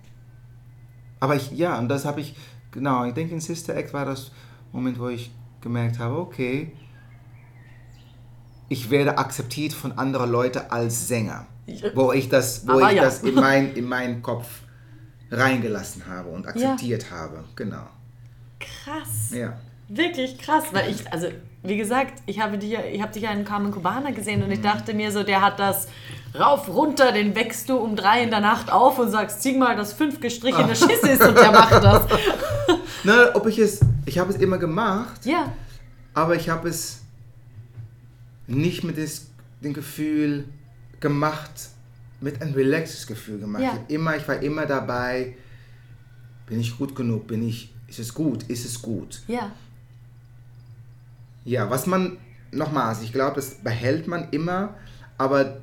aber 1.20 1.36
ich, 1.36 1.52
ja, 1.52 1.78
und 1.78 1.88
das 1.88 2.04
habe 2.04 2.20
ich, 2.20 2.34
genau, 2.72 3.04
ich 3.04 3.14
denke 3.14 3.34
in 3.34 3.40
Sister 3.40 3.76
Act 3.76 3.92
war 3.92 4.06
das 4.06 4.32
Moment, 4.72 4.98
wo 4.98 5.08
ich 5.08 5.30
gemerkt 5.60 5.98
habe, 5.98 6.16
okay, 6.16 6.72
ich 8.68 8.90
werde 8.90 9.18
akzeptiert 9.18 9.72
von 9.72 9.92
anderen 9.98 10.30
Leuten 10.30 10.62
als 10.70 11.06
Sänger. 11.06 11.46
Wo 11.94 12.12
ich 12.12 12.28
das, 12.28 12.66
wo 12.66 12.72
Aber 12.72 12.90
ich 12.90 12.96
ja. 12.96 13.04
das 13.04 13.22
in, 13.22 13.34
mein, 13.34 13.74
in 13.74 13.86
meinen 13.86 14.22
Kopf 14.22 14.62
reingelassen 15.30 16.06
habe 16.06 16.30
und 16.30 16.46
akzeptiert 16.46 17.10
habe. 17.10 17.44
Genau. 17.54 17.86
Krass. 18.58 19.30
Ja. 19.30 19.58
Wirklich 19.94 20.38
krass, 20.38 20.64
weil 20.72 20.90
ich, 20.90 21.12
also 21.12 21.28
wie 21.62 21.76
gesagt, 21.76 22.22
ich 22.26 22.40
habe 22.40 22.56
dich, 22.58 22.70
ja- 22.70 22.84
ich 22.84 23.02
habe 23.02 23.12
dich 23.12 23.22
ja 23.24 23.30
in 23.30 23.44
Carmen 23.44 23.70
Cubana 23.72 24.10
gesehen 24.10 24.42
und 24.42 24.50
ich 24.50 24.58
Mhm. 24.58 24.62
dachte 24.64 24.94
mir 24.94 25.12
so, 25.12 25.22
der 25.22 25.42
hat 25.42 25.58
das 25.60 25.86
rauf, 26.38 26.68
runter, 26.68 27.12
den 27.12 27.34
wächst 27.34 27.68
du 27.68 27.76
um 27.76 27.94
drei 27.94 28.22
in 28.22 28.30
der 28.30 28.40
Nacht 28.40 28.72
auf 28.72 28.98
und 28.98 29.10
sagst, 29.10 29.42
zieh 29.42 29.56
mal 29.56 29.76
das 29.76 29.92
fünf 29.92 30.18
gestrichene 30.18 30.74
Schiss 30.74 31.02
ist 31.02 31.22
und 31.22 31.36
der 31.38 31.52
macht 31.52 31.82
das. 31.84 32.06
Ne, 33.04 33.32
ob 33.34 33.46
ich 33.48 33.58
es, 33.58 33.80
ich 34.06 34.18
habe 34.20 34.30
es 34.32 34.36
immer 34.38 34.58
gemacht, 34.58 35.26
Ja, 35.26 35.52
aber 36.14 36.36
ich 36.36 36.48
habe 36.48 36.68
es 36.68 37.00
nicht 38.46 38.84
mit 38.84 38.96
des, 38.96 39.26
dem 39.60 39.72
Gefühl 39.74 40.44
gemacht, 41.00 41.50
mit 42.20 42.40
einem 42.40 42.54
relaxes 42.54 43.06
Gefühl 43.08 43.38
gemacht. 43.40 43.62
Ja. 43.62 43.78
Ich, 43.88 43.94
immer, 43.96 44.16
ich 44.16 44.26
war 44.28 44.36
immer 44.40 44.66
dabei, 44.66 45.34
bin 46.46 46.60
ich 46.60 46.78
gut 46.78 46.94
genug, 46.94 47.26
bin 47.26 47.46
ich, 47.48 47.74
ist 47.88 47.98
es 47.98 48.14
gut, 48.14 48.44
ist 48.44 48.64
es 48.64 48.80
gut. 48.80 49.20
ja, 49.26 49.50
Ja, 51.44 51.68
was 51.70 51.86
man, 51.86 52.18
nochmals, 52.52 53.02
ich 53.02 53.12
glaube, 53.12 53.36
das 53.36 53.54
behält 53.56 54.06
man 54.08 54.28
immer, 54.30 54.74
aber 55.18 55.56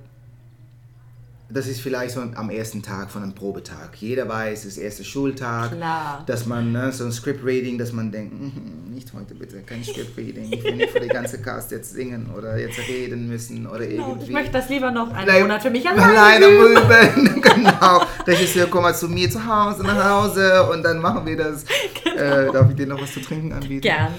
das 1.51 1.65
ist 1.65 1.81
vielleicht 1.81 2.13
so 2.13 2.21
am 2.35 2.51
ersten 2.51 2.83
Tag 2.83 3.09
von 3.09 3.23
einem 3.23 3.33
Probetag. 3.33 3.95
Jeder 3.95 4.29
weiß, 4.29 4.59
es 4.59 4.65
ist 4.65 4.77
der 4.77 4.83
erste 4.83 5.03
Schultag, 5.03 5.71
Klar. 5.75 6.21
dass 6.27 6.45
man 6.45 6.71
ne, 6.71 6.91
so 6.91 7.05
ein 7.05 7.11
Script-Reading, 7.11 7.79
dass 7.79 7.91
man 7.91 8.11
denkt, 8.11 8.39
"Mhm, 8.39 8.93
nicht 8.93 9.11
heute 9.13 9.33
bitte, 9.33 9.59
kein 9.63 9.83
Script-Reading, 9.83 10.51
ich 10.53 10.63
will 10.63 10.75
nicht 10.75 10.91
für 10.91 10.99
die 10.99 11.07
ganze 11.07 11.41
Cast 11.41 11.71
jetzt 11.71 11.93
singen 11.93 12.29
oder 12.37 12.55
jetzt 12.59 12.77
reden 12.87 13.27
müssen 13.27 13.65
oder 13.65 13.87
Genau, 13.87 14.09
irgendwie. 14.09 14.25
ich 14.27 14.31
möchte 14.31 14.51
das 14.51 14.69
lieber 14.69 14.91
noch 14.91 15.11
einen 15.11 15.25
Nein, 15.27 15.41
Monat 15.41 15.63
für 15.63 15.71
mich 15.71 15.89
alleine 15.89 16.05
alleine 16.19 16.45
üben. 16.45 17.41
genau. 17.41 18.03
Regisseur, 18.27 18.67
komm 18.69 18.83
mal 18.83 18.93
zu 18.93 19.07
mir 19.09 19.27
zu 19.31 19.43
Hause, 19.43 19.81
nach 19.81 20.07
Hause 20.07 20.69
und 20.71 20.83
dann 20.83 20.99
machen 20.99 21.25
wir 21.25 21.37
das. 21.37 21.65
Äh, 22.19 22.51
darf 22.51 22.69
ich 22.69 22.75
dir 22.75 22.85
noch 22.87 23.01
was 23.01 23.13
zu 23.13 23.21
trinken 23.21 23.53
anbieten? 23.53 23.79
Gerne. 23.81 24.13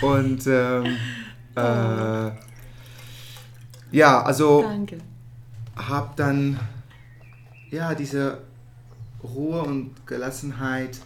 Und 0.00 0.46
ähm, 0.46 0.84
äh, 1.56 2.30
ja, 3.92 4.22
also 4.22 4.62
Danke. 4.62 4.98
habe 5.76 6.10
dann 6.16 6.58
ja 7.70 7.94
diese 7.94 8.38
Ruhe 9.22 9.62
und 9.62 10.06
Gelassenheit 10.06 11.00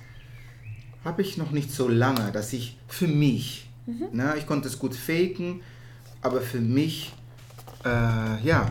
habe 1.04 1.22
ich 1.22 1.36
noch 1.36 1.50
nicht 1.50 1.70
so 1.70 1.88
lange, 1.88 2.32
dass 2.32 2.52
ich 2.52 2.78
für 2.88 3.08
mich, 3.08 3.68
ne, 4.12 4.34
ich 4.38 4.46
konnte 4.46 4.68
es 4.68 4.78
gut 4.78 4.94
faken, 4.94 5.60
aber 6.22 6.40
für 6.40 6.60
mich, 6.60 7.12
äh, 7.84 7.88
ja, 8.42 8.70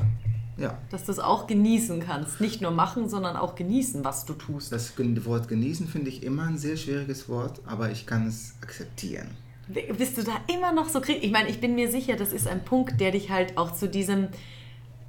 ja, 0.56 0.78
Dass 0.92 1.06
du 1.06 1.12
es 1.12 1.20
auch 1.20 1.48
genießen 1.48 2.00
kannst. 2.00 2.40
Nicht 2.40 2.62
nur 2.62 2.70
machen, 2.70 3.10
sondern 3.10 3.36
auch 3.36 3.56
genießen, 3.56 4.04
was 4.04 4.26
du 4.26 4.34
tust. 4.34 4.72
das 4.72 4.94
Wort 5.26 5.48
genießen 5.48 5.88
finde 5.88 6.10
ich 6.10 6.22
immer 6.22 6.44
ein 6.44 6.60
sehr 6.60 6.78
schwieriges 6.78 7.28
Wort, 7.28 7.60
aber 7.66 7.90
ich 7.90 8.06
kann 8.06 8.28
es 8.28 8.54
akzeptieren. 8.62 9.30
Bist 9.98 10.18
du 10.18 10.24
da 10.24 10.34
immer 10.54 10.72
noch 10.72 10.90
so 10.90 11.02
krieg? 11.02 11.20
Ich 11.24 11.32
meine, 11.32 11.50
ich 11.50 11.60
bin 11.60 11.76
mir 11.76 11.90
sicher, 11.90 12.16
das 12.16 12.32
ist 12.34 12.48
ein 12.48 12.64
Punkt, 12.64 13.00
der 13.00 13.12
dich 13.12 13.30
halt 13.32 13.58
auch 13.58 13.72
zu 13.74 13.88
diesem, 13.88 14.28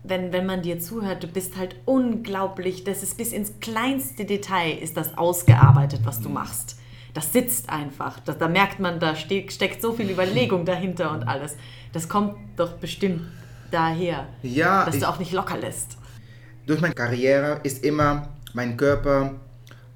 wenn, 0.02 0.32
wenn 0.32 0.46
man 0.46 0.62
dir 0.62 0.78
zuhört, 0.78 1.22
du 1.22 1.26
bist 1.28 1.56
halt 1.56 1.76
unglaublich, 1.84 2.84
das 2.84 3.02
ist 3.02 3.16
bis 3.16 3.32
ins 3.32 3.52
kleinste 3.60 4.24
Detail 4.24 4.72
ist 4.72 4.96
das 4.96 5.16
ausgearbeitet, 5.18 6.00
was 6.04 6.20
du 6.20 6.28
machst. 6.28 6.78
Das 7.14 7.32
sitzt 7.32 7.68
einfach. 7.70 8.18
Das, 8.20 8.38
da 8.38 8.48
merkt 8.48 8.80
man, 8.80 8.98
da 8.98 9.14
steht, 9.14 9.52
steckt 9.52 9.80
so 9.80 9.92
viel 9.92 10.10
Überlegung 10.10 10.64
dahinter 10.64 11.12
und 11.12 11.24
alles. 11.28 11.56
Das 11.92 12.08
kommt 12.08 12.34
doch 12.56 12.72
bestimmt 12.74 13.22
daher, 13.70 14.26
Ja, 14.42 14.84
dass 14.84 14.96
ich, 14.96 15.02
du 15.02 15.08
auch 15.08 15.18
nicht 15.18 15.32
locker 15.32 15.56
lässt. 15.56 15.96
durch 16.66 16.80
meine 16.80 16.94
Karriere 16.94 17.60
ist 17.62 17.84
immer 17.84 18.28
mein 18.52 18.76
Körper 18.76 19.34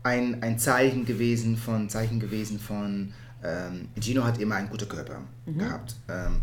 ein, 0.02 0.42
ein 0.42 0.58
Zeichen 0.58 1.04
gewesen 1.06 1.56
von 1.56 1.88
Zeichen 1.88 2.20
gewesen 2.20 2.58
von 2.58 3.12
ähm, 3.42 3.88
Gino 4.00 4.24
hat 4.24 4.38
immer 4.40 4.56
einen 4.56 4.68
guten 4.68 4.88
Körper 4.88 5.20
gehabt 5.46 5.96
ähm, 6.08 6.42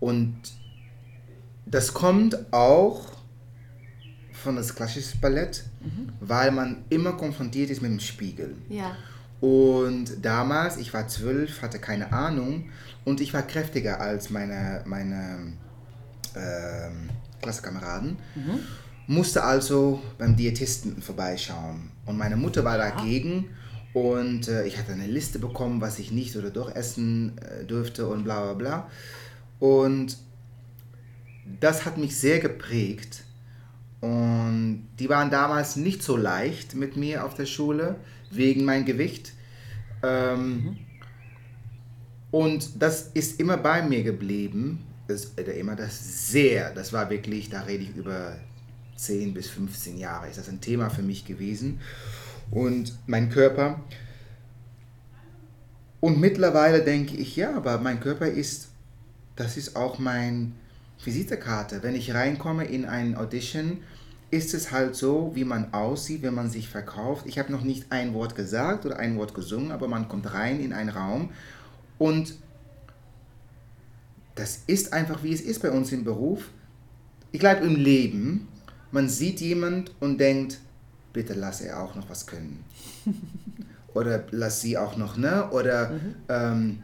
und 0.00 0.34
das 1.66 1.94
kommt 1.94 2.52
auch 2.52 3.12
von 4.32 4.56
das 4.56 4.74
klassische 4.74 5.16
Ballett, 5.18 5.64
weil 6.20 6.50
man 6.50 6.84
immer 6.88 7.12
konfrontiert 7.12 7.70
ist 7.70 7.80
mit 7.80 7.92
dem 7.92 8.00
Spiegel. 8.00 8.56
Ja. 8.68 8.96
Und 9.40 10.24
damals, 10.24 10.76
ich 10.76 10.92
war 10.92 11.06
zwölf, 11.08 11.62
hatte 11.62 11.78
keine 11.78 12.12
Ahnung 12.12 12.70
und 13.04 13.20
ich 13.20 13.32
war 13.34 13.42
kräftiger 13.42 14.00
als 14.00 14.30
meine, 14.30 14.82
meine 14.84 15.52
ähm, 16.36 17.10
Klassenkameraden. 17.40 18.16
Musste 19.06 19.42
also 19.44 20.00
beim 20.18 20.36
Diätisten 20.36 21.02
vorbeischauen. 21.02 21.90
Und 22.06 22.16
meine 22.18 22.36
Mutter 22.36 22.64
war 22.64 22.78
dagegen 22.78 23.46
und 23.92 24.48
äh, 24.48 24.66
ich 24.66 24.78
hatte 24.78 24.92
eine 24.92 25.06
Liste 25.06 25.38
bekommen, 25.38 25.80
was 25.80 25.98
ich 25.98 26.10
nicht 26.12 26.36
oder 26.36 26.50
doch 26.50 26.74
essen 26.74 27.38
äh, 27.38 27.64
dürfte 27.64 28.06
und 28.08 28.24
bla 28.24 28.42
bla 28.42 28.54
bla. 28.54 28.90
Und 29.58 30.18
das 31.60 31.84
hat 31.84 31.98
mich 31.98 32.16
sehr 32.18 32.40
geprägt. 32.40 33.24
Und 34.00 34.88
die 34.98 35.08
waren 35.08 35.30
damals 35.30 35.76
nicht 35.76 36.02
so 36.02 36.16
leicht 36.16 36.74
mit 36.74 36.96
mir 36.96 37.24
auf 37.24 37.34
der 37.34 37.46
Schule, 37.46 38.00
wegen 38.30 38.64
mein 38.64 38.84
Gewicht. 38.84 39.34
Ähm, 40.02 40.78
Und 42.30 42.82
das 42.82 43.08
ist 43.14 43.40
immer 43.40 43.56
bei 43.58 43.82
mir 43.82 44.02
geblieben. 44.02 44.86
Das, 45.06 45.36
oder 45.38 45.54
immer 45.54 45.76
das 45.76 46.30
sehr, 46.30 46.72
das 46.72 46.92
war 46.92 47.10
wirklich, 47.10 47.50
da 47.50 47.62
rede 47.62 47.84
ich 47.84 47.94
über 47.96 48.36
10 48.96 49.34
bis 49.34 49.48
15 49.48 49.98
Jahre, 49.98 50.28
ist 50.28 50.38
das 50.38 50.48
ein 50.48 50.60
Thema 50.60 50.88
für 50.90 51.02
mich 51.02 51.24
gewesen. 51.26 51.80
Und 52.52 52.96
mein 53.06 53.30
Körper. 53.30 53.80
Und 56.00 56.20
mittlerweile 56.20 56.82
denke 56.82 57.16
ich, 57.16 57.34
ja, 57.34 57.56
aber 57.56 57.78
mein 57.78 57.98
Körper 57.98 58.28
ist, 58.28 58.68
das 59.34 59.56
ist 59.56 59.74
auch 59.74 59.98
mein 59.98 60.54
Visitekarte. 61.02 61.82
Wenn 61.82 61.96
ich 61.96 62.14
reinkomme 62.14 62.64
in 62.64 62.84
ein 62.84 63.16
Audition, 63.16 63.78
ist 64.30 64.54
es 64.54 64.70
halt 64.70 64.94
so, 64.94 65.32
wie 65.34 65.44
man 65.44 65.72
aussieht, 65.74 66.22
wenn 66.22 66.34
man 66.34 66.50
sich 66.50 66.68
verkauft. 66.68 67.26
Ich 67.26 67.38
habe 67.38 67.52
noch 67.52 67.62
nicht 67.62 67.90
ein 67.90 68.14
Wort 68.14 68.34
gesagt 68.34 68.86
oder 68.86 68.98
ein 68.98 69.16
Wort 69.18 69.34
gesungen, 69.34 69.72
aber 69.72 69.88
man 69.88 70.08
kommt 70.08 70.32
rein 70.32 70.60
in 70.60 70.72
einen 70.72 70.88
Raum 70.88 71.30
und 71.98 72.34
das 74.34 74.62
ist 74.66 74.94
einfach, 74.94 75.22
wie 75.22 75.32
es 75.32 75.42
ist 75.42 75.60
bei 75.60 75.70
uns 75.70 75.92
im 75.92 76.04
Beruf. 76.04 76.48
Ich 77.30 77.40
glaube, 77.40 77.64
im 77.66 77.76
Leben, 77.76 78.48
man 78.90 79.08
sieht 79.08 79.40
jemand 79.40 79.92
und 80.00 80.18
denkt, 80.18 80.58
bitte 81.12 81.34
lass 81.34 81.60
er 81.60 81.82
auch 81.82 81.94
noch 81.94 82.08
was 82.08 82.26
können. 82.26 82.64
Oder 83.94 84.24
lass 84.30 84.60
sie 84.62 84.78
auch 84.78 84.96
noch, 84.96 85.16
ne? 85.16 85.50
Oder, 85.50 85.92
ähm, 86.28 86.82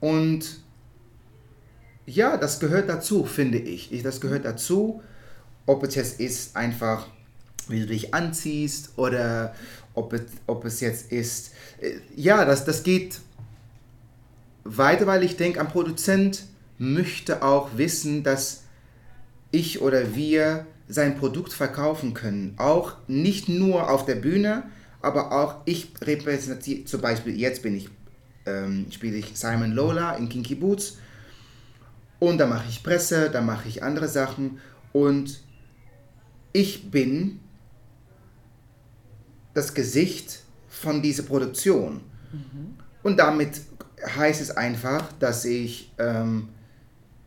und 0.00 0.62
ja, 2.06 2.36
das 2.36 2.58
gehört 2.58 2.88
dazu, 2.88 3.24
finde 3.24 3.58
ich. 3.58 3.92
ich. 3.92 4.02
Das 4.02 4.20
gehört 4.20 4.44
dazu. 4.44 5.02
ob 5.64 5.84
es 5.84 5.94
jetzt 5.94 6.18
ist 6.18 6.56
einfach, 6.56 7.06
wie 7.68 7.80
du 7.80 7.86
dich 7.86 8.12
anziehst 8.12 8.98
oder 8.98 9.54
ob 9.94 10.12
es, 10.12 10.22
ob 10.46 10.64
es 10.64 10.80
jetzt 10.80 11.12
ist, 11.12 11.52
äh, 11.80 11.92
ja, 12.16 12.44
das, 12.44 12.64
das 12.64 12.82
geht 12.82 13.20
weiter, 14.64 15.06
weil 15.06 15.22
ich 15.22 15.36
denke, 15.36 15.60
ein 15.60 15.68
Produzent 15.68 16.46
möchte 16.78 17.42
auch 17.42 17.76
wissen, 17.76 18.24
dass 18.24 18.64
ich 19.52 19.80
oder 19.80 20.16
wir 20.16 20.66
sein 20.92 21.16
Produkt 21.16 21.52
verkaufen 21.52 22.12
können. 22.12 22.54
Auch 22.58 22.96
nicht 23.08 23.48
nur 23.48 23.90
auf 23.90 24.04
der 24.04 24.16
Bühne, 24.16 24.64
aber 25.00 25.32
auch 25.32 25.62
ich 25.64 25.92
repräsentiere, 26.02 26.84
zum 26.84 27.00
Beispiel 27.00 27.38
jetzt 27.38 27.62
bin 27.62 27.76
ich, 27.76 27.88
ähm, 28.44 28.86
spiele 28.90 29.16
ich 29.16 29.32
Simon 29.34 29.72
Lola 29.72 30.16
in 30.16 30.28
Kinky 30.28 30.54
Boots 30.54 30.98
und 32.18 32.38
da 32.38 32.46
mache 32.46 32.68
ich 32.68 32.82
Presse, 32.82 33.30
da 33.30 33.40
mache 33.40 33.68
ich 33.68 33.82
andere 33.82 34.06
Sachen 34.06 34.60
und 34.92 35.40
ich 36.52 36.90
bin 36.90 37.40
das 39.54 39.72
Gesicht 39.72 40.40
von 40.68 41.00
dieser 41.00 41.22
Produktion. 41.22 42.02
Mhm. 42.32 42.76
Und 43.02 43.18
damit 43.18 43.62
heißt 44.04 44.40
es 44.42 44.50
einfach, 44.50 45.10
dass 45.18 45.44
ich, 45.44 45.92
ähm, 45.98 46.50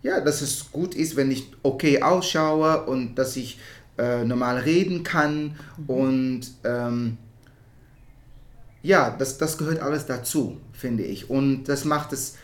ja, 0.06 0.22
dass 0.22 0.42
es 0.42 0.72
gut 0.72 0.94
ist, 0.94 1.16
wenn 1.16 1.32
ich 1.32 1.52
okay 1.64 2.04
ausschaue 2.04 2.86
und 2.86 3.16
dass 3.16 3.36
ich 3.36 3.58
äh, 3.98 4.24
normal 4.24 4.60
reden 4.60 5.02
kann 5.02 5.56
mhm. 5.78 5.86
und 5.88 6.42
ähm, 6.64 7.18
ja, 8.84 9.10
das, 9.10 9.40
das 9.40 9.58
gehört 9.58 9.80
alles 9.80 10.06
dazu, 10.06 10.62
finde 10.74 11.04
ich. 11.04 11.32
Und 11.32 11.64
das 11.64 11.86
macht 11.86 12.14
es, 12.14 12.36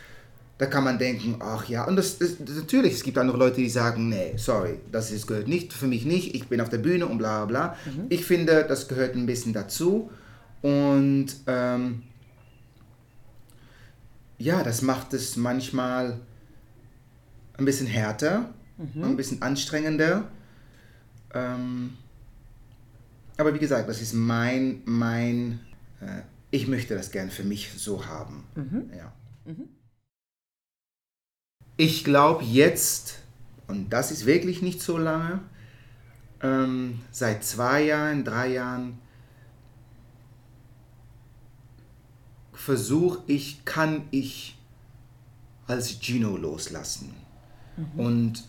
da 0.58 0.66
kann 0.66 0.82
man 0.82 0.98
denken, 0.98 1.36
ach 1.38 1.68
ja, 1.68 1.84
und 1.84 1.94
das, 1.94 2.18
das, 2.18 2.40
natürlich, 2.40 2.94
es 2.94 3.04
gibt 3.04 3.16
andere 3.16 3.38
Leute, 3.38 3.58
die 3.58 3.68
sagen, 3.68 4.08
nee, 4.08 4.34
sorry, 4.38 4.80
das 4.90 5.12
ist, 5.12 5.28
gehört 5.28 5.46
nicht, 5.46 5.72
für 5.72 5.86
mich 5.86 6.04
nicht, 6.04 6.34
ich 6.34 6.48
bin 6.48 6.60
auf 6.60 6.68
der 6.68 6.78
Bühne 6.78 7.06
und 7.06 7.18
bla 7.18 7.44
bla 7.44 7.76
bla. 7.84 7.92
Mhm. 7.94 8.06
Ich 8.08 8.24
finde, 8.24 8.64
das 8.68 8.88
gehört 8.88 9.14
ein 9.14 9.26
bisschen 9.26 9.52
dazu 9.52 10.10
und 10.62 11.28
ähm, 11.46 12.02
ja, 14.38 14.64
das 14.64 14.82
macht 14.82 15.14
es 15.14 15.36
manchmal 15.36 16.18
ein 17.58 17.64
bisschen 17.64 17.86
härter, 17.86 18.52
mhm. 18.78 19.04
ein 19.04 19.16
bisschen 19.16 19.42
anstrengender. 19.42 20.28
Ähm, 21.34 21.96
aber 23.36 23.54
wie 23.54 23.58
gesagt, 23.58 23.88
das 23.88 24.00
ist 24.00 24.12
mein, 24.12 24.82
mein, 24.84 25.60
äh, 26.00 26.22
ich 26.50 26.68
möchte 26.68 26.94
das 26.94 27.10
gern 27.10 27.30
für 27.30 27.44
mich 27.44 27.72
so 27.76 28.06
haben. 28.06 28.44
Mhm. 28.54 28.90
Ja. 28.96 29.12
Mhm. 29.44 29.68
Ich 31.76 32.04
glaube 32.04 32.44
jetzt, 32.44 33.20
und 33.66 33.90
das 33.90 34.10
ist 34.10 34.26
wirklich 34.26 34.62
nicht 34.62 34.80
so 34.80 34.98
lange, 34.98 35.40
ähm, 36.42 37.00
seit 37.10 37.44
zwei 37.44 37.84
Jahren, 37.84 38.24
drei 38.24 38.48
Jahren, 38.48 38.98
versuche 42.52 43.22
ich, 43.26 43.64
kann 43.64 44.06
ich 44.10 44.56
als 45.66 46.00
Gino 46.00 46.36
loslassen. 46.36 47.14
Mhm. 47.76 48.00
Und 48.00 48.44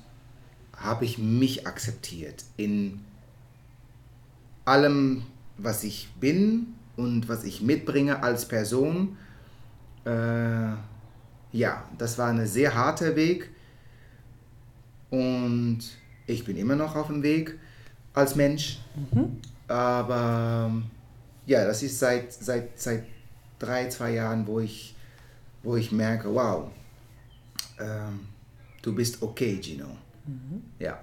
habe 0.76 1.06
ich 1.06 1.18
mich 1.18 1.68
akzeptiert 1.68 2.44
in 2.58 3.00
allem, 4.66 5.24
was 5.58 5.84
ich 5.84 6.10
bin 6.20 6.74
und 6.96 7.30
was 7.30 7.44
ich 7.44 7.62
mitbringe 7.62 8.24
als 8.24 8.48
Person. 8.48 9.18
Äh, 10.06 10.74
ja, 11.52 11.88
das 11.98 12.18
war 12.18 12.30
ein 12.30 12.46
sehr 12.48 12.74
harter 12.74 13.16
Weg 13.16 13.50
und 15.10 15.80
ich 16.26 16.44
bin 16.44 16.58
immer 16.58 16.76
noch 16.76 16.96
auf 16.96 17.08
dem 17.08 17.22
Weg 17.22 17.60
als 18.14 18.36
Mensch. 18.36 18.80
Mhm. 18.96 19.38
Aber 19.68 20.72
ja, 21.46 21.66
das 21.66 21.84
ist 21.84 22.00
seit, 22.00 22.34
seit, 22.34 22.80
seit 22.80 23.04
drei, 23.60 23.88
zwei 23.90 24.14
Jahren, 24.14 24.48
wo 24.48 24.60
ich, 24.60 24.96
wo 25.62 25.76
ich 25.76 25.92
merke, 25.92 26.34
wow, 26.34 26.70
ähm, 27.80 28.33
du 28.84 28.94
bist 28.94 29.22
okay, 29.24 29.60
Gino. 29.60 29.88
Mhm. 30.28 30.62
Ja. 30.78 31.00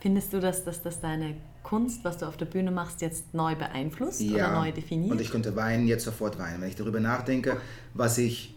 Findest 0.00 0.32
du, 0.32 0.40
dass, 0.40 0.64
dass 0.64 0.82
das 0.82 1.00
deine 1.00 1.36
Kunst, 1.62 2.02
was 2.02 2.18
du 2.18 2.26
auf 2.26 2.36
der 2.36 2.46
Bühne 2.46 2.72
machst, 2.72 3.00
jetzt 3.00 3.32
neu 3.32 3.54
beeinflusst 3.54 4.20
ja. 4.20 4.48
oder 4.48 4.60
neu 4.60 4.72
definiert? 4.72 5.12
Und 5.12 5.20
ich 5.20 5.30
könnte 5.30 5.54
weinen, 5.54 5.86
jetzt 5.86 6.04
sofort 6.04 6.38
weinen, 6.40 6.60
wenn 6.60 6.68
ich 6.68 6.74
darüber 6.74 6.98
nachdenke, 6.98 7.58
was 7.94 8.18
ich, 8.18 8.54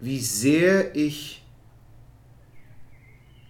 wie 0.00 0.20
sehr 0.20 0.94
ich 0.94 1.42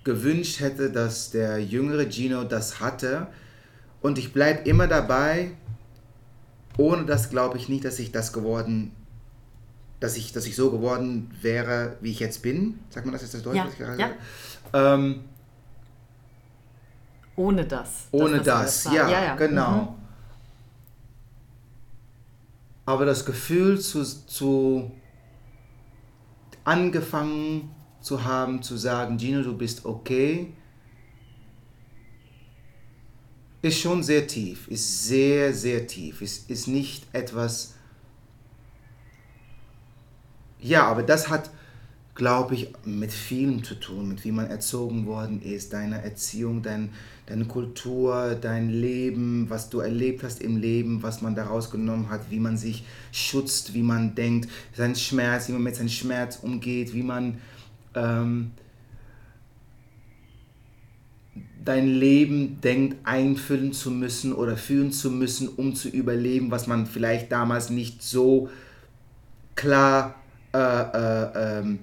gewünscht 0.05 0.61
hätte, 0.61 0.91
dass 0.91 1.31
der 1.31 1.59
jüngere 1.59 2.11
Gino 2.11 2.45
das 2.45 2.81
hatte. 2.81 3.29
Und 4.01 4.19
ich 4.19 4.33
bleibe 4.33 4.69
immer 4.69 4.87
dabei, 4.87 5.53
ohne 6.77 7.05
das 7.05 7.31
glaube 7.31 7.59
ich 7.59 7.69
nicht, 7.69 7.85
dass 7.85 7.99
ich 7.99 8.13
das 8.13 8.33
geworden, 8.33 8.93
dass 10.03 10.17
ich, 10.17 10.33
dass 10.33 10.47
ich 10.47 10.57
so 10.57 10.71
geworden 10.71 11.31
wäre, 11.41 11.97
wie 12.01 12.11
ich 12.11 12.21
jetzt 12.21 12.43
bin. 12.43 12.81
Sagt 12.91 13.07
man 13.07 13.13
das 13.13 13.23
jetzt 13.23 13.35
das 13.35 13.43
Deutsch? 13.43 13.57
Ja, 13.79 13.95
ja. 13.95 14.11
Ähm, 14.73 15.25
ohne 17.37 17.65
das. 17.65 18.09
Ohne 18.11 18.41
das, 18.41 18.85
das 18.85 18.93
ja, 18.93 19.09
ja, 19.09 19.25
ja, 19.25 19.37
genau. 19.37 19.83
Mhm. 19.83 19.89
Aber 22.85 23.07
das 23.07 23.25
Gefühl 23.25 23.81
zu, 23.81 24.05
zu 24.05 24.91
angefangen 26.65 27.71
zu 28.01 28.25
haben, 28.25 28.63
zu 28.63 28.77
sagen, 28.77 29.19
Gino, 29.19 29.43
du 29.43 29.57
bist 29.57 29.85
okay, 29.85 30.53
ist 33.63 33.79
schon 33.79 34.03
sehr 34.03 34.27
tief, 34.27 34.67
ist 34.67 35.07
sehr, 35.07 35.55
sehr 35.55 35.87
tief, 35.87 36.21
ist, 36.21 36.51
ist 36.51 36.67
nicht 36.67 37.07
etwas, 37.13 37.77
ja, 40.63 40.87
aber 40.87 41.03
das 41.03 41.29
hat, 41.29 41.51
glaube 42.15 42.55
ich, 42.55 42.69
mit 42.85 43.13
vielem 43.13 43.65
zu 43.65 43.75
tun, 43.75 44.09
mit 44.09 44.25
wie 44.25 44.33
man 44.33 44.47
erzogen 44.47 45.07
worden 45.07 45.43
ist, 45.43 45.73
deine 45.73 46.03
Erziehung, 46.03 46.63
dein, 46.63 46.91
deine 47.27 47.47
Kultur, 47.47 48.37
dein 48.41 48.71
Leben, 48.71 49.51
was 49.51 49.71
du 49.71 49.81
erlebt 49.81 50.23
hast 50.23 50.41
im 50.41 50.57
Leben, 50.57 51.03
was 51.03 51.21
man 51.21 51.35
daraus 51.35 51.71
genommen 51.71 52.11
hat, 52.11 52.31
wie 52.31 52.39
man 52.39 52.57
sich 52.57 52.85
schützt, 53.11 53.75
wie 53.75 53.83
man 53.83 54.15
denkt, 54.15 54.49
sein 54.75 54.95
Schmerz, 54.95 55.49
wie 55.49 55.53
man 55.53 55.63
mit 55.63 55.77
seinem 55.77 55.89
Schmerz 55.89 56.39
umgeht, 56.43 56.95
wie 56.95 57.03
man 57.03 57.39
ähm, 57.95 58.53
dein 61.65 61.89
Leben 61.89 62.61
denkt, 62.61 62.97
einfüllen 63.05 63.73
zu 63.73 63.91
müssen 63.91 64.33
oder 64.33 64.57
fühlen 64.57 64.93
zu 64.93 65.11
müssen, 65.11 65.49
um 65.49 65.75
zu 65.75 65.89
überleben, 65.89 66.51
was 66.51 66.67
man 66.67 66.87
vielleicht 66.87 67.33
damals 67.33 67.71
nicht 67.71 68.03
so 68.03 68.49
klar 69.55 70.22
äh, 70.55 70.59
äh, 70.59 71.59
ähm, 71.59 71.79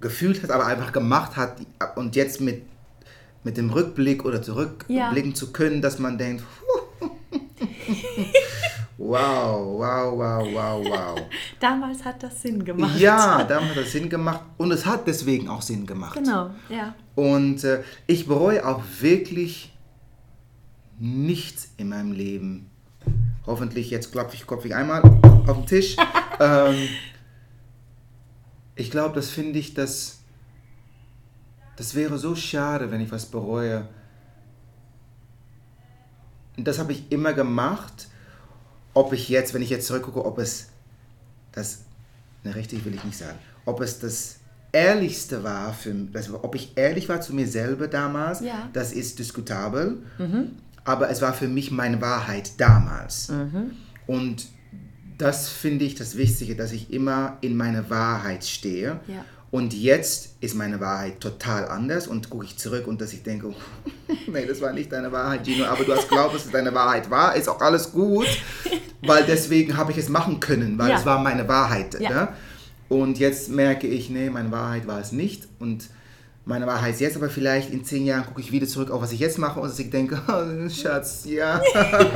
gefühlt 0.00 0.42
hat, 0.42 0.50
aber 0.50 0.66
einfach 0.66 0.92
gemacht 0.92 1.36
hat 1.36 1.58
und 1.96 2.16
jetzt 2.16 2.40
mit, 2.40 2.62
mit 3.44 3.56
dem 3.56 3.70
Rückblick 3.70 4.24
oder 4.24 4.40
zurückblicken 4.40 5.30
ja. 5.30 5.34
zu 5.34 5.52
können, 5.52 5.82
dass 5.82 5.98
man 5.98 6.16
denkt, 6.16 6.44
wow, 8.98 9.78
wow, 9.78 10.16
wow, 10.16 10.48
wow, 10.52 10.84
wow. 10.84 11.20
damals 11.60 12.04
hat 12.04 12.22
das 12.22 12.40
Sinn 12.40 12.64
gemacht. 12.64 12.98
Ja, 12.98 13.44
damals 13.48 13.70
hat 13.70 13.76
das 13.78 13.92
Sinn 13.92 14.08
gemacht 14.08 14.42
und 14.56 14.70
es 14.72 14.86
hat 14.86 15.06
deswegen 15.06 15.48
auch 15.48 15.62
Sinn 15.62 15.86
gemacht. 15.86 16.14
Genau, 16.14 16.50
ja. 16.68 16.94
Und 17.14 17.64
äh, 17.64 17.82
ich 18.06 18.26
bereue 18.26 18.66
auch 18.66 18.82
wirklich 19.00 19.72
nichts 20.98 21.70
in 21.76 21.88
meinem 21.88 22.12
Leben. 22.12 22.69
Hoffentlich, 23.50 23.90
jetzt 23.90 24.12
klopfe 24.12 24.36
ich, 24.36 24.46
klopfe 24.46 24.68
ich 24.68 24.76
einmal 24.76 25.02
auf 25.02 25.56
den 25.56 25.66
Tisch. 25.66 25.96
ähm, 26.40 26.88
ich 28.76 28.92
glaube, 28.92 29.16
das 29.16 29.28
finde 29.30 29.58
ich, 29.58 29.74
das, 29.74 30.20
das 31.74 31.96
wäre 31.96 32.16
so 32.16 32.36
schade, 32.36 32.92
wenn 32.92 33.00
ich 33.00 33.10
was 33.10 33.26
bereue. 33.26 33.88
Und 36.56 36.68
das 36.68 36.78
habe 36.78 36.92
ich 36.92 37.10
immer 37.10 37.32
gemacht. 37.32 38.06
Ob 38.94 39.12
ich 39.12 39.28
jetzt, 39.28 39.52
wenn 39.52 39.62
ich 39.62 39.70
jetzt 39.70 39.88
zurückgucke, 39.88 40.24
ob 40.24 40.38
es 40.38 40.68
das, 41.50 41.80
ne, 42.44 42.54
richtig 42.54 42.84
will 42.84 42.94
ich 42.94 43.02
nicht 43.02 43.18
sagen, 43.18 43.38
ob 43.64 43.80
es 43.80 43.98
das 43.98 44.36
Ehrlichste 44.70 45.42
war, 45.42 45.74
für, 45.74 45.92
das, 45.92 46.32
ob 46.32 46.54
ich 46.54 46.76
ehrlich 46.76 47.08
war 47.08 47.20
zu 47.20 47.34
mir 47.34 47.48
selber 47.48 47.88
damals, 47.88 48.42
ja. 48.42 48.68
das 48.72 48.92
ist 48.92 49.18
diskutabel. 49.18 50.04
Mhm. 50.18 50.52
Aber 50.90 51.08
es 51.08 51.22
war 51.22 51.32
für 51.32 51.46
mich 51.46 51.70
meine 51.70 52.00
Wahrheit 52.00 52.58
damals. 52.58 53.28
Mhm. 53.28 53.70
Und 54.08 54.48
das 55.18 55.48
finde 55.48 55.84
ich 55.84 55.94
das 55.94 56.16
Wichtige, 56.16 56.56
dass 56.56 56.72
ich 56.72 56.92
immer 56.92 57.36
in 57.42 57.56
meiner 57.56 57.88
Wahrheit 57.90 58.44
stehe. 58.44 58.98
Ja. 59.06 59.24
Und 59.52 59.72
jetzt 59.72 60.30
ist 60.40 60.56
meine 60.56 60.80
Wahrheit 60.80 61.20
total 61.20 61.68
anders 61.68 62.08
und 62.08 62.28
gucke 62.28 62.44
ich 62.44 62.56
zurück 62.56 62.88
und 62.88 63.00
dass 63.00 63.12
ich 63.12 63.22
denke, 63.22 63.48
oh, 63.48 63.54
nee, 64.26 64.46
das 64.46 64.60
war 64.60 64.72
nicht 64.72 64.90
deine 64.90 65.12
Wahrheit, 65.12 65.44
Gino, 65.44 65.64
aber 65.64 65.84
du 65.84 65.94
hast 65.94 66.08
glaubt, 66.08 66.34
dass 66.34 66.46
es 66.46 66.50
deine 66.50 66.74
Wahrheit 66.74 67.08
war, 67.08 67.36
ist 67.36 67.48
auch 67.48 67.60
alles 67.60 67.92
gut, 67.92 68.26
weil 69.02 69.24
deswegen 69.24 69.76
habe 69.76 69.92
ich 69.92 69.98
es 69.98 70.08
machen 70.08 70.40
können, 70.40 70.76
weil 70.76 70.90
ja. 70.90 70.98
es 70.98 71.06
war 71.06 71.20
meine 71.20 71.46
Wahrheit. 71.46 72.00
Ja. 72.00 72.10
Ne? 72.10 72.28
Und 72.88 73.20
jetzt 73.20 73.48
merke 73.48 73.86
ich, 73.86 74.10
nee, 74.10 74.28
meine 74.28 74.50
Wahrheit 74.50 74.88
war 74.88 75.00
es 75.00 75.12
nicht. 75.12 75.46
Und 75.60 75.88
meine 76.50 76.66
Wahrheit 76.66 76.94
ist 76.94 77.00
jetzt, 77.00 77.16
aber 77.16 77.30
vielleicht 77.30 77.70
in 77.70 77.84
zehn 77.84 78.04
Jahren 78.04 78.26
gucke 78.26 78.40
ich 78.40 78.50
wieder 78.50 78.66
zurück 78.66 78.90
auf, 78.90 79.00
was 79.00 79.12
ich 79.12 79.20
jetzt 79.20 79.38
mache 79.38 79.60
und 79.60 79.68
dass 79.68 79.78
ich 79.78 79.88
denke, 79.88 80.20
oh, 80.28 80.68
Schatz, 80.68 81.24
ja, 81.24 81.62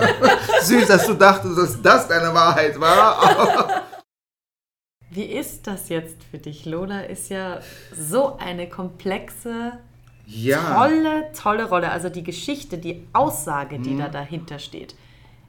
süß, 0.63 0.89
dass 0.89 1.07
du 1.07 1.15
dachtest, 1.15 1.57
dass 1.57 1.81
das 1.81 2.09
deine 2.09 2.35
Wahrheit 2.35 2.79
war. 2.79 3.85
Wie 5.11 5.25
ist 5.25 5.69
das 5.69 5.89
jetzt 5.89 6.17
für 6.29 6.39
dich? 6.39 6.67
Lola 6.67 7.03
ist 7.03 7.31
ja 7.31 7.61
so 7.97 8.37
eine 8.37 8.69
komplexe, 8.69 9.79
ja. 10.27 10.75
tolle, 10.75 11.31
tolle 11.33 11.69
Rolle. 11.69 11.93
Also 11.93 12.09
die 12.09 12.25
Geschichte, 12.25 12.79
die 12.79 13.07
Aussage, 13.13 13.79
die 13.79 13.97
da 13.97 14.09
dahinter 14.09 14.59
steht, 14.59 14.97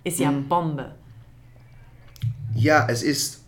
ist 0.04 0.20
ja 0.20 0.32
Bombe. 0.32 0.94
Ja, 2.54 2.86
es 2.88 3.02
ist, 3.02 3.44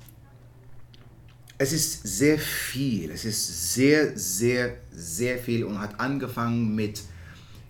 es 1.58 1.74
ist 1.74 2.08
sehr 2.08 2.38
viel. 2.38 3.12
Es 3.12 3.26
ist 3.26 3.74
sehr, 3.74 4.18
sehr, 4.18 4.78
sehr 4.92 5.38
viel 5.38 5.64
und 5.64 5.80
hat 5.80 6.00
angefangen 6.00 6.76
mit 6.76 7.04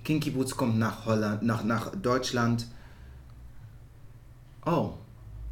Kinky 0.03 0.31
Boots 0.31 0.55
kommt 0.55 0.77
nach 0.77 1.05
Holland, 1.05 1.43
nach, 1.43 1.63
nach 1.63 1.95
Deutschland. 1.95 2.67
Oh, 4.65 4.93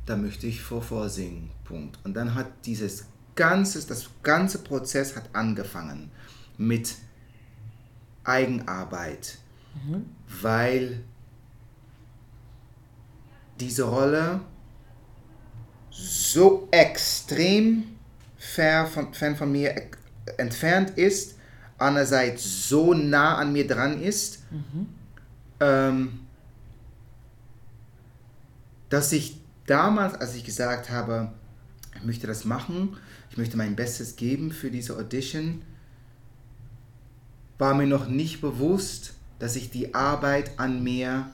da 0.06 0.16
möchte 0.16 0.48
ich 0.48 0.62
vor 0.62 0.82
vorsingen. 0.82 1.50
Punkt. 1.64 1.98
Und 2.04 2.14
dann 2.14 2.36
hat 2.36 2.48
dieses 2.66 3.06
ganze, 3.36 3.86
das 3.88 4.10
ganze 4.24 4.60
Prozess 4.60 5.16
hat 5.16 5.30
angefangen 5.34 6.12
mit 6.58 6.96
Eigenarbeit, 8.24 9.38
weil 10.42 11.04
diese 13.60 13.84
Rolle 13.84 14.42
so 15.90 16.68
extrem 16.72 17.95
fern 18.46 18.88
von, 18.88 19.14
fern 19.14 19.36
von 19.36 19.52
mir 19.52 19.76
e- 19.76 19.90
entfernt 20.38 20.92
ist, 20.92 21.36
einerseits 21.78 22.70
so 22.70 22.94
nah 22.94 23.38
an 23.38 23.52
mir 23.52 23.68
dran 23.68 24.02
ist, 24.02 24.44
ähm, 25.60 26.20
dass 28.90 29.12
ich 29.12 29.42
damals, 29.66 30.16
als 30.16 30.36
ich 30.36 30.44
gesagt 30.44 30.90
habe, 30.90 31.32
ich 31.96 32.04
möchte 32.04 32.28
das 32.28 32.46
machen, 32.46 32.98
ich 33.30 33.38
möchte 33.38 33.58
mein 33.58 33.76
Bestes 33.76 34.16
geben 34.16 34.52
für 34.52 34.72
diese 34.72 34.96
Audition, 34.96 35.62
war 37.58 37.74
mir 37.74 37.88
noch 37.88 38.08
nicht 38.08 38.42
bewusst, 38.42 39.14
dass 39.40 39.56
ich 39.56 39.70
die 39.70 39.94
Arbeit 39.94 40.60
an 40.60 40.84
mir 40.84 41.30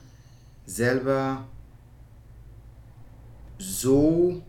selber 0.66 1.46
so 3.58 4.44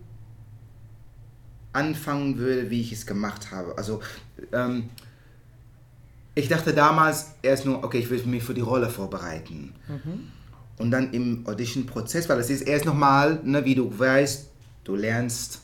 anfangen 1.72 2.38
würde, 2.38 2.70
wie 2.70 2.80
ich 2.80 2.92
es 2.92 3.06
gemacht 3.06 3.50
habe. 3.50 3.76
Also 3.78 4.00
ähm, 4.52 4.90
ich 6.34 6.48
dachte 6.48 6.72
damals 6.72 7.32
erst 7.42 7.66
nur, 7.66 7.84
okay, 7.84 7.98
ich 7.98 8.10
will 8.10 8.22
mich 8.24 8.42
für 8.42 8.54
die 8.54 8.60
Rolle 8.62 8.88
vorbereiten. 8.88 9.74
Und 10.78 10.90
dann 10.90 11.12
im 11.12 11.46
Audition-Prozess, 11.46 12.28
weil 12.28 12.38
das 12.38 12.50
ist 12.50 12.62
erst 12.62 12.84
nochmal, 12.86 13.40
ne, 13.44 13.64
wie 13.64 13.74
du 13.74 13.98
weißt, 13.98 14.48
du 14.84 14.96
lernst 14.96 15.60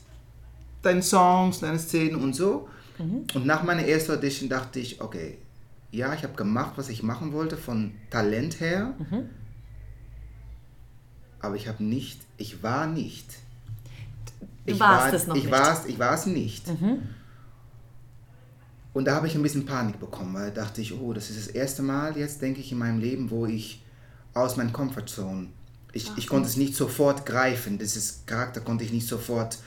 deine 0.81 1.01
Songs, 1.01 1.59
deine 1.59 1.79
Szenen 1.79 2.15
und 2.21 2.35
so. 2.35 2.69
Und 3.33 3.45
nach 3.45 3.63
meiner 3.63 3.83
ersten 3.85 4.11
Audition 4.13 4.49
dachte 4.49 4.79
ich, 4.79 5.01
okay, 5.01 5.37
ja, 5.91 6.13
ich 6.13 6.23
habe 6.23 6.35
gemacht, 6.35 6.73
was 6.75 6.89
ich 6.89 7.01
machen 7.01 7.33
wollte 7.33 7.57
von 7.57 7.93
Talent 8.11 8.59
her, 8.59 8.93
aber 11.39 11.55
ich 11.55 11.67
habe 11.67 11.83
nicht, 11.83 12.21
ich 12.37 12.61
war 12.61 12.85
nicht. 12.85 13.25
Du 14.69 14.75
Ich 14.75 14.79
warst 14.79 15.05
war, 15.05 15.13
es 15.13 15.27
noch 15.27 15.35
ich 15.35 15.43
nicht. 15.43 15.51
Mhm. 15.51 15.57
War's, 15.57 15.85
ich 15.85 15.99
war 15.99 16.13
es 16.13 16.25
nicht. 16.25 16.67
Und 18.93 19.05
da 19.05 19.15
habe 19.15 19.27
ich 19.27 19.35
ein 19.35 19.43
bisschen 19.43 19.65
Panik 19.65 19.99
bekommen, 19.99 20.33
weil 20.33 20.51
da 20.51 20.63
dachte 20.63 20.81
ich, 20.81 20.99
oh, 20.99 21.13
das 21.13 21.29
ist 21.29 21.47
das 21.47 21.47
erste 21.47 21.81
Mal 21.81 22.17
jetzt, 22.17 22.41
denke 22.41 22.59
ich, 22.59 22.71
in 22.71 22.77
meinem 22.77 22.99
Leben, 22.99 23.29
wo 23.29 23.45
ich 23.45 23.83
aus 24.33 24.57
meiner 24.57 24.71
Comfortzone, 24.71 25.47
ich, 25.93 26.11
ich 26.17 26.27
konnte 26.27 26.47
es 26.47 26.57
nicht 26.57 26.75
sofort 26.75 27.25
greifen, 27.25 27.77
dieses 27.77 28.23
Charakter 28.25 28.61
konnte 28.61 28.83
ich 28.83 28.91
nicht 28.91 29.07
sofort 29.07 29.57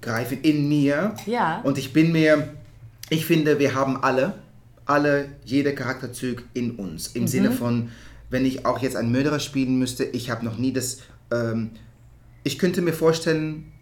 greifen 0.00 0.40
in 0.42 0.68
mir. 0.68 1.14
Ja. 1.26 1.60
Und 1.62 1.78
ich 1.78 1.92
bin 1.92 2.12
mir, 2.12 2.54
ich 3.10 3.26
finde, 3.26 3.58
wir 3.58 3.74
haben 3.74 4.02
alle, 4.02 4.34
alle, 4.84 5.28
jeder 5.44 5.72
Charakterzug 5.72 6.44
in 6.54 6.72
uns. 6.72 7.08
Im 7.08 7.26
Sinne 7.26 7.50
von, 7.52 7.90
wenn 8.30 8.44
ich 8.44 8.64
auch 8.66 8.78
jetzt 8.80 8.96
einen 8.96 9.12
Mörderer 9.12 9.40
spielen 9.40 9.78
müsste, 9.78 10.04
ich 10.04 10.30
habe 10.30 10.44
noch 10.44 10.58
nie 10.58 10.72
das, 10.72 10.98
ähm, 11.30 11.70
ich 12.44 12.58
könnte 12.58 12.80
mir 12.82 12.92
vorstellen, 12.92 13.72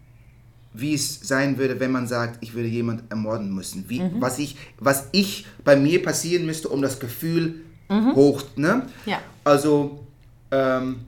wie 0.75 0.93
es 0.93 1.21
sein 1.27 1.57
würde, 1.57 1.79
wenn 1.79 1.91
man 1.91 2.07
sagt, 2.07 2.43
ich 2.43 2.53
würde 2.53 2.67
jemand 2.67 3.03
ermorden 3.09 3.53
müssen. 3.53 3.85
Wie, 3.87 4.01
was, 4.19 4.39
ich, 4.39 4.57
was 4.77 5.07
ich 5.11 5.45
bei 5.63 5.75
mir 5.75 6.03
passieren 6.03 6.45
müsste, 6.45 6.69
um 6.69 6.81
das 6.81 6.99
Gefühl 6.99 7.61
hoch, 7.89 8.43
ne? 8.55 8.87
Ja. 9.05 9.19
Also, 9.43 10.05
ähm, 10.51 11.01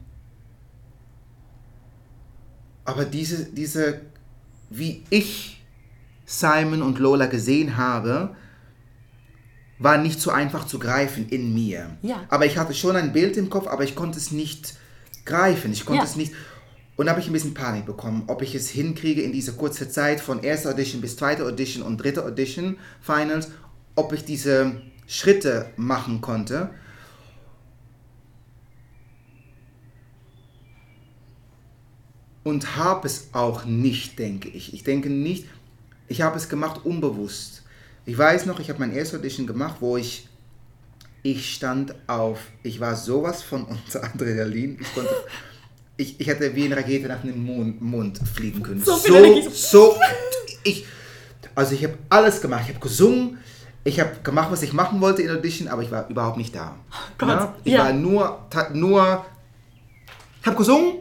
aber 2.85 3.05
diese, 3.05 3.45
diese, 3.45 4.01
wie 4.69 5.03
ich 5.09 5.61
Simon 6.25 6.81
und 6.81 6.99
Lola 6.99 7.25
gesehen 7.25 7.77
habe, 7.77 8.35
war 9.79 9.97
nicht 9.97 10.19
so 10.19 10.31
einfach 10.31 10.65
zu 10.65 10.79
greifen 10.79 11.29
in 11.29 11.53
mir. 11.53 11.97
Ja. 12.01 12.23
Aber 12.29 12.45
ich 12.45 12.57
hatte 12.57 12.73
schon 12.73 12.95
ein 12.95 13.13
Bild 13.13 13.37
im 13.37 13.49
Kopf, 13.49 13.67
aber 13.67 13.83
ich 13.83 13.95
konnte 13.95 14.17
es 14.17 14.31
nicht 14.31 14.75
greifen. 15.25 15.71
Ich 15.71 15.85
konnte 15.85 16.03
Ja. 16.03 16.09
es 16.09 16.15
nicht. 16.15 16.33
Und 16.97 17.09
habe 17.11 17.19
ich 17.19 17.27
ein 17.27 17.33
bisschen 17.33 17.53
Panik 17.53 17.85
bekommen, 17.85 18.23
ob 18.25 18.41
ich 18.41 18.55
es 18.55 18.69
hinkriege 18.69 19.21
in 19.21 19.31
dieser 19.31 19.53
kurzen 19.53 19.89
Zeit 19.89 20.19
von 20.19 20.41
erster 20.41 20.71
Audition 20.71 20.99
bis 20.99 21.15
zweite 21.15 21.45
Audition 21.45 21.83
und 21.83 21.97
dritte 21.97 22.25
Audition 22.25 22.77
Finals, 23.01 23.49
ob 23.95 24.13
ich 24.13 24.25
diese 24.25 24.81
Schritte 25.05 25.71
machen 25.77 26.21
konnte. 26.21 26.71
Und 32.43 32.77
habe 32.77 33.07
es 33.07 33.29
auch 33.33 33.65
nicht, 33.65 34.17
denke 34.17 34.49
ich. 34.49 34.73
Ich 34.73 34.83
denke 34.83 35.09
nicht, 35.09 35.45
ich 36.07 36.21
habe 36.21 36.37
es 36.37 36.49
gemacht 36.49 36.83
unbewusst. 36.83 37.63
Ich 38.05 38.17
weiß 38.17 38.47
noch, 38.47 38.59
ich 38.59 38.69
habe 38.69 38.79
mein 38.79 38.93
erstes 38.93 39.19
Audition 39.19 39.45
gemacht, 39.45 39.77
wo 39.81 39.97
ich, 39.97 40.29
ich 41.21 41.53
stand 41.53 41.93
auf, 42.07 42.39
ich 42.63 42.79
war 42.79 42.95
sowas 42.95 43.43
von 43.43 43.63
unter 43.65 44.03
Adrenalin. 44.03 44.79
Ich 44.81 44.93
konnte, 44.95 45.13
ich, 45.97 46.19
ich 46.19 46.27
hätte 46.27 46.55
wie 46.55 46.65
eine 46.65 46.77
Rakete 46.77 47.07
nach 47.07 47.21
dem 47.21 47.43
Mond, 47.43 47.81
Mond 47.81 48.19
fliegen 48.33 48.61
können. 48.61 48.83
So 48.83 48.95
So, 48.95 49.15
so, 49.51 49.95
ich, 50.63 50.85
also 51.55 51.73
ich 51.73 51.83
habe 51.83 51.97
alles 52.09 52.39
gemacht. 52.39 52.61
Ich 52.65 52.75
habe 52.75 52.79
gesungen, 52.79 53.39
ich 53.83 53.99
habe 53.99 54.11
gemacht, 54.23 54.49
was 54.51 54.61
ich 54.61 54.73
machen 54.73 55.01
wollte 55.01 55.23
in 55.23 55.31
Audition, 55.31 55.67
aber 55.67 55.81
ich 55.81 55.89
war 55.89 56.07
überhaupt 56.07 56.37
nicht 56.37 56.53
da. 56.53 56.75
Gott, 57.17 57.29
Ja? 57.29 57.55
Ich 57.63 57.73
ja. 57.73 57.85
war 57.85 57.93
nur, 57.93 58.47
nur, 58.73 59.25
ich 60.39 60.45
habe 60.45 60.57
gesungen, 60.57 60.99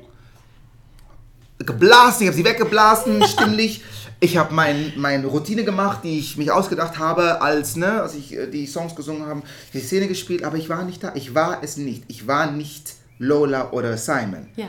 geblasen, 1.58 2.22
ich 2.22 2.28
habe 2.28 2.36
sie 2.36 2.44
weggeblasen, 2.44 3.22
stimmlich. 3.28 3.82
Ich 4.18 4.38
habe 4.38 4.54
mein, 4.54 4.94
meine 4.96 5.26
Routine 5.26 5.62
gemacht, 5.62 6.00
die 6.04 6.18
ich 6.20 6.38
mich 6.38 6.50
ausgedacht 6.50 6.98
habe, 6.98 7.42
als, 7.42 7.76
ne, 7.76 8.00
als 8.00 8.14
ich 8.14 8.34
äh, 8.34 8.46
die 8.46 8.66
Songs 8.66 8.96
gesungen 8.96 9.26
habe, 9.26 9.42
die 9.74 9.80
Szene 9.80 10.08
gespielt, 10.08 10.42
aber 10.42 10.56
ich 10.56 10.70
war 10.70 10.84
nicht 10.84 11.04
da. 11.04 11.12
Ich 11.14 11.34
war 11.34 11.62
es 11.62 11.76
nicht. 11.76 12.04
Ich 12.08 12.26
war 12.26 12.50
nicht 12.50 12.94
Lola 13.18 13.72
oder 13.72 13.98
Simon. 13.98 14.46
Ja. 14.56 14.68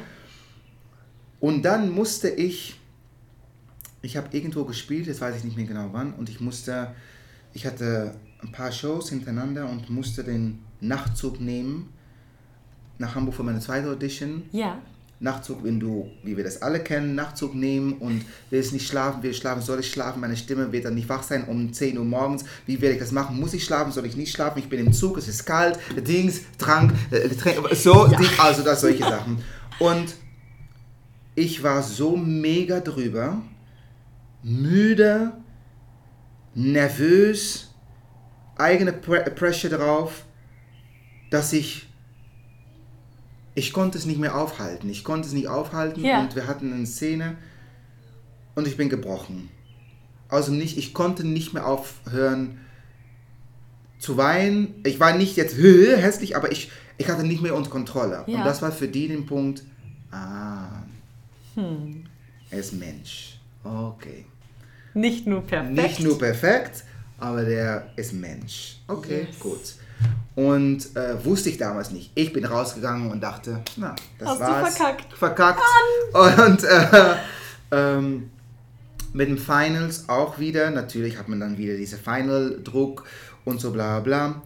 Und 1.40 1.64
dann 1.64 1.92
musste 1.92 2.30
ich, 2.30 2.80
ich 4.02 4.18
habe 4.18 4.36
irgendwo 4.36 4.64
gespielt, 4.66 5.08
jetzt 5.08 5.22
weiß 5.22 5.36
ich 5.36 5.44
nicht 5.44 5.58
mehr 5.58 5.66
genau 5.66 5.90
wann, 5.92 6.14
und 6.14 6.30
ich 6.30 6.40
musste, 6.40 6.96
ich 7.54 7.66
hatte 7.66 8.16
ein 8.42 8.52
paar 8.52 8.72
Shows 8.72 9.10
hintereinander 9.10 9.70
und 9.70 9.90
musste 9.90 10.24
den 10.24 10.60
Nachtzug 10.80 11.40
nehmen 11.40 11.90
nach 13.00 13.16
Hamburg 13.16 13.36
für 13.36 13.44
meine 13.44 13.60
zweite 13.60 13.90
Audition. 13.90 14.44
Ja. 14.52 14.80
Nachtzug, 15.20 15.64
wenn 15.64 15.80
du, 15.80 16.12
wie 16.24 16.38
wir 16.38 16.44
das 16.44 16.62
alle 16.62 16.80
kennen, 16.80 17.16
Nachtzug 17.16 17.56
nehmen 17.56 17.94
und 17.94 18.24
willst 18.52 18.72
nicht 18.72 18.88
schlafen, 18.88 19.24
will 19.24 19.32
ich 19.32 19.38
schlafen, 19.38 19.64
soll 19.64 19.80
ich 19.80 19.92
schlafen, 19.92 20.22
meine 20.22 20.38
Stimme 20.38 20.72
wird 20.72 20.86
dann 20.86 20.94
nicht 20.94 21.10
wach 21.10 21.24
sein 21.24 21.46
um 21.46 21.74
10 21.74 21.98
Uhr 21.98 22.06
morgens, 22.06 22.46
wie 22.68 22.80
werde 22.82 22.96
ich 22.96 23.00
das 23.00 23.12
machen, 23.12 23.40
muss 23.40 23.54
ich 23.54 23.64
schlafen, 23.64 23.92
soll 23.92 24.06
ich 24.06 24.16
nicht 24.16 24.32
schlafen, 24.32 24.60
ich 24.60 24.70
bin 24.70 24.80
im 24.80 24.94
Zug, 24.94 25.18
es 25.18 25.28
ist 25.28 25.46
kalt, 25.46 25.80
Dings, 26.08 26.42
Trank, 26.60 26.94
äh, 27.10 27.30
Getränk, 27.30 27.68
so, 27.74 28.06
Ding, 28.08 28.30
also 28.38 28.62
das, 28.62 28.82
solche 28.82 29.04
Sachen. 29.04 29.44
Und 29.80 30.14
ich 31.38 31.62
war 31.62 31.84
so 31.84 32.18
mega 32.18 32.80
drüber, 32.80 33.44
müde, 34.42 35.34
nervös, 36.56 37.76
eigene 38.56 38.92
Pre 38.92 39.20
Pressure 39.36 39.70
drauf, 39.70 40.26
dass 41.30 41.54
ich 41.54 41.88
ich 43.54 43.72
konnte 43.72 44.00
es 44.00 44.06
nicht 44.08 44.20
mehr 44.20 44.36
aufhalten. 44.36 44.90
Ich 44.90 45.04
konnte 45.04 45.28
es 45.28 45.34
nicht 45.34 45.48
aufhalten 45.48 46.04
Ja. 46.04 46.22
und 46.22 46.36
wir 46.36 46.48
hatten 46.48 46.74
eine 46.74 46.88
Szene 46.88 47.38
und 48.56 48.68
ich 48.68 48.76
bin 48.76 48.90
gebrochen. 48.90 49.50
Also 50.30 50.52
nicht, 50.52 50.76
ich 50.80 50.96
konnte 50.96 51.24
nicht 51.24 51.54
mehr 51.54 51.68
aufhören 51.68 52.60
zu 54.00 54.18
weinen. 54.18 54.74
Ich 54.86 55.00
war 55.00 55.16
nicht 55.16 55.38
jetzt 55.38 55.56
hässlich, 55.58 56.36
aber 56.36 56.52
ich, 56.52 56.72
ich 56.98 57.10
hatte 57.10 57.24
nicht 57.24 57.44
mehr 57.44 57.56
unter 57.56 57.70
Kontrolle. 57.70 58.24
Ja. 58.26 58.40
Und 58.40 58.44
das 58.46 58.64
war 58.64 58.72
für 58.72 58.88
die 58.88 59.08
den 59.08 59.28
Punkt, 59.28 59.64
ah, 60.12 60.77
Hm. 61.58 62.04
er 62.52 62.60
ist 62.60 62.74
Mensch. 62.74 63.40
Okay. 63.64 64.26
Nicht 64.94 65.26
nur 65.28 65.42
perfekt. 65.42 65.76
Nicht 65.76 66.00
nur 66.02 66.18
perfekt, 66.18 66.84
aber 67.18 67.44
der 67.44 67.90
ist 67.96 68.14
Mensch. 68.14 68.80
Okay, 68.88 69.28
yes. 69.28 69.40
gut. 69.40 69.76
Und 70.36 70.96
äh, 70.96 71.24
wusste 71.26 71.50
ich 71.50 71.58
damals 71.58 71.90
nicht. 71.90 72.12
Ich 72.14 72.32
bin 72.32 72.46
rausgegangen 72.46 73.10
und 73.10 73.22
dachte, 73.22 73.64
na, 73.76 73.96
das 74.20 74.30
Hast 74.30 74.40
war's. 74.40 74.76
Du 74.76 74.84
verkackt. 74.84 75.14
Verkackt. 75.14 75.62
Mann. 76.14 76.52
Und 76.52 76.64
äh, 76.64 77.16
ähm, 77.72 78.30
mit 79.14 79.30
dem 79.30 79.38
Finals 79.40 80.10
auch 80.10 80.38
wieder. 80.38 80.70
Natürlich 80.70 81.18
hat 81.18 81.28
man 81.28 81.40
dann 81.40 81.58
wieder 81.58 81.76
diese 81.76 81.98
Final-Druck 81.98 83.06
und 83.46 83.60
so 83.60 83.72
bla 83.72 84.00
bla. 84.00 84.44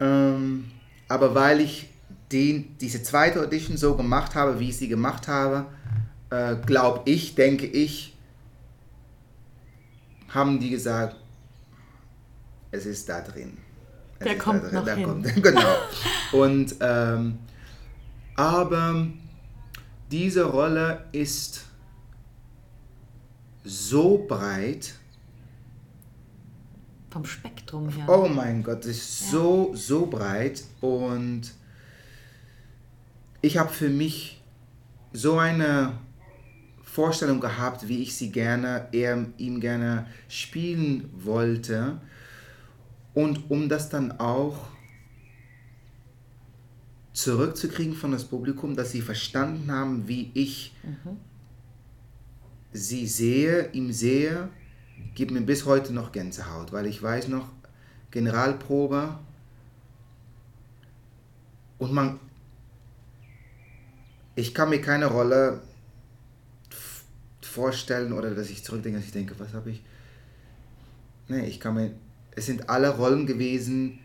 Ähm, 0.00 0.70
aber 1.08 1.34
weil 1.34 1.60
ich 1.60 1.88
den, 2.32 2.76
diese 2.78 3.02
zweite 3.02 3.40
Audition 3.40 3.76
so 3.76 3.94
gemacht 3.94 4.34
habe, 4.34 4.58
wie 4.58 4.70
ich 4.70 4.76
sie 4.76 4.88
gemacht 4.88 5.28
habe, 5.28 5.66
äh, 6.30 6.56
glaube 6.56 7.02
ich, 7.10 7.34
denke 7.34 7.66
ich, 7.66 8.16
haben 10.28 10.60
die 10.60 10.70
gesagt, 10.70 11.16
es 12.70 12.86
ist 12.86 13.08
da 13.08 13.20
drin. 13.20 13.56
Es 14.18 14.26
der 14.26 14.38
kommt 14.38 14.64
da 14.64 14.68
drin, 14.68 14.74
noch 14.74 14.84
da 14.84 14.94
hin. 14.94 15.06
Kommt, 15.06 15.34
genau. 15.42 15.76
Und 16.32 16.74
ähm, 16.80 17.38
aber 18.36 19.06
diese 20.10 20.44
Rolle 20.44 21.06
ist 21.12 21.64
so 23.64 24.24
breit. 24.28 24.94
Vom 27.10 27.24
Spektrum 27.24 27.88
her. 27.88 28.06
Oh 28.08 28.28
mein 28.28 28.62
Gott, 28.62 28.84
es 28.84 28.98
ist 28.98 29.20
ja. 29.22 29.30
so, 29.30 29.72
so 29.74 30.06
breit. 30.06 30.62
Und 30.80 31.52
ich 33.40 33.56
habe 33.56 33.70
für 33.70 33.88
mich 33.88 34.42
so 35.12 35.38
eine 35.38 35.94
Vorstellung 36.98 37.38
gehabt, 37.38 37.86
wie 37.86 38.02
ich 38.02 38.16
sie 38.16 38.32
gerne, 38.32 38.88
er 38.90 39.24
ihm 39.36 39.60
gerne 39.60 40.06
spielen 40.28 41.08
wollte. 41.14 42.00
Und 43.14 43.52
um 43.52 43.68
das 43.68 43.88
dann 43.88 44.18
auch 44.18 44.66
zurückzukriegen 47.12 47.94
von 47.94 48.10
das 48.10 48.24
Publikum, 48.24 48.74
dass 48.74 48.90
sie 48.90 49.00
verstanden 49.00 49.70
haben, 49.70 50.08
wie 50.08 50.32
ich 50.34 50.74
mhm. 50.82 51.18
sie 52.72 53.06
sehe, 53.06 53.70
ihm 53.70 53.92
sehe, 53.92 54.48
gibt 55.14 55.30
mir 55.30 55.42
bis 55.42 55.66
heute 55.66 55.92
noch 55.92 56.10
Gänsehaut, 56.10 56.72
weil 56.72 56.86
ich 56.86 57.00
weiß 57.00 57.28
noch, 57.28 57.48
Generalprobe 58.10 59.20
und 61.78 61.92
man, 61.92 62.18
ich 64.34 64.52
kann 64.52 64.70
mir 64.70 64.80
keine 64.80 65.06
Rolle 65.06 65.62
vorstellen 67.48 68.12
oder 68.12 68.30
dass 68.30 68.50
ich 68.50 68.64
zurückdenke, 68.64 68.98
dass 68.98 69.06
ich 69.06 69.12
denke, 69.12 69.34
was 69.38 69.54
habe 69.54 69.70
ich? 69.70 69.82
Nee, 71.28 71.46
ich 71.46 71.60
kann 71.60 71.74
mir, 71.74 71.92
es 72.36 72.46
sind 72.46 72.70
alle 72.70 72.96
Rollen 72.96 73.26
gewesen, 73.26 73.98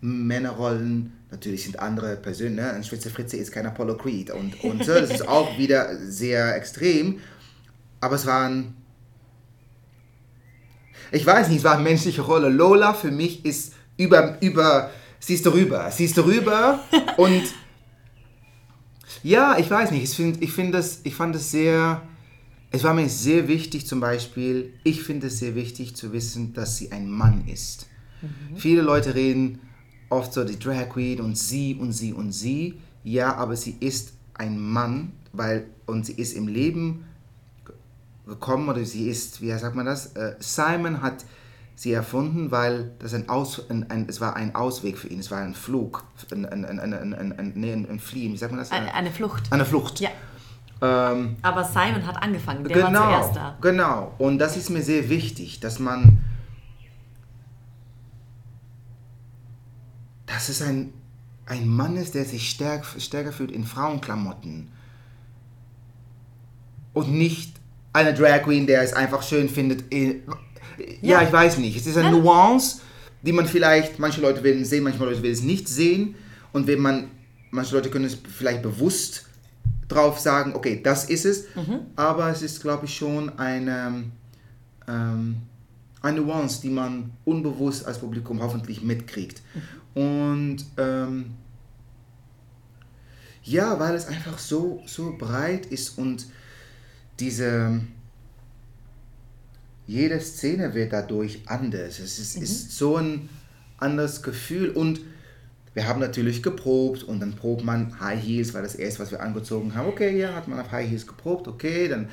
Männerrollen, 0.00 1.12
natürlich 1.30 1.64
sind 1.64 1.78
andere 1.78 2.16
Personen, 2.16 2.56
ne? 2.56 2.72
ein 2.72 2.82
Schwitze 2.82 3.08
Fritze 3.08 3.36
ist 3.36 3.52
kein 3.52 3.66
Apollo 3.66 3.96
Creed 3.96 4.30
und, 4.30 4.62
und 4.64 4.84
so, 4.84 4.92
das 4.92 5.10
ist 5.10 5.28
auch 5.28 5.56
wieder 5.56 5.96
sehr 6.04 6.56
extrem, 6.56 7.20
aber 8.00 8.16
es 8.16 8.26
waren, 8.26 8.74
ich 11.12 11.24
weiß 11.24 11.48
nicht, 11.48 11.58
es 11.58 11.64
war 11.64 11.74
eine 11.74 11.84
menschliche 11.84 12.22
Rolle. 12.22 12.48
Lola 12.48 12.94
für 12.94 13.12
mich 13.12 13.44
ist 13.44 13.74
über, 13.96 14.38
über, 14.42 14.90
sie 15.20 15.34
ist 15.34 15.46
darüber, 15.46 15.90
sie 15.90 16.06
ist 16.06 16.18
darüber 16.18 16.80
und 17.16 17.42
ja, 19.22 19.56
ich 19.56 19.70
weiß 19.70 19.92
nicht, 19.92 20.02
ich 20.02 20.16
finde 20.16 20.42
ich 20.42 20.52
find 20.52 20.74
das, 20.74 21.00
ich 21.04 21.14
fand 21.14 21.34
das 21.34 21.50
sehr, 21.50 22.02
es 22.72 22.84
war 22.84 22.94
mir 22.94 23.08
sehr 23.08 23.48
wichtig 23.48 23.86
zum 23.86 24.00
Beispiel, 24.00 24.72
ich 24.82 25.02
finde 25.02 25.26
es 25.26 25.38
sehr 25.38 25.54
wichtig 25.54 25.94
zu 25.94 26.12
wissen, 26.12 26.54
dass 26.54 26.78
sie 26.78 26.90
ein 26.90 27.10
Mann 27.10 27.46
ist. 27.46 27.86
Mhm. 28.22 28.56
Viele 28.56 28.82
Leute 28.82 29.14
reden 29.14 29.60
oft 30.08 30.32
so 30.32 30.42
die 30.44 30.58
Drag 30.58 30.88
Queen 30.88 31.20
und 31.20 31.36
sie 31.36 31.74
und 31.74 31.92
sie 31.92 32.12
und 32.12 32.32
sie. 32.32 32.80
Ja, 33.04 33.34
aber 33.34 33.56
sie 33.56 33.76
ist 33.80 34.14
ein 34.34 34.58
Mann, 34.58 35.12
weil 35.32 35.66
und 35.86 36.06
sie 36.06 36.14
ist 36.14 36.34
im 36.34 36.48
Leben 36.48 37.04
gekommen 38.26 38.68
oder 38.68 38.84
sie 38.84 39.08
ist, 39.08 39.42
wie 39.42 39.52
sagt 39.52 39.74
man 39.74 39.86
das? 39.86 40.14
Äh, 40.14 40.36
Simon 40.38 41.02
hat 41.02 41.24
sie 41.74 41.92
erfunden, 41.92 42.50
weil 42.50 42.92
das 43.00 43.12
ein, 43.12 43.28
Aus, 43.28 43.68
ein, 43.68 43.90
ein, 43.90 44.06
es 44.08 44.20
war 44.20 44.36
ein 44.36 44.54
Ausweg 44.54 44.98
für 44.98 45.08
ihn. 45.08 45.18
Es 45.18 45.30
war 45.30 45.40
ein 45.40 45.54
Flug, 45.54 46.04
ein, 46.30 46.46
ein, 46.46 46.64
ein, 46.64 46.78
ein, 46.78 47.14
ein, 47.14 47.38
ein, 47.38 47.52
nee, 47.54 47.72
ein 47.72 48.00
Fliehen. 48.00 48.32
Wie 48.32 48.36
sagt 48.36 48.52
man 48.52 48.60
das? 48.60 48.70
Eine, 48.70 48.94
eine 48.94 49.10
Flucht. 49.10 49.50
Eine 49.50 49.64
Flucht. 49.64 50.00
Ja. 50.00 50.10
Ähm, 50.82 51.36
Aber 51.42 51.62
Simon 51.62 52.04
hat 52.04 52.20
angefangen, 52.20 52.64
der 52.64 52.76
genau, 52.76 53.00
war 53.00 53.20
zuerst 53.20 53.36
da. 53.36 53.58
Genau, 53.60 54.14
und 54.18 54.38
das 54.38 54.56
ist 54.56 54.68
mir 54.68 54.82
sehr 54.82 55.08
wichtig, 55.08 55.60
dass 55.60 55.78
man, 55.78 56.18
dass 60.26 60.48
es 60.48 60.60
ein, 60.60 60.92
ein 61.46 61.68
Mann 61.68 61.96
ist, 61.96 62.16
der 62.16 62.24
sich 62.24 62.50
stärk, 62.50 62.84
stärker 62.98 63.30
fühlt 63.30 63.52
in 63.52 63.64
Frauenklamotten 63.64 64.72
und 66.94 67.12
nicht 67.12 67.54
eine 67.92 68.12
Drag 68.12 68.42
Queen, 68.42 68.66
der 68.66 68.82
es 68.82 68.92
einfach 68.92 69.22
schön 69.22 69.48
findet. 69.48 69.92
In, 69.92 70.22
ja, 71.00 71.20
ja, 71.20 71.22
ich 71.22 71.32
weiß 71.32 71.58
nicht. 71.58 71.76
Es 71.76 71.86
ist 71.86 71.96
eine 71.96 72.10
Nuance, 72.10 72.80
die 73.22 73.32
man 73.32 73.46
vielleicht, 73.46 74.00
manche 74.00 74.20
Leute 74.20 74.42
werden 74.42 74.64
sehen, 74.64 74.82
manche 74.82 74.98
Leute 74.98 75.22
werden 75.22 75.32
es 75.32 75.42
nicht 75.42 75.68
sehen. 75.68 76.16
Und 76.52 76.66
wenn 76.66 76.80
man, 76.80 77.10
manche 77.52 77.74
Leute 77.76 77.88
können 77.88 78.06
es 78.06 78.16
vielleicht 78.16 78.62
bewusst 78.62 79.28
drauf 79.92 80.18
sagen, 80.18 80.54
okay, 80.54 80.80
das 80.82 81.04
ist 81.04 81.24
es. 81.24 81.44
Mhm. 81.54 81.80
Aber 81.96 82.30
es 82.30 82.42
ist, 82.42 82.60
glaube 82.62 82.86
ich, 82.86 82.96
schon 82.96 83.38
eine, 83.38 84.04
ähm, 84.88 85.36
eine 86.00 86.20
Nuance, 86.20 86.60
die 86.62 86.70
man 86.70 87.12
unbewusst 87.24 87.86
als 87.86 87.98
Publikum 87.98 88.42
hoffentlich 88.42 88.82
mitkriegt. 88.82 89.42
Mhm. 89.94 90.02
Und 90.02 90.64
ähm, 90.78 91.34
ja, 93.44 93.78
weil 93.78 93.94
es 93.94 94.06
einfach 94.06 94.38
so, 94.38 94.82
so 94.86 95.16
breit 95.18 95.66
ist 95.66 95.98
und 95.98 96.26
diese 97.18 97.80
jede 99.86 100.20
Szene 100.20 100.74
wird 100.74 100.92
dadurch 100.92 101.40
anders. 101.46 101.98
Es 101.98 102.18
ist, 102.18 102.36
mhm. 102.36 102.42
ist 102.42 102.72
so 102.72 102.96
ein 102.96 103.28
anderes 103.78 104.22
Gefühl 104.22 104.70
und 104.70 105.00
wir 105.74 105.88
haben 105.88 106.00
natürlich 106.00 106.42
geprobt 106.42 107.02
und 107.02 107.20
dann 107.20 107.34
probt 107.34 107.64
man 107.64 107.98
High 108.00 108.22
Heels, 108.22 108.52
war 108.52 108.62
das 108.62 108.74
erste, 108.74 109.00
was 109.00 109.10
wir 109.10 109.22
angezogen 109.22 109.74
haben. 109.74 109.88
Okay, 109.88 110.18
ja, 110.18 110.34
hat 110.34 110.48
man 110.48 110.60
auf 110.60 110.70
High 110.70 110.88
Heels 110.88 111.06
geprobt, 111.06 111.48
okay, 111.48 111.88
dann 111.88 112.08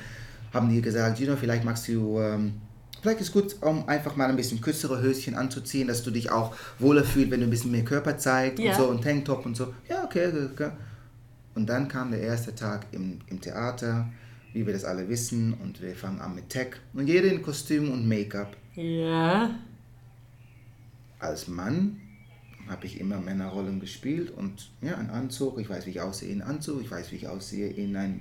haben 0.52 0.68
die 0.68 0.80
gesagt, 0.80 1.18
you 1.18 1.26
know, 1.26 1.36
vielleicht 1.36 1.64
magst 1.64 1.86
du, 1.88 2.18
ähm, 2.18 2.54
vielleicht 3.02 3.20
ist 3.20 3.32
gut, 3.32 3.56
um 3.60 3.86
einfach 3.88 4.16
mal 4.16 4.28
ein 4.28 4.36
bisschen 4.36 4.60
kürzere 4.60 5.00
Höschen 5.02 5.34
anzuziehen, 5.34 5.88
dass 5.88 6.02
du 6.02 6.10
dich 6.10 6.30
auch 6.30 6.56
wohler 6.78 7.04
fühlst, 7.04 7.30
wenn 7.30 7.40
du 7.40 7.46
ein 7.46 7.50
bisschen 7.50 7.70
mehr 7.70 7.84
Körper 7.84 8.16
zeigst 8.18 8.58
ja. 8.58 8.72
und 8.72 8.78
so 8.78 8.88
und 8.88 9.04
Tanktop 9.04 9.44
und 9.44 9.56
so. 9.56 9.74
Ja, 9.88 10.04
okay, 10.04 10.30
okay. 10.52 10.70
Und 11.54 11.68
dann 11.68 11.88
kam 11.88 12.10
der 12.10 12.20
erste 12.20 12.54
Tag 12.54 12.86
im, 12.92 13.18
im 13.26 13.40
Theater, 13.40 14.08
wie 14.52 14.66
wir 14.66 14.72
das 14.72 14.84
alle 14.84 15.08
wissen, 15.08 15.54
und 15.54 15.80
wir 15.82 15.94
fangen 15.94 16.20
an 16.20 16.34
mit 16.34 16.48
Tech 16.48 16.76
und 16.94 17.06
jeder 17.06 17.28
in 17.28 17.42
Kostüm 17.42 17.92
und 17.92 18.08
Make-up. 18.08 18.56
Ja. 18.74 19.50
Als 21.18 21.48
Mann 21.48 21.99
habe 22.70 22.86
ich 22.86 23.00
immer 23.00 23.18
Männerrollen 23.18 23.80
gespielt 23.80 24.30
und 24.30 24.70
ja, 24.80 24.96
ein 24.96 25.10
Anzug, 25.10 25.58
ich 25.58 25.68
weiß, 25.68 25.86
wie 25.86 25.90
ich 25.90 26.00
aussehe 26.00 26.32
in 26.32 26.40
Anzug, 26.40 26.80
ich 26.80 26.90
weiß, 26.90 27.10
wie 27.10 27.16
ich 27.16 27.28
aussehe 27.28 27.68
in 27.68 27.96
ein 27.96 28.20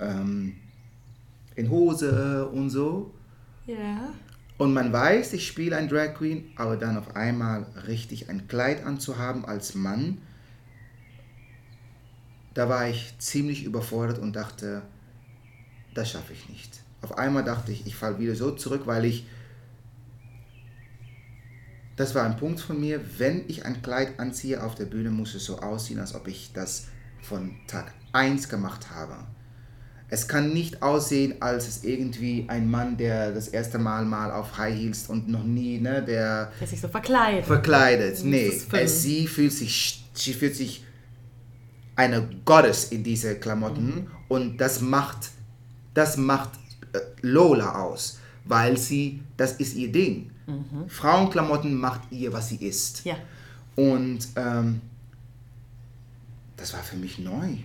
ähm, 0.00 0.56
in 1.54 1.70
Hose 1.70 2.48
und 2.48 2.70
so. 2.70 3.14
Ja. 3.66 4.12
Und 4.56 4.72
man 4.72 4.92
weiß, 4.92 5.34
ich 5.34 5.46
spiele 5.46 5.76
ein 5.76 5.88
Drag 5.88 6.14
Queen, 6.14 6.50
aber 6.56 6.76
dann 6.76 6.96
auf 6.96 7.14
einmal 7.14 7.66
richtig 7.86 8.30
ein 8.30 8.48
Kleid 8.48 8.84
anzuhaben 8.84 9.44
als 9.44 9.74
Mann, 9.74 10.18
da 12.54 12.68
war 12.68 12.88
ich 12.88 13.14
ziemlich 13.18 13.64
überfordert 13.64 14.18
und 14.18 14.34
dachte, 14.34 14.82
das 15.92 16.10
schaffe 16.10 16.32
ich 16.32 16.48
nicht. 16.48 16.80
Auf 17.02 17.18
einmal 17.18 17.44
dachte 17.44 17.72
ich, 17.72 17.86
ich 17.86 17.96
falle 17.96 18.18
wieder 18.18 18.34
so 18.34 18.52
zurück, 18.52 18.82
weil 18.86 19.04
ich 19.04 19.26
das 21.96 22.14
war 22.14 22.24
ein 22.24 22.36
Punkt 22.36 22.60
von 22.60 22.80
mir, 22.80 23.00
wenn 23.18 23.44
ich 23.48 23.64
ein 23.64 23.82
Kleid 23.82 24.18
anziehe 24.18 24.62
auf 24.62 24.74
der 24.74 24.86
Bühne, 24.86 25.10
muss 25.10 25.34
es 25.34 25.44
so 25.44 25.58
aussehen, 25.58 26.00
als 26.00 26.14
ob 26.14 26.26
ich 26.26 26.52
das 26.52 26.86
von 27.22 27.56
Tag 27.66 27.92
1 28.12 28.48
gemacht 28.48 28.90
habe. 28.90 29.16
Es 30.08 30.28
kann 30.28 30.52
nicht 30.52 30.82
aussehen, 30.82 31.40
als 31.40 31.66
es 31.66 31.82
irgendwie 31.82 32.44
ein 32.48 32.70
Mann, 32.70 32.96
der 32.96 33.32
das 33.32 33.48
erste 33.48 33.78
Mal 33.78 34.04
mal 34.04 34.30
auf 34.30 34.58
High 34.58 34.74
Heels 34.74 35.06
und 35.08 35.28
noch 35.28 35.42
nie, 35.42 35.80
ne, 35.80 36.02
der... 36.02 36.52
Der 36.60 36.66
sich 36.66 36.80
so 36.80 36.88
verkleidet. 36.88 37.46
Verkleidet, 37.46 38.22
nee. 38.22 38.52
Es, 38.72 39.02
sie 39.02 39.26
fühlt 39.26 39.52
sich, 39.52 40.04
sie 40.12 40.34
fühlt 40.34 40.54
sich 40.54 40.84
eine 41.96 42.28
Goddess 42.44 42.84
in 42.92 43.02
diese 43.02 43.36
Klamotten 43.36 43.86
mhm. 43.86 44.06
und 44.28 44.58
das 44.58 44.80
macht, 44.80 45.30
das 45.94 46.16
macht 46.16 46.50
äh, 46.92 46.98
Lola 47.22 47.82
aus, 47.82 48.18
weil 48.44 48.76
sie, 48.76 49.22
das 49.36 49.52
ist 49.54 49.74
ihr 49.74 49.90
Ding. 49.90 50.30
Mhm. 50.46 50.88
Frauenklamotten 50.88 51.74
macht 51.74 52.10
ihr, 52.10 52.32
was 52.32 52.48
sie 52.48 52.56
ist. 52.56 53.04
Ja. 53.04 53.16
Und 53.76 54.28
ähm, 54.36 54.80
das 56.56 56.72
war 56.72 56.82
für 56.82 56.96
mich 56.96 57.18
neu. 57.18 57.56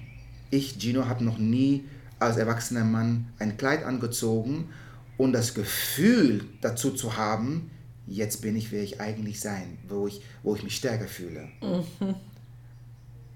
Ich, 0.49 0.80
Gino, 0.80 1.05
habe 1.05 1.23
noch 1.23 1.38
nie 1.38 1.86
als 2.19 2.38
erwachsener 2.38 2.84
Mann 2.84 3.27
ein 3.39 3.57
Kleid 3.57 3.84
angezogen 3.84 4.69
und 5.17 5.34
das 5.34 5.53
Gefühl 5.53 6.45
dazu 6.61 6.91
zu 6.91 7.17
haben, 7.17 7.69
jetzt 8.07 8.41
bin 8.41 8.55
ich, 8.55 8.71
wer 8.71 8.84
ich 8.84 8.99
eigentlich 8.99 9.39
sein, 9.39 9.77
wo 9.88 10.07
ich, 10.07 10.21
wo 10.43 10.55
ich 10.55 10.63
mich 10.63 10.75
stärker 10.75 11.07
fühle. 11.07 11.47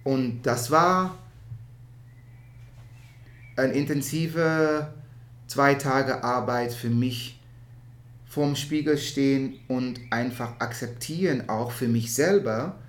Und 0.04 0.42
das 0.44 0.72
war 0.72 1.18
eine 3.56 3.74
intensive 3.74 4.94
zwei 5.54 5.76
Tage 5.76 6.24
Arbeit 6.24 6.74
für 6.74 6.90
mich 6.90 7.40
vorm 8.26 8.56
Spiegel 8.56 8.98
stehen 8.98 9.60
und 9.68 10.00
einfach 10.10 10.60
akzeptieren, 10.60 11.48
auch 11.48 11.72
für 11.72 11.88
mich 11.88 12.12
selber, 12.12 12.80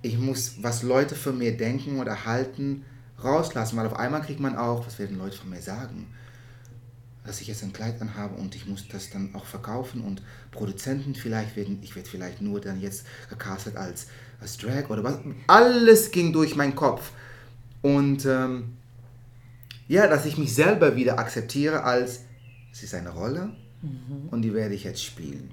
ich 0.00 0.16
muss, 0.16 0.62
was 0.62 0.84
Leute 0.84 1.16
von 1.16 1.36
mir 1.36 1.56
denken 1.56 1.98
oder 1.98 2.24
halten, 2.24 2.84
rauslassen, 3.22 3.76
weil 3.76 3.86
auf 3.86 3.96
einmal 3.96 4.22
kriegt 4.22 4.38
man 4.38 4.56
auch, 4.56 4.86
was 4.86 5.00
werden 5.00 5.18
Leute 5.18 5.36
von 5.36 5.50
mir 5.50 5.60
sagen? 5.60 6.06
Dass 7.26 7.40
ich 7.40 7.48
jetzt 7.48 7.64
ein 7.64 7.72
Kleid 7.72 8.00
anhabe 8.00 8.36
und 8.36 8.54
ich 8.54 8.66
muss 8.66 8.86
das 8.86 9.10
dann 9.10 9.34
auch 9.34 9.46
verkaufen 9.46 10.02
und 10.02 10.22
Produzenten 10.52 11.16
vielleicht 11.16 11.56
werden, 11.56 11.80
ich 11.82 11.96
werde 11.96 12.08
vielleicht 12.08 12.40
nur 12.40 12.60
dann 12.60 12.80
jetzt 12.80 13.06
gecastet 13.28 13.76
als, 13.76 14.06
als 14.40 14.56
Drag 14.56 14.88
oder 14.88 15.02
was. 15.02 15.18
Alles 15.48 16.12
ging 16.12 16.32
durch 16.32 16.54
meinen 16.54 16.76
Kopf. 16.76 17.10
Und 17.82 18.24
ähm, 18.26 18.76
ja, 19.88 20.06
dass 20.06 20.26
ich 20.26 20.38
mich 20.38 20.54
selber 20.54 20.96
wieder 20.96 21.18
akzeptiere 21.18 21.84
als, 21.84 22.20
es 22.72 22.82
ist 22.82 22.94
eine 22.94 23.10
Rolle 23.10 23.50
mhm. 23.82 24.28
und 24.30 24.42
die 24.42 24.54
werde 24.54 24.74
ich 24.74 24.84
jetzt 24.84 25.04
spielen. 25.04 25.50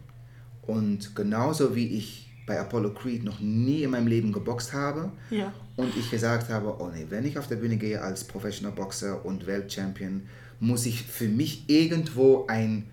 Und 0.61 1.15
genauso 1.15 1.75
wie 1.75 1.87
ich 1.87 2.29
bei 2.45 2.59
Apollo 2.59 2.93
Creed 2.93 3.23
noch 3.23 3.39
nie 3.39 3.83
in 3.83 3.91
meinem 3.91 4.07
Leben 4.07 4.31
geboxt 4.31 4.73
habe 4.73 5.11
ja. 5.29 5.53
und 5.75 5.95
ich 5.97 6.09
gesagt 6.09 6.49
habe, 6.49 6.75
oh 6.79 6.89
nee, 6.93 7.05
wenn 7.09 7.25
ich 7.25 7.37
auf 7.37 7.47
der 7.47 7.57
Bühne 7.57 7.77
gehe 7.77 8.01
als 8.01 8.23
Professional 8.23 8.73
Boxer 8.73 9.25
und 9.25 9.47
Weltchampion, 9.47 10.23
muss 10.59 10.85
ich 10.85 11.03
für 11.03 11.27
mich 11.27 11.63
irgendwo 11.67 12.45
ein, 12.47 12.87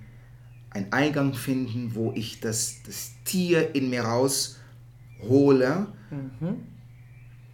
ein 0.70 0.92
Eingang 0.92 1.34
finden, 1.34 1.94
wo 1.94 2.12
ich 2.14 2.40
das, 2.40 2.82
das 2.86 3.12
Tier 3.24 3.74
in 3.74 3.90
mir 3.90 4.02
raushole, 4.02 5.86
mhm. 6.10 6.56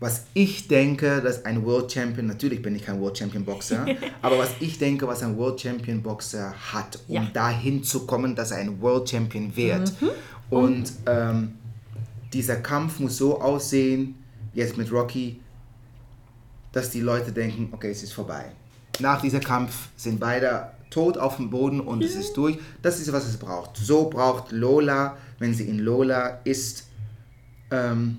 Was 0.05 0.25
ich 0.35 0.69
denke, 0.69 1.23
dass 1.23 1.45
ein 1.47 1.65
World 1.65 1.91
Champion, 1.91 2.27
natürlich 2.27 2.61
bin 2.61 2.77
ich 2.77 2.85
kein 2.85 3.01
World 3.01 3.17
Champion 3.17 3.45
Boxer, 3.45 3.87
aber 4.23 4.39
was 4.39 4.51
ich 4.61 4.79
denke, 4.79 5.09
was 5.09 5.23
ein 5.23 5.37
World 5.39 5.61
Champion 5.61 6.03
Boxer 6.03 6.55
hat, 6.73 6.99
um 7.09 7.15
ja. 7.15 7.31
dahin 7.33 7.83
zu 7.83 8.07
kommen, 8.07 8.37
dass 8.37 8.51
er 8.51 8.59
ein 8.59 8.81
World 8.81 9.09
Champion 9.09 9.57
wird. 9.57 10.01
Mhm. 10.01 10.11
Und, 10.51 10.93
ähm, 11.07 11.55
dieser 12.35 12.57
Kampf 12.57 12.99
muss 12.99 13.17
so 13.17 13.41
aussehen, 13.41 14.17
jetzt 14.53 14.77
mit 14.77 14.93
Rocky, 14.93 15.41
dass 16.73 16.91
die 16.91 17.01
Leute 17.01 17.33
denken, 17.33 17.69
okay, 17.73 17.91
es 17.91 18.03
ist 18.03 18.13
vorbei. 18.13 18.47
Nach 18.99 19.23
diesem 19.23 19.41
Kampf 19.41 19.89
sind 19.97 20.21
beide 20.21 20.73
tot 20.91 21.17
auf 21.17 21.37
dem 21.37 21.51
Boden 21.51 21.81
und 21.81 22.03
es 22.03 22.15
ist 22.15 22.37
durch. 22.37 22.59
Das 22.83 23.01
ist, 23.01 23.13
was 23.13 23.27
es 23.27 23.37
braucht. 23.37 23.77
So 23.77 24.11
braucht 24.11 24.53
Lola, 24.53 25.17
wenn 25.39 25.55
sie 25.55 25.65
in 25.65 25.79
Lola 25.79 26.41
ist, 26.45 26.89
ähm, 27.71 28.19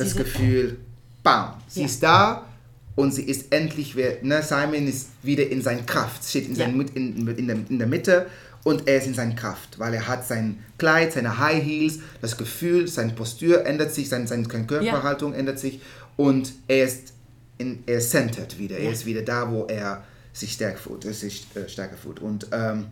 das 0.00 0.12
Diese 0.12 0.24
Gefühl, 0.24 0.78
bam, 1.22 1.54
sie 1.68 1.80
ja. 1.80 1.86
ist 1.86 2.02
da 2.02 2.46
und 2.96 3.12
sie 3.12 3.22
ist 3.22 3.52
endlich, 3.52 3.94
ne, 3.94 4.42
Simon 4.42 4.86
ist 4.86 5.10
wieder 5.22 5.46
in 5.48 5.62
seiner 5.62 5.82
Kraft, 5.82 6.24
steht 6.24 6.48
in, 6.48 6.56
ja. 6.56 6.64
in, 6.64 7.26
in, 7.28 7.46
der, 7.46 7.56
in 7.68 7.78
der 7.78 7.86
Mitte 7.86 8.26
und 8.64 8.88
er 8.88 8.96
ist 8.96 9.06
in 9.06 9.14
seiner 9.14 9.34
Kraft, 9.34 9.78
weil 9.78 9.94
er 9.94 10.08
hat 10.08 10.26
sein 10.26 10.58
Kleid, 10.78 11.12
seine 11.12 11.38
High 11.38 11.62
Heels, 11.62 11.98
das 12.20 12.36
Gefühl, 12.36 12.88
seine 12.88 13.12
Postur 13.12 13.66
ändert 13.66 13.92
sich, 13.92 14.08
seine, 14.08 14.26
seine 14.26 14.44
Körperhaltung 14.44 15.32
ja. 15.32 15.38
ändert 15.38 15.58
sich 15.58 15.80
und 16.16 16.52
er 16.66 16.84
ist, 16.84 17.12
in, 17.58 17.82
er 17.86 17.98
ist 17.98 18.10
centered 18.10 18.58
wieder. 18.58 18.78
Ja. 18.78 18.86
Er 18.86 18.92
ist 18.92 19.06
wieder 19.06 19.22
da, 19.22 19.50
wo 19.50 19.66
er 19.66 20.02
sich 20.32 20.52
stärker 20.52 20.78
fühlt. 20.78 21.02
Sich, 21.02 21.46
äh, 21.54 21.68
stärker 21.68 21.96
fühlt. 21.96 22.20
Und 22.20 22.46
ähm, 22.52 22.86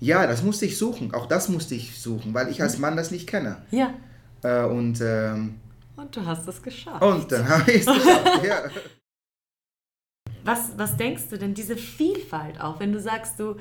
ja, 0.00 0.26
das 0.26 0.42
musste 0.42 0.66
ich 0.66 0.76
suchen. 0.76 1.14
Auch 1.14 1.26
das 1.26 1.48
musste 1.48 1.74
ich 1.74 1.98
suchen, 1.98 2.34
weil 2.34 2.48
ich 2.48 2.62
als 2.62 2.76
mhm. 2.76 2.82
Mann 2.82 2.96
das 2.96 3.10
nicht 3.10 3.26
kenne. 3.26 3.56
Ja. 3.70 3.94
Äh, 4.42 4.64
und, 4.64 5.00
ähm, 5.00 5.56
und 5.98 6.14
du 6.14 6.24
hast 6.24 6.46
es 6.48 6.62
geschafft. 6.62 7.02
Und 7.02 7.30
dann 7.30 7.48
habe 7.48 7.70
ich 7.72 7.80
es 7.80 7.86
geschafft, 7.86 8.44
ja. 8.44 8.62
Was, 10.44 10.78
was 10.78 10.96
denkst 10.96 11.24
du 11.28 11.36
denn, 11.36 11.52
diese 11.52 11.76
Vielfalt 11.76 12.58
auch, 12.58 12.80
wenn 12.80 12.90
du 12.90 13.00
sagst, 13.00 13.38
du 13.38 13.56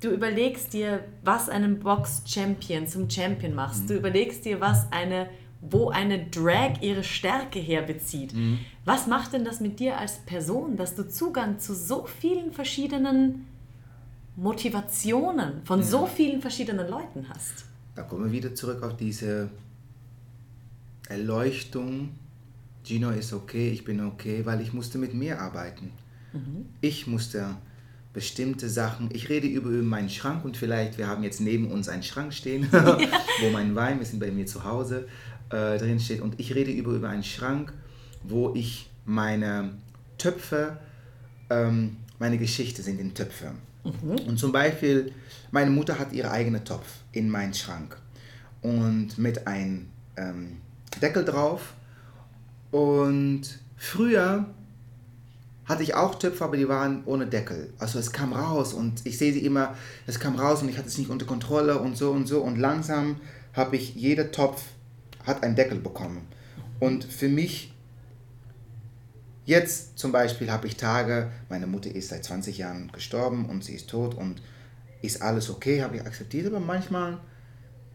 du 0.00 0.10
überlegst 0.10 0.72
dir, 0.72 1.04
was 1.22 1.48
einen 1.48 1.80
Box-Champion 1.80 2.86
zum 2.86 3.08
Champion 3.08 3.54
machst. 3.54 3.84
Mhm. 3.84 3.86
Du 3.88 3.94
überlegst 3.94 4.44
dir, 4.44 4.60
was 4.60 4.90
eine, 4.92 5.28
wo 5.60 5.88
eine 5.88 6.26
Drag 6.26 6.80
ihre 6.80 7.02
Stärke 7.02 7.58
herbezieht. 7.58 8.34
Mhm. 8.34 8.58
Was 8.84 9.06
macht 9.06 9.32
denn 9.32 9.44
das 9.44 9.60
mit 9.60 9.80
dir 9.80 9.98
als 9.98 10.18
Person, 10.18 10.76
dass 10.76 10.94
du 10.94 11.08
Zugang 11.08 11.58
zu 11.58 11.74
so 11.74 12.06
vielen 12.06 12.52
verschiedenen 12.52 13.46
Motivationen 14.36 15.62
von 15.64 15.80
ja. 15.80 15.86
so 15.86 16.06
vielen 16.06 16.40
verschiedenen 16.40 16.88
Leuten 16.88 17.26
hast? 17.28 17.64
Da 17.94 18.02
kommen 18.02 18.26
wir 18.26 18.32
wieder 18.32 18.54
zurück 18.54 18.82
auf 18.82 18.96
diese 18.96 19.48
Erleuchtung. 21.08 22.10
Gino 22.84 23.10
ist 23.10 23.32
okay, 23.32 23.70
ich 23.70 23.84
bin 23.84 24.04
okay, 24.04 24.42
weil 24.44 24.60
ich 24.60 24.72
musste 24.72 24.98
mit 24.98 25.14
mir 25.14 25.40
arbeiten. 25.40 25.90
Mhm. 26.32 26.66
Ich 26.80 27.06
musste 27.06 27.56
bestimmte 28.12 28.68
Sachen. 28.70 29.10
Ich 29.12 29.28
rede 29.28 29.46
über, 29.46 29.68
über 29.68 29.82
meinen 29.82 30.08
Schrank 30.08 30.44
und 30.44 30.56
vielleicht, 30.56 30.96
wir 30.96 31.06
haben 31.06 31.22
jetzt 31.22 31.40
neben 31.40 31.70
uns 31.70 31.88
einen 31.88 32.02
Schrank 32.02 32.32
stehen, 32.32 32.66
wo 32.72 33.50
mein 33.52 33.74
Wein, 33.74 33.98
wir 33.98 34.06
sind 34.06 34.20
bei 34.20 34.30
mir 34.30 34.46
zu 34.46 34.64
Hause, 34.64 35.08
äh, 35.50 35.78
drin 35.78 36.00
steht. 36.00 36.20
Und 36.20 36.38
ich 36.38 36.54
rede 36.54 36.70
über, 36.70 36.92
über 36.92 37.08
einen 37.08 37.24
Schrank, 37.24 37.72
wo 38.22 38.54
ich 38.54 38.88
meine 39.04 39.74
Töpfe, 40.18 40.78
ähm, 41.50 41.96
meine 42.18 42.38
Geschichte 42.38 42.82
sind 42.82 43.00
in 43.00 43.14
Töpfe. 43.14 43.52
Mhm. 43.84 44.20
Und 44.26 44.38
zum 44.38 44.52
Beispiel, 44.52 45.12
meine 45.50 45.70
Mutter 45.70 45.98
hat 45.98 46.12
ihre 46.12 46.30
eigene 46.30 46.64
Topf 46.64 46.86
in 47.12 47.28
meinen 47.28 47.54
Schrank 47.54 47.96
und 48.62 49.18
mit 49.18 49.46
einem 49.46 49.88
ähm, 50.16 50.56
Deckel 51.00 51.24
drauf. 51.24 51.74
Und 52.70 53.42
früher 53.76 54.46
hatte 55.66 55.82
ich 55.82 55.94
auch 55.94 56.14
Töpfe, 56.14 56.44
aber 56.44 56.56
die 56.56 56.68
waren 56.68 57.02
ohne 57.06 57.26
Deckel. 57.26 57.72
Also 57.78 57.98
es 57.98 58.12
kam 58.12 58.32
raus 58.32 58.72
und 58.72 59.04
ich 59.04 59.18
sehe 59.18 59.32
sie 59.32 59.44
immer, 59.44 59.74
es 60.06 60.20
kam 60.20 60.36
raus 60.36 60.62
und 60.62 60.68
ich 60.68 60.78
hatte 60.78 60.88
es 60.88 60.98
nicht 60.98 61.10
unter 61.10 61.26
Kontrolle 61.26 61.78
und 61.78 61.96
so 61.96 62.12
und 62.12 62.26
so. 62.26 62.40
Und 62.40 62.56
langsam 62.56 63.16
habe 63.52 63.76
ich, 63.76 63.94
jeder 63.94 64.30
Topf 64.30 64.62
hat 65.24 65.42
einen 65.42 65.56
Deckel 65.56 65.78
bekommen. 65.78 66.28
Und 66.78 67.04
für 67.04 67.28
mich, 67.28 67.74
jetzt 69.44 69.98
zum 69.98 70.12
Beispiel 70.12 70.52
habe 70.52 70.66
ich 70.66 70.76
Tage, 70.76 71.30
meine 71.48 71.66
Mutter 71.66 71.92
ist 71.92 72.10
seit 72.10 72.24
20 72.24 72.58
Jahren 72.58 72.92
gestorben 72.92 73.46
und 73.46 73.64
sie 73.64 73.74
ist 73.74 73.90
tot 73.90 74.14
und 74.14 74.40
ist 75.02 75.20
alles 75.22 75.50
okay, 75.50 75.82
habe 75.82 75.96
ich 75.96 76.02
akzeptiert, 76.02 76.46
aber 76.46 76.60
manchmal 76.60 77.18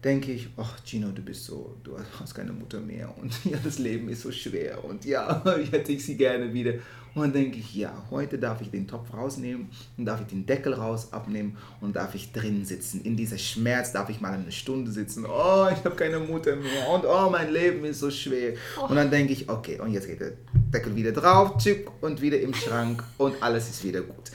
denke 0.04 0.32
ich, 0.32 0.48
ach 0.56 0.78
Gino, 0.84 1.08
du 1.14 1.22
bist 1.22 1.44
so, 1.44 1.76
du 1.84 1.96
hast 2.18 2.34
keine 2.34 2.52
Mutter 2.52 2.80
mehr 2.80 3.12
und 3.20 3.32
ja, 3.44 3.58
das 3.62 3.78
Leben 3.78 4.08
ist 4.08 4.22
so 4.22 4.32
schwer 4.32 4.84
und 4.84 5.04
ja, 5.04 5.42
ich 5.62 5.70
hätte 5.72 5.92
ich 5.92 6.04
sie 6.04 6.16
gerne 6.16 6.52
wieder. 6.52 6.74
Und 7.14 7.24
dann 7.24 7.32
denke 7.34 7.58
ich, 7.58 7.74
ja, 7.74 7.92
heute 8.10 8.38
darf 8.38 8.62
ich 8.62 8.70
den 8.70 8.88
Topf 8.88 9.12
rausnehmen 9.12 9.68
und 9.98 10.06
darf 10.06 10.22
ich 10.22 10.28
den 10.28 10.46
Deckel 10.46 10.72
raus 10.72 11.12
abnehmen 11.12 11.58
und 11.82 11.94
darf 11.94 12.14
ich 12.14 12.32
drin 12.32 12.64
sitzen. 12.64 13.02
In 13.02 13.18
dieser 13.18 13.36
Schmerz 13.36 13.92
darf 13.92 14.08
ich 14.08 14.22
mal 14.22 14.32
eine 14.32 14.50
Stunde 14.50 14.90
sitzen. 14.90 15.26
Oh, 15.26 15.66
ich 15.70 15.84
habe 15.84 15.94
keine 15.94 16.20
Mutter 16.20 16.56
mehr 16.56 16.88
und 16.88 17.04
oh, 17.04 17.28
mein 17.30 17.52
Leben 17.52 17.84
ist 17.84 18.00
so 18.00 18.10
schwer. 18.10 18.54
Oh. 18.80 18.86
Und 18.86 18.96
dann 18.96 19.10
denke 19.10 19.34
ich, 19.34 19.46
okay, 19.50 19.78
und 19.78 19.92
jetzt 19.92 20.06
geht 20.06 20.20
der 20.20 20.32
Deckel 20.72 20.96
wieder 20.96 21.12
drauf, 21.12 21.58
tschick, 21.58 21.86
und 22.00 22.22
wieder 22.22 22.40
im 22.40 22.54
Schrank 22.54 23.04
und 23.18 23.42
alles 23.42 23.68
ist 23.68 23.84
wieder 23.84 24.00
gut. 24.00 24.30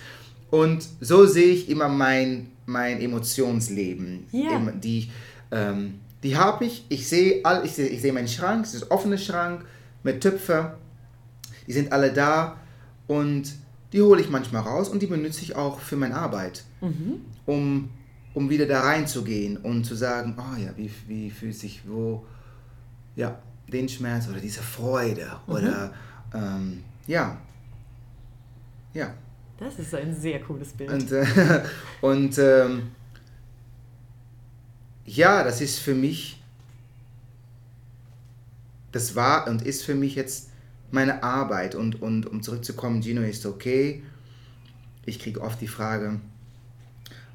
Und 0.52 0.88
so 1.02 1.26
sehe 1.26 1.54
ich 1.54 1.70
immer 1.70 1.90
mein, 1.90 2.52
mein 2.68 3.02
Emotionsleben, 3.02 4.28
yeah. 4.32 4.72
die, 4.72 5.10
ähm, 5.52 6.00
die 6.24 6.36
habe 6.36 6.66
ich. 6.66 6.86
Ich 6.90 7.08
sehe 7.08 7.44
all, 7.46 7.66
ich 7.66 7.74
sehe, 7.74 7.88
ich 7.88 8.02
sehe 8.02 8.14
meinen 8.14 8.28
Schrank, 8.28 8.66
es 8.66 8.74
ist 8.74 8.84
ein 8.84 8.92
offener 8.92 9.18
Schrank 9.18 9.66
mit 10.04 10.22
Töpfen. 10.22 10.68
Die 11.68 11.74
sind 11.74 11.92
alle 11.92 12.14
da 12.14 12.58
und 13.08 13.54
die 13.94 14.02
hole 14.02 14.22
ich 14.22 14.30
manchmal 14.30 14.64
raus 14.64 14.90
und 14.90 15.02
die 15.02 15.08
benutze 15.08 15.42
ich 15.42 15.56
auch 15.56 15.80
für 15.80 15.96
meine 15.96 16.16
Arbeit, 16.16 16.64
mhm. 16.82 17.22
um, 17.46 17.90
um 18.34 18.50
wieder 18.50 18.66
da 18.66 18.82
reinzugehen 18.82 19.58
und 19.58 19.86
zu 19.86 19.96
sagen, 19.96 20.38
oh 20.38 20.60
ja, 20.60 20.72
wie, 20.76 20.92
wie 21.08 21.30
fühlt 21.30 21.56
sich 21.56 21.82
wo, 21.88 22.26
ja, 23.16 23.40
den 23.72 23.88
Schmerz 23.90 24.28
oder 24.30 24.40
diese 24.40 24.62
Freude 24.62 25.28
mhm. 25.46 25.54
oder, 25.54 25.94
ähm, 26.34 26.84
ja, 27.06 27.38
ja. 28.94 29.14
Das 29.58 29.80
ist 29.80 29.96
ein 29.96 30.16
sehr 30.16 30.40
cooles 30.42 30.74
Bild. 30.74 30.92
Und, 30.92 31.12
äh, 31.12 31.26
und 32.02 32.38
ähm, 32.38 32.92
ja, 35.08 35.44
das 35.44 35.62
ist 35.62 35.80
für 35.80 35.96
mich, 35.96 36.40
das 38.92 39.16
war 39.16 39.48
und 39.48 39.66
ist 39.66 39.84
für 39.84 39.96
mich 39.96 40.16
jetzt 40.16 40.50
meine 40.92 41.24
Arbeit. 41.24 41.74
Und, 41.76 42.02
und 42.02 42.28
um 42.28 42.44
zurückzukommen, 42.44 43.02
Gino 43.02 43.22
ist 43.22 43.46
okay. 43.46 44.04
Ich 45.06 45.20
kriege 45.20 45.42
oft 45.42 45.60
die 45.62 45.68
Frage, 45.68 46.20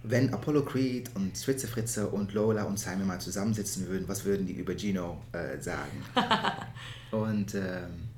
wenn 0.02 0.34
Apollo 0.34 0.66
Creed 0.66 1.10
und 1.14 1.36
Fritze 1.38 1.66
Fritze 1.66 2.08
und 2.08 2.34
Lola 2.34 2.64
und 2.64 2.78
Simon 2.78 3.06
mal 3.06 3.20
zusammensitzen 3.20 3.88
würden, 3.88 4.06
was 4.06 4.24
würden 4.24 4.46
die 4.46 4.52
über 4.52 4.76
Gino 4.76 5.22
äh, 5.32 5.58
sagen? 5.58 6.04
und 7.10 7.54
ähm, 7.54 8.08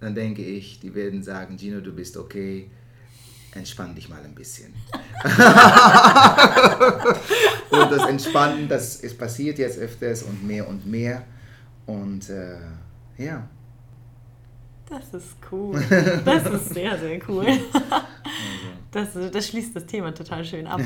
dann 0.00 0.14
denke 0.16 0.42
ich, 0.42 0.80
die 0.80 0.94
werden 0.96 1.22
sagen, 1.22 1.56
Gino, 1.56 1.80
du 1.80 1.94
bist 1.94 2.16
okay. 2.16 2.68
Entspann 3.54 3.94
dich 3.94 4.08
mal 4.08 4.22
ein 4.24 4.34
bisschen. 4.34 4.72
und 7.70 7.92
das 7.92 8.08
Entspannen, 8.08 8.68
das 8.68 8.96
ist 8.96 9.18
passiert 9.18 9.58
jetzt 9.58 9.78
öfters 9.78 10.22
und 10.22 10.46
mehr 10.46 10.66
und 10.68 10.86
mehr. 10.86 11.24
Und 11.86 12.28
äh, 12.30 12.56
ja. 13.18 13.48
Das 14.88 15.14
ist 15.14 15.36
cool. 15.50 15.82
Das 16.24 16.46
ist 16.46 16.74
sehr, 16.74 16.98
sehr 16.98 17.18
cool. 17.28 17.46
Das, 18.90 19.08
das 19.14 19.48
schließt 19.48 19.74
das 19.74 19.86
Thema 19.86 20.12
total 20.12 20.44
schön 20.44 20.66
ab. 20.66 20.80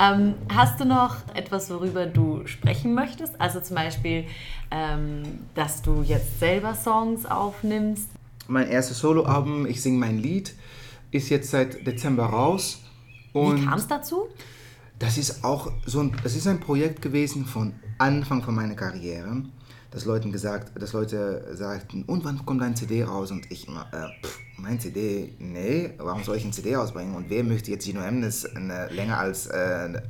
Ähm, 0.00 0.34
hast 0.48 0.80
du 0.80 0.86
noch 0.86 1.16
etwas, 1.34 1.68
worüber 1.68 2.06
du 2.06 2.46
sprechen 2.46 2.94
möchtest? 2.94 3.38
Also 3.38 3.60
zum 3.60 3.76
Beispiel, 3.76 4.24
ähm, 4.70 5.22
dass 5.54 5.82
du 5.82 6.02
jetzt 6.02 6.40
selber 6.40 6.74
Songs 6.74 7.26
aufnimmst? 7.26 8.08
Mein 8.48 8.68
erstes 8.68 9.00
Soloalbum, 9.00 9.66
ich 9.66 9.82
singe 9.82 9.98
mein 9.98 10.18
Lied, 10.18 10.54
ist 11.12 11.28
jetzt 11.28 11.50
seit 11.50 11.86
Dezember 11.86 12.24
raus. 12.24 12.80
Und 13.32 13.62
Wie 13.62 13.64
kam 13.66 13.78
es 13.78 13.86
dazu? 13.86 14.26
Das 14.98 15.18
ist 15.18 15.44
auch 15.44 15.70
so 15.86 16.00
ein, 16.00 16.16
das 16.22 16.34
ist 16.34 16.46
ein 16.46 16.60
Projekt 16.60 17.00
gewesen 17.00 17.46
von 17.46 17.74
Anfang 17.98 18.42
von 18.42 18.54
meiner 18.54 18.74
Karriere 18.74 19.44
dass 19.92 20.06
Leuten 20.06 20.32
gesagt, 20.32 20.72
dass 20.80 20.94
Leute 20.94 21.46
sagten, 21.52 22.04
und 22.04 22.24
wann 22.24 22.44
kommt 22.44 22.62
dein 22.62 22.74
CD 22.74 23.04
raus? 23.04 23.30
Und 23.30 23.50
ich 23.52 23.68
immer, 23.68 23.86
äh, 23.92 24.26
pff, 24.26 24.38
mein 24.56 24.80
CD, 24.80 25.34
nee, 25.38 25.90
warum 25.98 26.24
soll 26.24 26.36
ich 26.36 26.44
ein 26.44 26.52
CD 26.52 26.74
ausbringen? 26.76 27.14
Und 27.14 27.28
wer 27.28 27.44
möchte 27.44 27.70
jetzt 27.70 27.84
Gino 27.84 28.00
Emnes 28.00 28.48
länger 28.90 29.18
als 29.18 29.46
äh, 29.48 30.00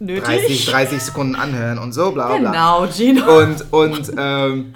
30, 0.00 0.66
30 0.66 1.00
Sekunden 1.00 1.36
anhören 1.36 1.78
und 1.78 1.92
so, 1.92 2.10
bla 2.10 2.36
bla. 2.36 2.50
Genau, 2.50 2.86
Gino. 2.88 3.38
Und, 3.38 3.72
und 3.72 4.12
ähm, 4.18 4.74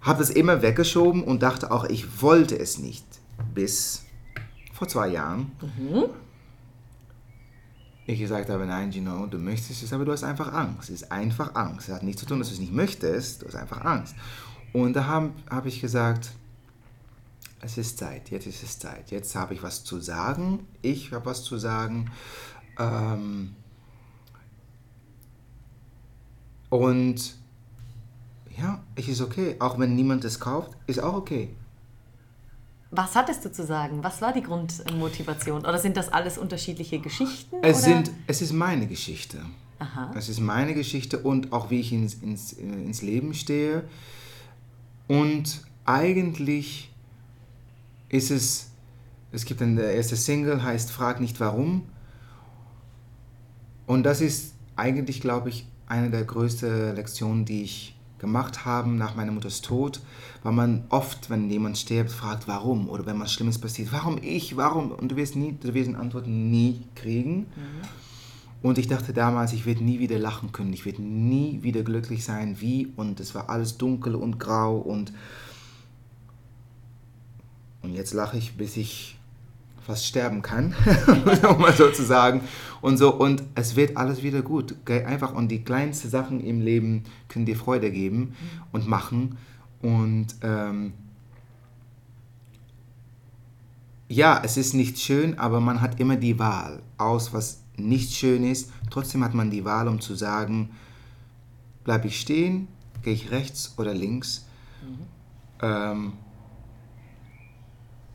habe 0.00 0.20
das 0.20 0.30
immer 0.30 0.62
weggeschoben 0.62 1.24
und 1.24 1.42
dachte 1.42 1.72
auch, 1.72 1.84
ich 1.84 2.22
wollte 2.22 2.56
es 2.56 2.78
nicht. 2.78 3.04
Bis 3.54 4.04
vor 4.72 4.88
zwei 4.88 5.08
Jahren. 5.08 5.52
Mhm 5.60 6.10
ich 8.12 8.20
gesagt 8.20 8.48
habe, 8.48 8.66
nein, 8.66 8.92
Gino, 8.92 9.26
du 9.26 9.38
möchtest 9.38 9.82
es, 9.82 9.92
aber 9.92 10.04
du 10.04 10.12
hast 10.12 10.24
einfach 10.24 10.52
Angst. 10.52 10.90
Es 10.90 11.02
ist 11.02 11.12
einfach 11.12 11.54
Angst. 11.54 11.88
Es 11.88 11.94
hat 11.94 12.02
nichts 12.02 12.20
zu 12.20 12.26
tun, 12.26 12.38
dass 12.38 12.48
du 12.48 12.54
es 12.54 12.60
nicht 12.60 12.72
möchtest, 12.72 13.42
du 13.42 13.46
hast 13.46 13.56
einfach 13.56 13.84
Angst. 13.84 14.14
Und 14.72 14.94
da 14.94 15.04
habe 15.06 15.30
hab 15.48 15.66
ich 15.66 15.80
gesagt, 15.80 16.30
es 17.60 17.76
ist 17.76 17.98
Zeit, 17.98 18.30
jetzt 18.30 18.46
ist 18.46 18.62
es 18.62 18.78
Zeit. 18.78 19.10
Jetzt 19.10 19.34
habe 19.34 19.54
ich 19.54 19.62
was 19.62 19.84
zu 19.84 20.00
sagen, 20.00 20.66
ich 20.82 21.12
habe 21.12 21.26
was 21.26 21.44
zu 21.44 21.58
sagen. 21.58 22.10
Ähm 22.78 23.54
und 26.70 27.36
ja, 28.56 28.82
es 28.94 29.08
ist 29.08 29.20
okay. 29.20 29.56
Auch 29.58 29.78
wenn 29.78 29.94
niemand 29.94 30.24
es 30.24 30.40
kauft, 30.40 30.72
ist 30.86 31.02
auch 31.02 31.14
okay. 31.14 31.54
Was 32.90 33.14
hattest 33.14 33.44
du 33.44 33.52
zu 33.52 33.64
sagen? 33.64 34.02
Was 34.02 34.20
war 34.20 34.32
die 34.32 34.42
Grundmotivation? 34.42 35.60
Oder 35.60 35.78
sind 35.78 35.96
das 35.96 36.08
alles 36.08 36.38
unterschiedliche 36.38 36.98
Geschichten? 36.98 37.56
Es, 37.62 37.84
sind, 37.84 38.10
es 38.26 38.42
ist 38.42 38.52
meine 38.52 38.86
Geschichte. 38.88 39.38
Aha. 39.78 40.12
Es 40.16 40.28
ist 40.28 40.40
meine 40.40 40.74
Geschichte 40.74 41.18
und 41.18 41.52
auch 41.52 41.70
wie 41.70 41.80
ich 41.80 41.92
ins, 41.92 42.14
ins, 42.14 42.52
ins 42.52 43.00
Leben 43.02 43.32
stehe. 43.32 43.84
Und 45.06 45.62
eigentlich 45.84 46.90
ist 48.08 48.30
es, 48.30 48.70
es 49.32 49.44
gibt 49.44 49.62
ein, 49.62 49.76
der 49.76 49.94
erste 49.94 50.16
Single, 50.16 50.62
heißt 50.62 50.90
Frag 50.90 51.20
nicht 51.20 51.38
warum. 51.38 51.82
Und 53.86 54.02
das 54.02 54.20
ist 54.20 54.54
eigentlich, 54.76 55.20
glaube 55.20 55.48
ich, 55.48 55.66
eine 55.86 56.10
der 56.10 56.24
größten 56.24 56.94
Lektionen, 56.96 57.44
die 57.44 57.62
ich 57.62 57.96
gemacht 58.20 58.64
haben 58.64 58.96
nach 58.96 59.16
meiner 59.16 59.32
Mutters 59.32 59.62
Tod, 59.62 60.00
weil 60.42 60.52
man 60.52 60.84
oft, 60.90 61.30
wenn 61.30 61.50
jemand 61.50 61.78
stirbt, 61.78 62.12
fragt, 62.12 62.46
warum 62.46 62.88
oder 62.88 63.06
wenn 63.06 63.18
was 63.18 63.32
Schlimmes 63.32 63.58
passiert, 63.58 63.92
warum 63.92 64.18
ich, 64.22 64.56
warum 64.56 64.92
und 64.92 65.10
du 65.10 65.16
wirst 65.16 65.36
nie, 65.36 65.56
du 65.60 65.74
wirst 65.74 65.94
Antworten 65.94 66.50
nie 66.50 66.82
kriegen. 66.94 67.38
Mhm. 67.38 67.46
Und 68.62 68.76
ich 68.76 68.88
dachte 68.88 69.14
damals, 69.14 69.54
ich 69.54 69.64
werde 69.64 69.82
nie 69.82 70.00
wieder 70.00 70.18
lachen 70.18 70.52
können, 70.52 70.72
ich 70.74 70.84
werde 70.84 71.02
nie 71.02 71.62
wieder 71.62 71.82
glücklich 71.82 72.24
sein, 72.24 72.60
wie 72.60 72.92
und 72.96 73.18
es 73.18 73.34
war 73.34 73.48
alles 73.48 73.78
dunkel 73.78 74.14
und 74.14 74.38
grau 74.38 74.76
und 74.76 75.12
und 77.82 77.94
jetzt 77.94 78.12
lache 78.12 78.36
ich, 78.36 78.58
bis 78.58 78.76
ich 78.76 79.16
fast 79.90 80.06
sterben 80.06 80.40
kann, 80.40 80.72
um 81.48 81.60
mal 81.60 81.72
so 81.72 81.90
zu 81.90 82.04
sagen. 82.04 82.42
Und 82.80 82.96
so, 82.96 83.12
und 83.12 83.42
es 83.56 83.74
wird 83.74 83.96
alles 83.96 84.22
wieder 84.22 84.40
gut. 84.40 84.76
Einfach, 84.88 85.34
und 85.34 85.48
die 85.48 85.64
kleinsten 85.64 86.08
Sachen 86.08 86.40
im 86.40 86.60
Leben 86.60 87.02
können 87.28 87.44
dir 87.44 87.56
Freude 87.56 87.90
geben 87.90 88.36
und 88.70 88.86
machen. 88.86 89.36
Und 89.82 90.28
ähm, 90.42 90.92
ja, 94.08 94.40
es 94.44 94.56
ist 94.56 94.74
nicht 94.74 95.00
schön, 95.00 95.40
aber 95.40 95.58
man 95.58 95.80
hat 95.80 95.98
immer 95.98 96.14
die 96.14 96.38
Wahl 96.38 96.82
aus, 96.96 97.32
was 97.32 97.62
nicht 97.76 98.12
schön 98.12 98.44
ist. 98.44 98.70
Trotzdem 98.90 99.24
hat 99.24 99.34
man 99.34 99.50
die 99.50 99.64
Wahl, 99.64 99.88
um 99.88 100.00
zu 100.00 100.14
sagen, 100.14 100.70
bleibe 101.82 102.06
ich 102.06 102.20
stehen, 102.20 102.68
gehe 103.02 103.14
ich 103.14 103.32
rechts 103.32 103.74
oder 103.76 103.92
links. 103.92 104.46
Mhm. 104.82 104.98
Ähm, 105.62 106.12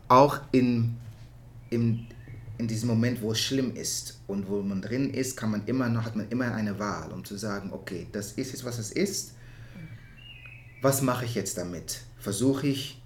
auch 0.07 0.39
in 0.53 0.95
in, 1.70 2.07
in 2.57 2.68
diesem 2.68 2.89
Moment, 2.89 3.22
wo 3.22 3.32
es 3.32 3.39
schlimm 3.39 3.76
ist 3.76 4.20
und 4.28 4.49
wo 4.49 4.61
man 4.61 4.82
drin 4.82 5.13
ist, 5.13 5.36
kann 5.36 5.51
man 5.51 5.66
immer 5.66 5.89
noch, 5.89 6.03
hat 6.05 6.16
man 6.16 6.30
immer 6.30 6.53
eine 6.53 6.80
Wahl, 6.80 7.11
um 7.11 7.24
zu 7.24 7.38
sagen, 7.38 7.72
okay, 7.74 8.07
das 8.11 8.34
ist 8.34 8.51
jetzt, 8.51 8.66
was 8.66 8.80
es 8.80 8.91
ist. 8.91 9.34
Was 10.82 11.01
mache 11.01 11.26
ich 11.26 11.36
jetzt 11.36 11.57
damit? 11.57 12.01
Versuche 12.20 12.68
ich 12.68 13.01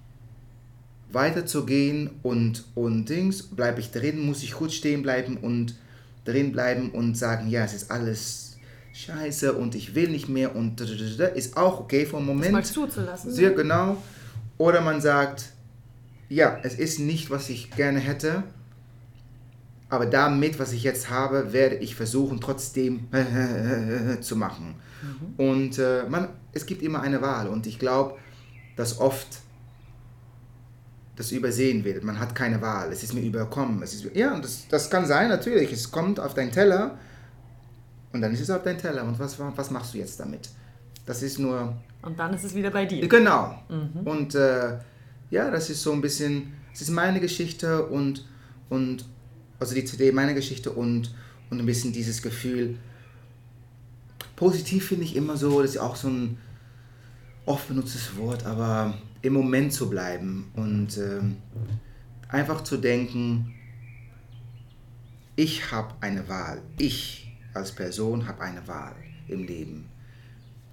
weiterzugehen 1.11 2.11
und, 2.23 2.65
und 2.75 3.05
Dings, 3.09 3.43
bleibe 3.43 3.79
ich 3.79 3.91
drin, 3.91 4.25
muss 4.25 4.43
ich 4.43 4.53
gut 4.53 4.71
stehen 4.71 5.01
bleiben 5.01 5.37
und 5.37 5.75
drin 6.25 6.51
bleiben 6.51 6.91
und 6.91 7.17
sagen, 7.17 7.49
ja, 7.49 7.63
es 7.63 7.73
ist 7.73 7.89
alles 7.89 8.57
scheiße 8.93 9.53
und 9.53 9.75
ich 9.75 9.95
will 9.95 10.09
nicht 10.09 10.29
mehr 10.29 10.55
und 10.55 10.81
ist 10.81 11.57
auch 11.57 11.79
okay 11.79 12.05
für 12.05 12.17
einen 12.17 12.25
Moment. 12.25 12.47
Das 12.47 12.51
mal 12.51 12.65
zuzulassen. 12.65 13.31
Sehr 13.31 13.51
genau. 13.51 13.97
Oder 14.57 14.81
man 14.81 15.01
sagt, 15.01 15.53
ja, 16.29 16.59
es 16.63 16.75
ist 16.75 16.99
nicht, 16.99 17.29
was 17.29 17.49
ich 17.49 17.71
gerne 17.71 17.99
hätte, 17.99 18.43
aber 19.89 20.05
damit, 20.05 20.59
was 20.59 20.71
ich 20.71 20.83
jetzt 20.83 21.09
habe, 21.09 21.51
werde 21.51 21.75
ich 21.75 21.95
versuchen, 21.95 22.39
trotzdem 22.39 23.07
zu 24.21 24.35
machen. 24.35 24.75
Mhm. 25.01 25.33
Und 25.37 25.79
äh, 25.79 26.03
man, 26.07 26.29
es 26.53 26.65
gibt 26.65 26.83
immer 26.83 27.01
eine 27.01 27.21
Wahl 27.21 27.47
und 27.47 27.65
ich 27.65 27.79
glaube, 27.79 28.17
dass 28.75 28.99
oft 28.99 29.27
das 31.15 31.31
übersehen 31.31 31.83
wird. 31.83 32.03
Man 32.03 32.19
hat 32.19 32.33
keine 32.33 32.61
Wahl. 32.61 32.91
Es 32.93 33.03
ist 33.03 33.13
mir 33.13 33.21
überkommen. 33.21 33.81
Es 33.81 33.93
ist, 33.93 34.15
ja, 34.15 34.39
das, 34.39 34.67
das 34.69 34.89
kann 34.89 35.05
sein, 35.05 35.27
natürlich. 35.27 35.71
Es 35.73 35.91
kommt 35.91 36.19
auf 36.19 36.33
deinen 36.33 36.51
Teller 36.51 36.97
und 38.13 38.21
dann 38.21 38.31
ist 38.33 38.39
es 38.39 38.49
auf 38.49 38.63
deinen 38.63 38.77
Teller. 38.77 39.03
Und 39.03 39.19
was, 39.19 39.37
was 39.39 39.69
machst 39.69 39.93
du 39.93 39.97
jetzt 39.97 40.19
damit? 40.19 40.49
Das 41.05 41.21
ist 41.21 41.39
nur. 41.39 41.75
Und 42.03 42.17
dann 42.17 42.33
ist 42.33 42.45
es 42.45 42.55
wieder 42.55 42.71
bei 42.71 42.85
dir. 42.85 43.05
Genau. 43.07 43.55
Mhm. 43.67 44.07
Und 44.07 44.35
äh, 44.35 44.77
ja, 45.31 45.51
das 45.51 45.69
ist 45.69 45.81
so 45.81 45.91
ein 45.91 46.01
bisschen, 46.01 46.53
es 46.73 46.81
ist 46.81 46.89
meine 46.89 47.19
Geschichte 47.19 47.85
und, 47.85 48.25
und 48.69 49.05
also 49.59 49.75
die 49.75 49.85
CD 49.85 50.11
meine 50.11 50.33
Geschichte 50.33 50.71
und, 50.71 51.13
und 51.49 51.59
ein 51.59 51.65
bisschen 51.65 51.93
dieses 51.93 52.21
Gefühl. 52.21 52.77
Positiv 54.35 54.87
finde 54.87 55.03
ich 55.03 55.15
immer 55.15 55.37
so, 55.37 55.61
das 55.61 55.71
ist 55.71 55.77
auch 55.77 55.95
so 55.95 56.07
ein 56.07 56.37
oft 57.45 57.67
benutztes 57.67 58.15
Wort, 58.17 58.45
aber 58.45 58.97
im 59.21 59.33
Moment 59.33 59.73
zu 59.73 59.89
bleiben 59.89 60.49
und 60.55 60.97
äh, 60.97 61.21
einfach 62.29 62.63
zu 62.63 62.77
denken, 62.77 63.53
ich 65.35 65.71
habe 65.71 65.93
eine 66.01 66.27
Wahl. 66.27 66.61
Ich 66.77 67.37
als 67.53 67.71
Person 67.71 68.27
habe 68.27 68.41
eine 68.41 68.67
Wahl 68.67 68.95
im 69.27 69.45
Leben. 69.45 69.85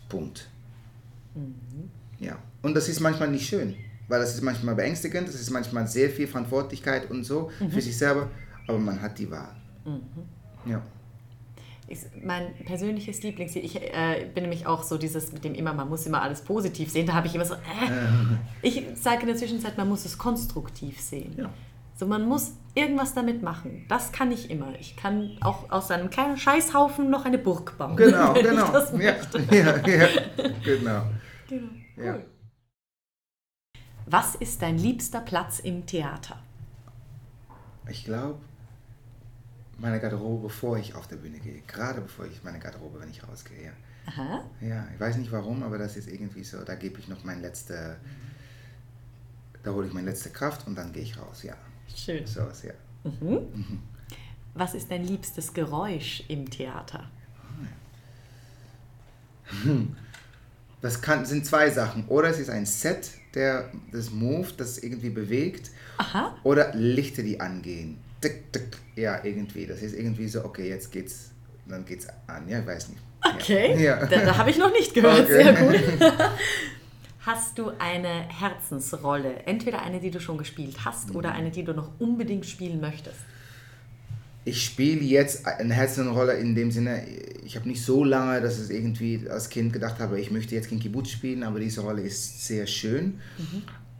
Punkt. 0.08 0.48
Mhm. 1.34 1.90
Ja. 2.18 2.38
Und 2.62 2.74
das 2.74 2.88
ist 2.88 3.00
manchmal 3.00 3.30
nicht 3.30 3.48
schön 3.48 3.76
weil 4.08 4.20
das 4.20 4.34
ist 4.34 4.42
manchmal 4.42 4.74
beängstigend, 4.74 5.28
das 5.28 5.34
ist 5.34 5.50
manchmal 5.50 5.86
sehr 5.86 6.10
viel 6.10 6.26
Verantwortlichkeit 6.26 7.10
und 7.10 7.24
so 7.24 7.50
mhm. 7.60 7.70
für 7.70 7.80
sich 7.80 7.96
selber, 7.96 8.30
aber 8.66 8.78
man 8.78 9.00
hat 9.00 9.18
die 9.18 9.30
Wahl. 9.30 9.54
Mhm. 9.84 10.70
Ja. 10.70 10.82
Ich, 11.88 12.00
mein 12.20 12.52
persönliches 12.64 13.22
Lieblingslied, 13.22 13.62
ich 13.62 13.76
äh, 13.80 14.28
bin 14.34 14.42
nämlich 14.42 14.66
auch 14.66 14.82
so 14.82 14.98
dieses 14.98 15.32
mit 15.32 15.44
dem 15.44 15.54
immer, 15.54 15.72
man 15.72 15.88
muss 15.88 16.04
immer 16.04 16.20
alles 16.20 16.40
positiv 16.40 16.90
sehen, 16.90 17.06
da 17.06 17.14
habe 17.14 17.28
ich 17.28 17.34
immer 17.34 17.44
so, 17.44 17.54
äh, 17.54 17.58
ich 18.62 18.84
sage 18.94 19.20
in 19.20 19.28
der 19.28 19.36
Zwischenzeit, 19.36 19.78
man 19.78 19.88
muss 19.88 20.04
es 20.04 20.18
konstruktiv 20.18 21.00
sehen. 21.00 21.34
Ja. 21.36 21.50
So, 21.98 22.04
man 22.04 22.26
muss 22.28 22.52
irgendwas 22.74 23.14
damit 23.14 23.42
machen. 23.42 23.86
Das 23.88 24.12
kann 24.12 24.30
ich 24.30 24.50
immer. 24.50 24.74
Ich 24.78 24.96
kann 24.96 25.38
auch 25.40 25.70
aus 25.70 25.90
einem 25.90 26.10
kleinen 26.10 26.36
Scheißhaufen 26.36 27.08
noch 27.08 27.24
eine 27.24 27.38
Burg 27.38 27.78
bauen. 27.78 27.96
Genau, 27.96 28.34
genau. 28.34 28.70
ja, 28.98 29.14
ja, 29.50 29.56
ja, 29.56 29.78
genau. 29.82 31.02
genau. 31.48 31.62
Cool. 31.96 32.26
Was 34.06 34.36
ist 34.36 34.62
dein 34.62 34.78
liebster 34.78 35.20
Platz 35.20 35.58
im 35.58 35.84
Theater? 35.84 36.38
Ich 37.88 38.04
glaube, 38.04 38.38
meine 39.78 40.00
Garderobe, 40.00 40.44
bevor 40.44 40.78
ich 40.78 40.94
auf 40.94 41.08
der 41.08 41.16
Bühne 41.16 41.38
gehe. 41.38 41.60
Gerade 41.66 42.00
bevor 42.00 42.24
ich 42.26 42.42
meine 42.42 42.58
Garderobe, 42.58 43.00
wenn 43.00 43.10
ich 43.10 43.26
rausgehe. 43.26 43.72
Aha. 44.06 44.44
Ja, 44.60 44.86
ich 44.94 45.00
weiß 45.00 45.16
nicht 45.16 45.32
warum, 45.32 45.62
aber 45.62 45.78
das 45.78 45.96
ist 45.96 46.08
irgendwie 46.08 46.44
so. 46.44 46.62
Da 46.62 46.76
gebe 46.76 47.00
ich 47.00 47.08
noch 47.08 47.24
mein 47.24 47.42
letzte, 47.42 47.96
da 49.64 49.72
hole 49.72 49.88
ich 49.88 49.92
meine 49.92 50.08
letzte 50.08 50.30
Kraft 50.30 50.66
und 50.66 50.76
dann 50.76 50.92
gehe 50.92 51.02
ich 51.02 51.18
raus, 51.18 51.42
ja. 51.42 51.54
Schön. 51.94 52.26
So 52.26 52.46
was, 52.46 52.62
ja. 52.62 52.72
Was 54.54 54.74
ist 54.74 54.90
dein 54.90 55.04
liebstes 55.04 55.52
Geräusch 55.52 56.24
im 56.28 56.48
Theater? 56.48 57.10
Das 60.80 61.02
kann, 61.02 61.24
sind 61.24 61.44
zwei 61.44 61.70
Sachen. 61.70 62.06
Oder 62.06 62.30
es 62.30 62.38
ist 62.38 62.50
ein 62.50 62.66
Set, 62.66 63.10
der 63.36 63.70
das 63.92 64.10
Move, 64.10 64.48
das 64.56 64.78
irgendwie 64.78 65.10
bewegt. 65.10 65.70
Aha. 65.98 66.36
Oder 66.42 66.74
Lichter, 66.74 67.22
die 67.22 67.38
angehen. 67.38 67.98
Tick, 68.20 68.52
tick. 68.52 68.76
Ja, 68.96 69.22
irgendwie. 69.22 69.66
Das 69.66 69.80
ist 69.82 69.94
irgendwie 69.94 70.26
so, 70.26 70.44
okay, 70.44 70.68
jetzt 70.68 70.90
geht's, 70.90 71.30
dann 71.68 71.84
geht's 71.84 72.08
an. 72.26 72.48
Ja, 72.48 72.58
ich 72.58 72.66
weiß 72.66 72.88
nicht. 72.88 73.00
Okay, 73.34 73.82
Ja. 73.82 74.04
da, 74.06 74.24
da 74.24 74.36
habe 74.38 74.50
ich 74.50 74.58
noch 74.58 74.72
nicht 74.72 74.92
gehört. 74.94 75.20
Okay. 75.24 75.42
Sehr 75.44 75.52
gut. 75.54 76.12
Hast 77.20 77.58
du 77.58 77.72
eine 77.78 78.28
Herzensrolle? 78.28 79.46
Entweder 79.46 79.82
eine, 79.82 79.98
die 80.00 80.10
du 80.12 80.20
schon 80.20 80.38
gespielt 80.38 80.76
hast 80.84 81.12
oder 81.14 81.32
eine, 81.32 81.50
die 81.50 81.64
du 81.64 81.72
noch 81.72 81.90
unbedingt 81.98 82.46
spielen 82.46 82.80
möchtest? 82.80 83.18
Ich 84.46 84.64
spiele 84.64 85.02
jetzt 85.02 85.44
eine 85.44 85.74
Herzenrolle 85.74 86.34
in 86.34 86.54
dem 86.54 86.70
Sinne, 86.70 87.02
ich 87.44 87.56
habe 87.56 87.68
nicht 87.68 87.82
so 87.82 88.04
lange, 88.04 88.40
dass 88.40 88.70
ich 88.70 88.74
irgendwie 88.74 89.28
als 89.28 89.50
Kind 89.50 89.72
gedacht 89.72 89.98
habe, 89.98 90.20
ich 90.20 90.30
möchte 90.30 90.54
jetzt 90.54 90.68
King 90.68 90.78
Kibbutz 90.78 91.10
spielen, 91.10 91.42
aber 91.42 91.60
diese 91.60 91.80
Rolle 91.80 92.02
ist 92.02 92.46
sehr 92.46 92.66
schön. 92.66 93.20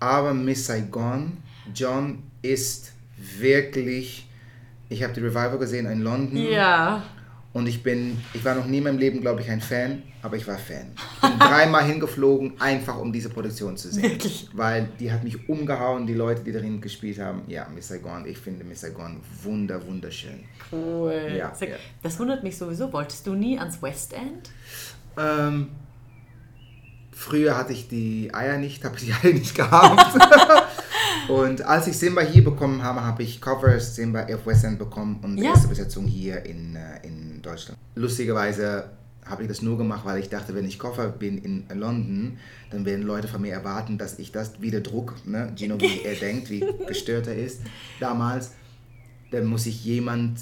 Aber 0.01 0.32
Miss 0.32 0.66
Saigon, 0.66 1.39
John 1.74 2.23
ist 2.43 2.93
wirklich, 3.39 4.28
ich 4.89 5.02
habe 5.02 5.12
die 5.14 5.20
Revival 5.20 5.59
gesehen 5.59 5.86
in 5.86 6.01
London 6.01 6.36
Ja. 6.36 7.02
Und 7.57 7.66
ich 7.66 7.83
bin, 7.83 8.19
ich 8.35 8.45
war 8.45 8.55
noch 8.55 8.66
nie 8.66 8.78
in 8.78 8.85
meinem 8.85 8.99
Leben, 8.99 9.23
glaube 9.23 9.41
ich, 9.41 9.51
ein 9.51 9.62
Fan, 9.62 10.03
aber 10.20 10.37
ich 10.37 10.47
war 10.47 10.59
Fan. 10.59 10.89
Ich 10.95 11.20
bin 11.31 11.39
dreimal 11.39 11.85
hingeflogen, 11.91 12.61
einfach 12.61 12.99
um 12.99 13.11
diese 13.15 13.31
Produktion 13.31 13.78
zu 13.78 13.91
sehen. 13.91 14.03
Wirklich? 14.03 14.51
Weil 14.53 14.91
die 15.01 15.11
hat 15.11 15.24
mich 15.24 15.49
umgehauen, 15.49 16.07
die 16.07 16.12
Leute, 16.12 16.43
die 16.45 16.53
darin 16.53 16.83
gespielt 16.83 17.19
haben. 17.19 17.43
Ja, 17.49 17.66
Miss 17.74 17.89
Saigon, 17.89 18.27
ich 18.27 18.37
finde 18.37 18.62
Miss 18.62 18.83
Saigon 18.83 19.20
wunder, 19.43 19.81
wunderschön. 19.87 20.41
Cool. 20.70 21.33
Ja, 21.39 21.55
Sehr- 21.55 21.70
ja. 21.70 21.77
Das 22.03 22.19
wundert 22.19 22.43
mich 22.43 22.59
sowieso. 22.59 22.93
Wolltest 22.93 23.27
du 23.27 23.33
nie 23.35 23.59
ans 23.59 23.81
West 23.81 24.12
End? 24.12 24.51
Ähm, 25.19 25.69
früher 27.12 27.57
hatte 27.57 27.73
ich 27.73 27.89
die 27.89 28.31
Eier 28.35 28.59
nicht, 28.59 28.85
habe 28.85 28.97
ich 28.99 29.05
die 29.07 29.12
Eier 29.27 29.33
nicht 29.33 29.55
gehabt. 29.55 30.15
und 31.28 31.62
als 31.62 31.87
ich 31.87 31.97
Simba 31.99 32.20
hier 32.20 32.45
bekommen 32.45 32.83
habe, 32.83 33.03
habe 33.03 33.23
ich 33.23 33.41
Covers 33.41 33.95
Simba 33.97 34.27
auf 34.27 34.47
West 34.47 34.65
End 34.65 34.78
bekommen 34.78 35.20
und 35.23 35.37
die 35.37 35.43
Ja. 35.45 35.51
erste 35.53 35.69
Besetzung 35.69 36.07
hier 36.07 36.45
in, 36.45 36.77
äh, 36.77 37.07
in 37.07 37.26
Deutschland. 37.47 37.78
Lustigerweise 37.94 38.90
habe 39.24 39.43
ich 39.43 39.48
das 39.48 39.60
nur 39.62 39.77
gemacht, 39.77 40.05
weil 40.05 40.20
ich 40.20 40.28
dachte, 40.28 40.55
wenn 40.55 40.64
ich 40.66 40.78
Koffer 40.78 41.09
bin 41.09 41.39
in 41.39 41.64
London, 41.74 42.39
dann 42.70 42.85
werden 42.85 43.02
Leute 43.05 43.27
von 43.28 43.43
mir 43.43 43.52
erwarten, 43.52 43.98
dass 43.98 44.18
ich 44.18 44.31
das 44.32 44.60
wieder 44.60 44.81
druck. 44.81 45.14
Ne? 45.24 45.52
Gino, 45.56 45.81
wie 45.81 46.02
er 46.02 46.14
denkt, 46.20 46.48
wie 46.51 46.64
gestört 46.86 47.27
er 47.27 47.36
ist 47.36 47.60
damals. 47.98 48.52
Dann 49.32 49.47
muss 49.47 49.66
ich 49.66 49.85
jemand 49.85 50.39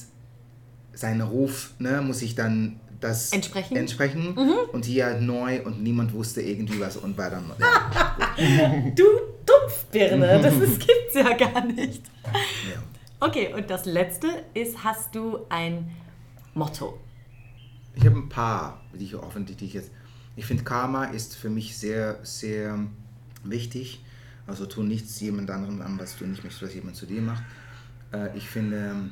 seinen 0.93 1.23
Ruf, 1.23 1.71
ne, 1.79 2.03
muss 2.03 2.21
ich 2.23 2.35
dann 2.35 2.79
das 3.01 3.33
Entsprechen? 3.33 3.77
entsprechen. 3.77 4.37
Und 4.73 4.85
hier 4.85 5.07
halt 5.07 5.23
neu 5.23 5.63
und 5.65 5.83
niemand 5.83 6.13
wusste 6.13 6.41
irgendwie 6.43 6.79
was 6.81 6.97
und 6.97 7.17
war 7.19 7.31
dann. 7.31 7.51
Ja, 7.59 8.75
Du 8.95 9.03
Dumpfbirne, 9.47 10.41
das 10.43 10.55
ist, 10.57 10.79
gibt's 10.87 11.15
ja 11.15 11.37
gar 11.37 11.65
nicht. 11.67 12.03
ja. 12.25 12.83
Okay, 13.21 13.53
und 13.55 13.71
das 13.71 13.87
letzte 13.87 14.29
ist, 14.55 14.85
hast 14.85 15.15
du 15.15 15.39
ein 15.49 15.91
Motto? 16.55 17.01
Ich 17.95 18.05
habe 18.07 18.17
ein 18.17 18.29
paar, 18.29 18.81
die 18.93 19.05
ich 19.05 19.15
hoffentlich 19.15 19.57
die 19.57 19.67
ich 19.67 19.75
jetzt. 19.75 19.91
Ich 20.37 20.47
finde, 20.47 20.65
Karma 20.65 21.05
ist 21.05 21.37
für 21.37 21.51
mich 21.51 21.77
sehr, 21.77 22.19
sehr 22.25 22.79
wichtig. 23.45 24.05
Also 24.47 24.67
tu 24.67 24.83
nichts 24.83 25.21
jemand 25.21 25.51
anderem 25.51 25.81
an, 25.81 25.99
was 25.99 26.17
du 26.19 26.27
nicht 26.27 26.43
möchtest, 26.43 26.63
was 26.63 26.75
jemand 26.75 26.97
zu 26.97 27.07
dir 27.07 27.23
macht. 27.23 27.43
Äh, 28.13 28.37
ich 28.37 28.49
finde, 28.49 29.11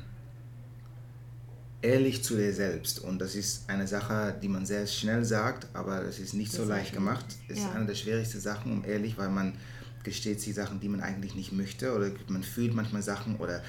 ehrlich 1.80 2.22
zu 2.22 2.36
dir 2.36 2.52
selbst. 2.52 2.98
Und 3.00 3.20
das 3.20 3.34
ist 3.34 3.68
eine 3.68 3.86
Sache, 3.86 4.36
die 4.42 4.48
man 4.48 4.66
sehr 4.66 4.86
schnell 4.86 5.24
sagt, 5.24 5.68
aber 5.74 6.00
das 6.02 6.18
ist 6.18 6.34
nicht 6.34 6.52
so 6.52 6.58
Das 6.58 6.64
ist 6.66 6.70
leicht 6.70 6.92
gemacht. 6.92 7.24
Es 7.48 7.58
ist 7.58 7.64
Ja. 7.64 7.72
eine 7.72 7.86
der 7.86 7.94
schwierigsten 7.94 8.40
Sachen, 8.40 8.72
um 8.72 8.84
ehrlich, 8.84 9.16
weil 9.18 9.30
man 9.30 9.54
gesteht 10.02 10.40
sich 10.40 10.54
Sachen, 10.54 10.80
die 10.80 10.88
man 10.88 11.00
eigentlich 11.00 11.34
nicht 11.34 11.52
möchte 11.52 11.94
oder 11.94 12.10
man 12.28 12.42
fühlt 12.42 12.74
manchmal 12.74 13.02
Sachen 13.02 13.36
oder 13.36 13.62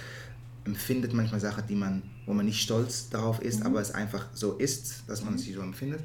empfindet 0.65 1.13
manchmal 1.13 1.39
Sachen, 1.39 1.65
die 1.67 1.75
man, 1.75 2.03
wo 2.25 2.33
man 2.33 2.45
nicht 2.45 2.61
stolz 2.61 3.09
darauf 3.09 3.41
ist, 3.41 3.65
aber 3.65 3.81
es 3.81 3.91
einfach 3.91 4.27
so 4.33 4.53
ist, 4.53 5.03
dass 5.07 5.23
man 5.23 5.37
sie 5.37 5.53
so 5.53 5.61
empfindet. 5.61 6.01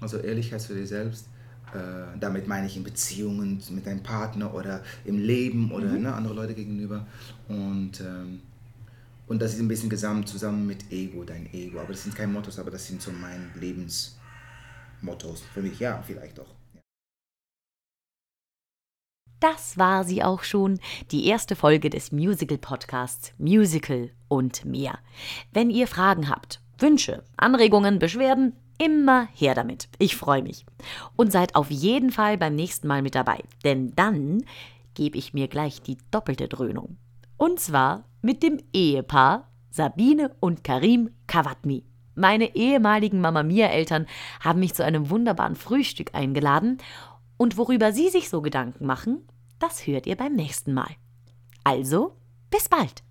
Also 0.00 0.18
Ehrlichkeit 0.18 0.60
zu 0.60 0.74
dir 0.74 0.86
selbst. 0.86 1.26
Äh, 1.72 2.18
damit 2.20 2.46
meine 2.46 2.66
ich 2.66 2.76
in 2.76 2.84
Beziehungen 2.84 3.60
mit 3.70 3.86
deinem 3.86 4.02
Partner 4.02 4.54
oder 4.54 4.82
im 5.04 5.18
Leben 5.18 5.72
oder 5.72 5.86
ne, 5.86 6.14
andere 6.14 6.34
Leute 6.34 6.54
gegenüber. 6.54 7.06
Und, 7.48 8.00
ähm, 8.00 8.40
und 9.26 9.42
das 9.42 9.54
ist 9.54 9.60
ein 9.60 9.68
bisschen 9.68 9.90
gesamt 9.90 10.28
zusammen 10.28 10.66
mit 10.66 10.92
Ego, 10.92 11.24
dein 11.24 11.52
Ego. 11.52 11.80
Aber 11.80 11.92
das 11.92 12.04
sind 12.04 12.14
keine 12.14 12.32
Mottos, 12.32 12.58
aber 12.58 12.70
das 12.70 12.86
sind 12.86 13.02
so 13.02 13.10
meine 13.10 13.48
Lebensmottos. 13.58 15.42
Für 15.52 15.62
mich, 15.62 15.80
ja, 15.80 16.02
vielleicht 16.06 16.38
doch. 16.38 16.54
Das 19.44 19.76
war 19.76 20.04
sie 20.04 20.22
auch 20.22 20.42
schon, 20.42 20.80
die 21.10 21.26
erste 21.26 21.54
Folge 21.54 21.90
des 21.90 22.12
Musical-Podcasts 22.12 23.34
Musical 23.36 24.08
und 24.26 24.64
mehr. 24.64 24.98
Wenn 25.52 25.68
ihr 25.68 25.86
Fragen 25.86 26.30
habt, 26.30 26.62
Wünsche, 26.78 27.22
Anregungen, 27.36 27.98
Beschwerden, 27.98 28.56
immer 28.78 29.28
her 29.34 29.54
damit. 29.54 29.90
Ich 29.98 30.16
freue 30.16 30.42
mich. 30.42 30.64
Und 31.14 31.30
seid 31.30 31.56
auf 31.56 31.70
jeden 31.70 32.10
Fall 32.10 32.38
beim 32.38 32.54
nächsten 32.54 32.88
Mal 32.88 33.02
mit 33.02 33.14
dabei, 33.14 33.44
denn 33.64 33.94
dann 33.94 34.44
gebe 34.94 35.18
ich 35.18 35.34
mir 35.34 35.46
gleich 35.46 35.82
die 35.82 35.98
doppelte 36.10 36.48
Dröhnung. 36.48 36.96
Und 37.36 37.60
zwar 37.60 38.04
mit 38.22 38.42
dem 38.42 38.58
Ehepaar 38.72 39.50
Sabine 39.68 40.34
und 40.40 40.64
Karim 40.64 41.10
Kawatmi. 41.26 41.84
Meine 42.14 42.56
ehemaligen 42.56 43.20
Mama 43.20 43.42
Mia 43.42 43.66
Eltern 43.66 44.06
haben 44.40 44.60
mich 44.60 44.72
zu 44.72 44.82
einem 44.86 45.10
wunderbaren 45.10 45.54
Frühstück 45.54 46.14
eingeladen 46.14 46.78
und 47.36 47.58
worüber 47.58 47.92
sie 47.92 48.08
sich 48.08 48.30
so 48.30 48.40
Gedanken 48.40 48.86
machen, 48.86 49.28
das 49.58 49.86
hört 49.86 50.06
ihr 50.06 50.16
beim 50.16 50.34
nächsten 50.34 50.72
Mal. 50.74 50.96
Also, 51.64 52.16
bis 52.50 52.68
bald. 52.68 53.02